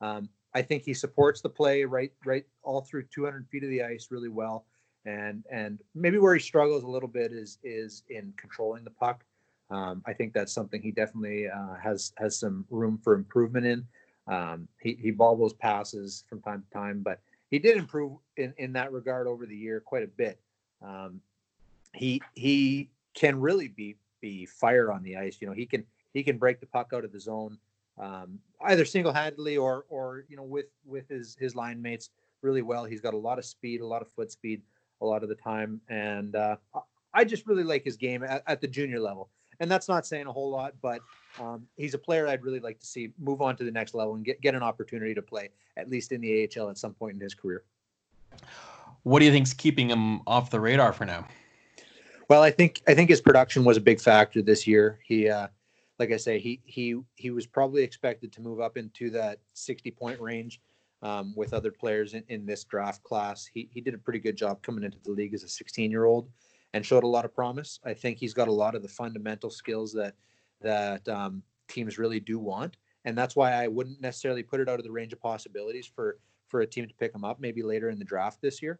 um, 0.00 0.28
I 0.54 0.62
think 0.62 0.84
he 0.84 0.94
supports 0.94 1.40
the 1.40 1.48
play 1.48 1.84
right 1.84 2.12
right 2.24 2.44
all 2.62 2.80
through 2.80 3.04
200 3.14 3.46
feet 3.48 3.64
of 3.64 3.70
the 3.70 3.82
ice 3.82 4.08
really 4.10 4.28
well. 4.28 4.64
And 5.04 5.44
and 5.50 5.78
maybe 5.94 6.18
where 6.18 6.34
he 6.34 6.40
struggles 6.40 6.84
a 6.84 6.88
little 6.88 7.08
bit 7.08 7.32
is 7.32 7.58
is 7.62 8.02
in 8.10 8.32
controlling 8.36 8.84
the 8.84 8.90
puck. 8.90 9.24
Um, 9.70 10.02
I 10.06 10.14
think 10.14 10.32
that's 10.32 10.52
something 10.52 10.80
he 10.80 10.90
definitely 10.90 11.48
uh, 11.48 11.74
has 11.82 12.12
has 12.16 12.38
some 12.38 12.64
room 12.70 12.98
for 13.02 13.14
improvement 13.14 13.66
in. 13.66 13.86
Um, 14.26 14.68
he 14.80 14.98
he 15.00 15.10
bobbles 15.10 15.54
passes 15.54 16.24
from 16.28 16.40
time 16.42 16.62
to 16.62 16.78
time, 16.78 17.02
but 17.02 17.20
he 17.50 17.58
did 17.58 17.76
improve 17.76 18.12
in, 18.36 18.52
in 18.58 18.72
that 18.74 18.92
regard 18.92 19.26
over 19.26 19.46
the 19.46 19.56
year 19.56 19.80
quite 19.80 20.02
a 20.02 20.08
bit. 20.08 20.38
Um, 20.82 21.20
he 21.94 22.22
he 22.34 22.90
can 23.14 23.40
really 23.40 23.68
be 23.68 23.96
be 24.20 24.46
fire 24.46 24.92
on 24.92 25.02
the 25.02 25.16
ice. 25.16 25.38
You 25.40 25.46
know, 25.46 25.54
he 25.54 25.66
can 25.66 25.84
he 26.12 26.22
can 26.22 26.38
break 26.38 26.60
the 26.60 26.66
puck 26.66 26.92
out 26.94 27.04
of 27.04 27.12
the 27.12 27.20
zone 27.20 27.58
um, 27.98 28.38
either 28.62 28.84
single 28.84 29.12
handedly 29.12 29.56
or 29.56 29.84
or 29.88 30.24
you 30.28 30.36
know 30.36 30.42
with 30.42 30.66
with 30.84 31.08
his 31.08 31.36
his 31.38 31.54
line 31.54 31.80
mates 31.80 32.10
really 32.42 32.62
well. 32.62 32.84
He's 32.84 33.00
got 33.00 33.14
a 33.14 33.18
lot 33.18 33.38
of 33.38 33.44
speed, 33.44 33.80
a 33.80 33.86
lot 33.86 34.02
of 34.02 34.08
foot 34.08 34.30
speed, 34.30 34.62
a 35.00 35.06
lot 35.06 35.22
of 35.22 35.28
the 35.28 35.34
time, 35.34 35.80
and 35.88 36.36
uh, 36.36 36.56
I 37.14 37.24
just 37.24 37.46
really 37.46 37.64
like 37.64 37.84
his 37.84 37.96
game 37.96 38.22
at, 38.22 38.42
at, 38.46 38.60
the 38.60 38.68
junior 38.68 39.00
level. 39.00 39.28
And 39.60 39.68
that's 39.68 39.88
not 39.88 40.06
saying 40.06 40.26
a 40.28 40.32
whole 40.32 40.50
lot, 40.50 40.74
but 40.80 41.00
um, 41.40 41.66
he's 41.76 41.94
a 41.94 41.98
player 41.98 42.28
I'd 42.28 42.44
really 42.44 42.60
like 42.60 42.78
to 42.78 42.86
see 42.86 43.10
move 43.18 43.42
on 43.42 43.56
to 43.56 43.64
the 43.64 43.72
next 43.72 43.94
level 43.94 44.14
and 44.14 44.24
get 44.24 44.40
get 44.40 44.54
an 44.54 44.62
opportunity 44.62 45.14
to 45.14 45.22
play 45.22 45.50
at 45.76 45.88
least 45.88 46.12
in 46.12 46.20
the 46.20 46.48
AHL 46.56 46.70
at 46.70 46.78
some 46.78 46.94
point 46.94 47.14
in 47.14 47.20
his 47.20 47.34
career. 47.34 47.64
What 49.04 49.20
do 49.20 49.24
you 49.24 49.32
think's 49.32 49.54
keeping 49.54 49.88
him 49.88 50.20
off 50.26 50.50
the 50.50 50.60
radar 50.60 50.92
for 50.92 51.04
now? 51.04 51.26
Well, 52.28 52.42
I 52.42 52.50
think 52.50 52.82
I 52.86 52.94
think 52.94 53.08
his 53.08 53.20
production 53.20 53.64
was 53.64 53.76
a 53.76 53.80
big 53.80 54.00
factor 54.00 54.42
this 54.42 54.66
year. 54.66 54.98
He, 55.04 55.28
uh, 55.28 55.48
like 55.98 56.12
I 56.12 56.16
say, 56.16 56.38
he 56.38 56.60
he 56.64 56.96
he 57.16 57.30
was 57.30 57.46
probably 57.46 57.82
expected 57.82 58.32
to 58.32 58.40
move 58.40 58.60
up 58.60 58.76
into 58.76 59.10
that 59.10 59.38
60 59.54 59.90
point 59.92 60.20
range 60.20 60.60
um, 61.02 61.32
with 61.36 61.52
other 61.52 61.70
players 61.70 62.14
in, 62.14 62.24
in 62.28 62.46
this 62.46 62.64
draft 62.64 63.02
class. 63.02 63.46
He 63.46 63.68
he 63.72 63.80
did 63.80 63.94
a 63.94 63.98
pretty 63.98 64.20
good 64.20 64.36
job 64.36 64.62
coming 64.62 64.84
into 64.84 64.98
the 65.04 65.10
league 65.10 65.34
as 65.34 65.42
a 65.42 65.48
16 65.48 65.90
year 65.90 66.04
old 66.04 66.28
and 66.74 66.84
showed 66.84 67.04
a 67.04 67.08
lot 67.08 67.24
of 67.24 67.34
promise. 67.34 67.80
I 67.84 67.94
think 67.94 68.18
he's 68.18 68.34
got 68.34 68.48
a 68.48 68.52
lot 68.52 68.74
of 68.74 68.82
the 68.82 68.88
fundamental 68.88 69.50
skills 69.50 69.92
that 69.94 70.14
that 70.60 71.08
um, 71.08 71.42
teams 71.68 71.98
really 71.98 72.20
do 72.20 72.38
want, 72.38 72.76
and 73.04 73.16
that's 73.16 73.36
why 73.36 73.52
I 73.52 73.68
wouldn't 73.68 74.00
necessarily 74.00 74.42
put 74.42 74.60
it 74.60 74.68
out 74.68 74.78
of 74.78 74.84
the 74.84 74.92
range 74.92 75.12
of 75.12 75.20
possibilities 75.20 75.86
for 75.86 76.18
for 76.46 76.60
a 76.60 76.66
team 76.66 76.86
to 76.86 76.94
pick 76.94 77.14
him 77.14 77.24
up 77.24 77.40
maybe 77.40 77.62
later 77.62 77.90
in 77.90 77.98
the 77.98 78.04
draft 78.04 78.40
this 78.40 78.62
year. 78.62 78.78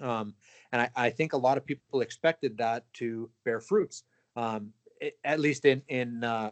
Um, 0.00 0.34
and 0.72 0.82
I, 0.82 0.90
I, 0.96 1.10
think 1.10 1.32
a 1.32 1.36
lot 1.36 1.56
of 1.56 1.66
people 1.66 2.02
expected 2.02 2.56
that 2.58 2.84
to 2.94 3.28
bear 3.44 3.60
fruits, 3.60 4.04
um, 4.36 4.72
at 5.24 5.40
least 5.40 5.64
in 5.64 5.82
in 5.88 6.24
uh, 6.24 6.50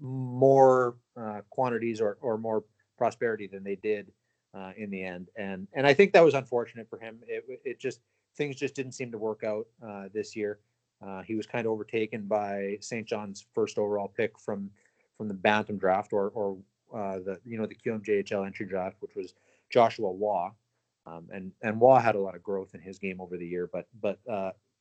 more 0.00 0.96
uh, 1.16 1.40
quantities 1.50 2.00
or, 2.00 2.18
or 2.20 2.38
more 2.38 2.64
prosperity 2.96 3.46
than 3.46 3.64
they 3.64 3.76
did 3.76 4.10
uh, 4.54 4.72
in 4.76 4.90
the 4.90 5.02
end. 5.02 5.28
And 5.36 5.66
and 5.74 5.86
I 5.86 5.94
think 5.94 6.12
that 6.12 6.24
was 6.24 6.34
unfortunate 6.34 6.88
for 6.88 6.98
him. 6.98 7.18
It 7.26 7.44
it 7.64 7.78
just 7.78 8.00
things 8.36 8.56
just 8.56 8.74
didn't 8.74 8.92
seem 8.92 9.10
to 9.12 9.18
work 9.18 9.44
out 9.44 9.66
uh, 9.86 10.04
this 10.12 10.36
year. 10.36 10.58
Uh, 11.04 11.22
he 11.22 11.34
was 11.34 11.46
kind 11.46 11.64
of 11.64 11.72
overtaken 11.72 12.26
by 12.26 12.76
Saint 12.80 13.06
John's 13.06 13.46
first 13.54 13.78
overall 13.78 14.12
pick 14.16 14.38
from 14.38 14.70
from 15.16 15.28
the 15.28 15.34
Bantam 15.34 15.78
draft 15.78 16.12
or 16.12 16.30
or 16.30 16.58
uh, 16.94 17.18
the 17.18 17.38
you 17.44 17.58
know 17.58 17.66
the 17.66 17.74
QMJHL 17.74 18.46
entry 18.46 18.66
draft, 18.66 18.96
which 19.00 19.14
was 19.14 19.34
Joshua 19.70 20.12
Roy. 20.12 20.48
Um, 21.06 21.26
and 21.32 21.52
and 21.62 21.80
Roy 21.80 21.98
had 21.98 22.16
a 22.16 22.20
lot 22.20 22.34
of 22.34 22.42
growth 22.42 22.74
in 22.74 22.80
his 22.80 22.98
game 22.98 23.20
over 23.20 23.36
the 23.36 23.46
year, 23.46 23.68
but 23.72 23.86
but 24.00 24.18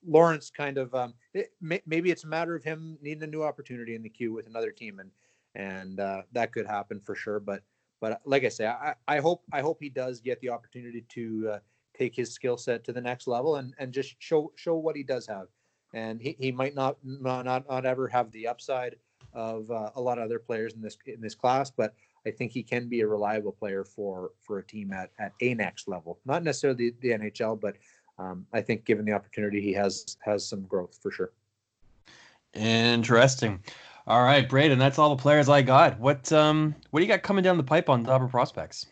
Lawrence 0.06 0.50
kind 0.50 0.78
of 0.78 0.94
um, 0.94 1.14
it, 1.34 1.54
may, 1.62 1.82
maybe 1.86 2.12
it's 2.12 2.24
a 2.24 2.28
matter 2.28 2.56
of 2.56 2.64
him 2.64 2.98
needing 3.02 3.24
a 3.24 3.28
new 3.28 3.44
opportunity 3.44 3.96
in 3.96 4.04
the 4.04 4.10
Q 4.10 4.34
with 4.34 4.48
another 4.48 4.72
team, 4.72 5.00
and 5.00 5.12
and 5.56 6.00
uh, 6.00 6.22
that 6.32 6.52
could 6.52 6.66
happen 6.68 7.00
for 7.00 7.16
sure. 7.16 7.40
But 7.40 7.64
but 8.00 8.22
like 8.26 8.44
I 8.44 8.50
say, 8.50 8.68
I, 8.68 8.94
I 9.08 9.20
hope 9.20 9.44
I 9.52 9.62
hope 9.62 9.78
he 9.82 9.90
does 9.90 10.22
get 10.22 10.40
the 10.42 10.50
opportunity 10.50 11.06
to 11.10 11.50
uh, 11.54 11.60
take 11.98 12.16
his 12.16 12.32
skill 12.32 12.58
set 12.58 12.84
to 12.86 12.94
the 12.94 13.02
next 13.02 13.28
level 13.28 13.58
and 13.58 13.74
and 13.80 13.92
just 13.92 14.16
show 14.20 14.52
show 14.56 14.76
what 14.76 14.96
he 14.96 15.04
does 15.04 15.26
have. 15.28 15.48
And 15.94 16.22
he, 16.22 16.36
he 16.40 16.52
might 16.52 16.76
not 16.76 16.98
not 17.04 17.46
not 17.46 17.86
ever 17.86 18.08
have 18.08 18.32
the 18.32 18.48
upside 18.48 18.96
of 19.34 19.70
uh, 19.72 19.92
a 19.96 20.02
lot 20.02 20.18
of 20.18 20.26
other 20.26 20.40
players 20.40 20.74
in 20.74 20.82
this 20.82 20.98
in 21.06 21.22
this 21.22 21.36
class, 21.36 21.72
but 21.72 21.94
I 22.26 22.32
think 22.32 22.52
he 22.52 22.64
can 22.64 22.90
be 22.90 23.02
a 23.02 23.08
reliable 23.08 23.52
player 23.52 23.84
for 23.84 24.32
for 24.42 24.60
a 24.60 24.64
team 24.64 24.92
at 24.94 25.12
at 25.20 25.34
a 25.42 25.54
next 25.54 25.88
level, 25.88 26.20
not 26.26 26.44
necessarily 26.44 26.92
the, 26.92 26.96
the 27.02 27.18
NHL, 27.18 27.60
but 27.60 27.78
um, 28.20 28.46
I 28.54 28.62
think 28.62 28.86
given 28.86 29.06
the 29.06 29.14
opportunity, 29.14 29.62
he 29.62 29.74
has 29.74 30.18
has 30.22 30.48
some 30.48 30.64
growth 30.64 30.98
for 31.02 31.12
sure. 31.12 31.32
Interesting. 32.54 33.60
All 34.08 34.24
right, 34.24 34.48
Brayden, 34.48 34.78
that's 34.78 34.98
all 34.98 35.16
the 35.16 35.22
players 35.22 35.50
I 35.50 35.62
got. 35.62 36.00
What 36.00 36.32
um 36.32 36.76
what 36.92 37.00
do 37.00 37.06
you 37.06 37.12
got 37.12 37.24
coming 37.24 37.44
down 37.44 37.58
the 37.58 37.64
pipe 37.64 37.90
on 37.90 38.04
Dobber 38.04 38.28
prospects? 38.28 38.86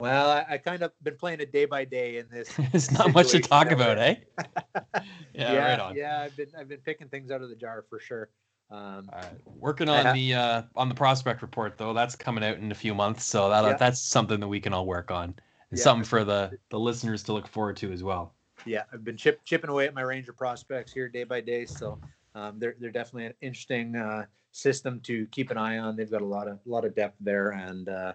Well, 0.00 0.30
I, 0.30 0.46
I 0.50 0.58
kind 0.58 0.82
of 0.82 0.92
been 1.02 1.16
playing 1.16 1.40
it 1.40 1.52
day 1.52 1.64
by 1.64 1.84
day 1.84 2.18
in 2.18 2.26
this. 2.30 2.56
It's 2.72 2.90
not 2.90 3.12
much 3.12 3.30
to 3.30 3.40
talk 3.40 3.72
about, 3.72 3.98
eh? 3.98 4.14
yeah, 4.54 5.02
yeah, 5.34 5.70
right 5.70 5.80
on. 5.80 5.96
Yeah, 5.96 6.22
I've 6.22 6.36
been 6.36 6.48
I've 6.58 6.68
been 6.68 6.80
picking 6.80 7.08
things 7.08 7.30
out 7.30 7.42
of 7.42 7.48
the 7.48 7.56
jar 7.56 7.84
for 7.88 7.98
sure. 7.98 8.28
Um, 8.70 9.08
All 9.12 9.20
right. 9.20 9.40
Working 9.46 9.88
on 9.88 10.14
the 10.14 10.34
uh, 10.34 10.62
on 10.76 10.88
the 10.88 10.94
prospect 10.94 11.42
report 11.42 11.78
though, 11.78 11.94
that's 11.94 12.14
coming 12.14 12.44
out 12.44 12.58
in 12.58 12.70
a 12.70 12.74
few 12.74 12.94
months, 12.94 13.24
so 13.24 13.48
that 13.48 13.64
yeah. 13.64 13.76
that's 13.76 14.00
something 14.00 14.40
that 14.40 14.48
we 14.48 14.60
can 14.60 14.74
all 14.74 14.86
work 14.86 15.10
on, 15.10 15.34
and 15.70 15.78
yeah. 15.78 15.82
something 15.82 16.04
for 16.04 16.24
the 16.24 16.58
the 16.70 16.78
listeners 16.78 17.22
to 17.24 17.32
look 17.32 17.46
forward 17.46 17.76
to 17.78 17.92
as 17.92 18.02
well. 18.02 18.34
Yeah, 18.66 18.82
I've 18.92 19.04
been 19.04 19.16
chip, 19.16 19.44
chipping 19.44 19.70
away 19.70 19.86
at 19.86 19.94
my 19.94 20.02
Ranger 20.02 20.32
prospects 20.32 20.92
here 20.92 21.08
day 21.08 21.24
by 21.24 21.40
day, 21.40 21.64
so 21.64 21.98
um, 22.34 22.58
they're 22.58 22.74
they're 22.80 22.90
definitely 22.90 23.26
an 23.26 23.34
interesting 23.40 23.96
uh, 23.96 24.26
system 24.52 25.00
to 25.00 25.26
keep 25.26 25.50
an 25.50 25.58
eye 25.58 25.78
on. 25.78 25.96
They've 25.96 26.10
got 26.10 26.22
a 26.22 26.26
lot 26.26 26.48
of 26.48 26.58
a 26.66 26.68
lot 26.68 26.84
of 26.84 26.94
depth 26.94 27.16
there 27.20 27.50
and 27.50 27.88
uh, 27.88 28.12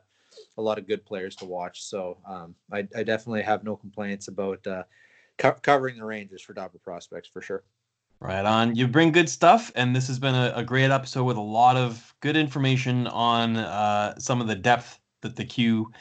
a 0.58 0.62
lot 0.62 0.78
of 0.78 0.88
good 0.88 1.06
players 1.06 1.36
to 1.38 1.46
watch. 1.46 1.84
So 1.84 2.18
um, 2.28 2.56
I, 2.72 2.88
I, 2.96 3.04
definitely 3.04 3.44
have 3.44 3.64
no 3.64 3.76
complaints 3.76 4.28
about 4.28 4.66
uh, 4.66 4.84
co- 5.38 5.58
covering 5.62 5.98
the 5.98 6.06
Rangers 6.06 6.42
for 6.42 6.54
Dobber 6.54 6.80
prospects 6.80 7.30
for 7.32 7.42
sure. 7.42 7.64
Right 8.20 8.46
on. 8.46 8.76
You 8.76 8.88
bring 8.88 9.12
good 9.12 9.30
stuff, 9.30 9.72
and 9.76 9.96
this 9.96 10.08
has 10.08 10.18
been 10.18 10.36
a, 10.36 10.54
a 10.56 10.64
great 10.64 10.92
episode 10.92 11.26
with 11.26 11.38
a 11.38 11.42
lot 11.42 11.76
of 11.76 12.16
good 12.22 12.38
information 12.38 13.08
on 13.08 13.58
uh, 13.58 14.18
some 14.18 14.40
of 14.40 14.48
the 14.48 14.56
depth 14.56 15.00
that 15.22 15.36
the 15.36 15.44
Q 15.44 15.92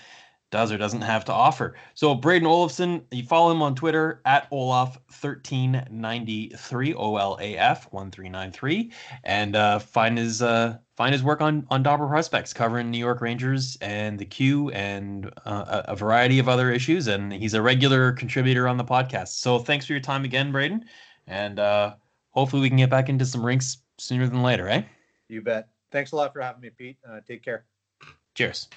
does 0.53 0.71
or 0.71 0.79
doesn't 0.79 1.01
have 1.01 1.25
to 1.25 1.33
offer. 1.33 1.75
So 1.95 2.15
Brayden 2.15 2.47
Olafson, 2.47 3.05
you 3.11 3.25
follow 3.25 3.51
him 3.51 3.61
on 3.63 3.75
Twitter 3.75 4.21
at 4.25 4.49
Olaf1393, 4.53 6.95
O 6.97 7.17
L 7.17 7.37
A 7.41 7.57
F 7.57 7.93
1393, 7.93 8.93
and 9.25 9.57
uh, 9.57 9.81
find 9.81 10.17
his 10.17 10.41
uh, 10.43 10.79
find 10.97 11.13
his 11.13 11.25
work 11.25 11.41
on 11.41 11.67
on 11.71 11.83
Dobber 11.83 12.07
Prospects, 12.07 12.53
covering 12.53 12.93
New 12.93 12.99
York 12.99 13.21
Rangers 13.21 13.77
and 13.81 14.17
the 14.19 14.27
Q 14.27 14.71
and 14.71 15.27
uh, 15.45 15.83
a, 15.89 15.93
a 15.93 15.97
variety 15.97 16.39
of 16.39 16.49
other 16.49 16.71
issues. 16.71 17.09
And 17.09 17.33
he's 17.33 17.55
a 17.55 17.63
regular 17.63 18.13
contributor 18.13 18.69
on 18.69 18.77
the 18.77 18.85
podcast. 18.85 19.41
So 19.41 19.59
thanks 19.59 19.87
for 19.87 19.95
your 19.95 20.03
time 20.03 20.25
again, 20.25 20.53
Brayden, 20.53 20.83
and 21.27 21.59
uh, 21.59 21.95
hopefully 22.31 22.63
we 22.63 22.69
can 22.69 22.79
get 22.79 22.91
back 22.91 23.09
into 23.09 23.27
some 23.27 23.45
rinks 23.45 23.79
sooner 23.99 24.29
than 24.29 24.43
later, 24.43 24.69
eh? 24.69 24.83
You 25.29 25.41
bet. 25.41 25.69
Thanks 25.91 26.13
a 26.13 26.17
lot 26.17 26.33
for 26.33 26.41
having 26.41 26.61
me, 26.61 26.71
Pete. 26.71 26.99
Uh, 27.09 27.21
take 27.27 27.43
care. 27.43 27.65
Cheers. 28.35 28.69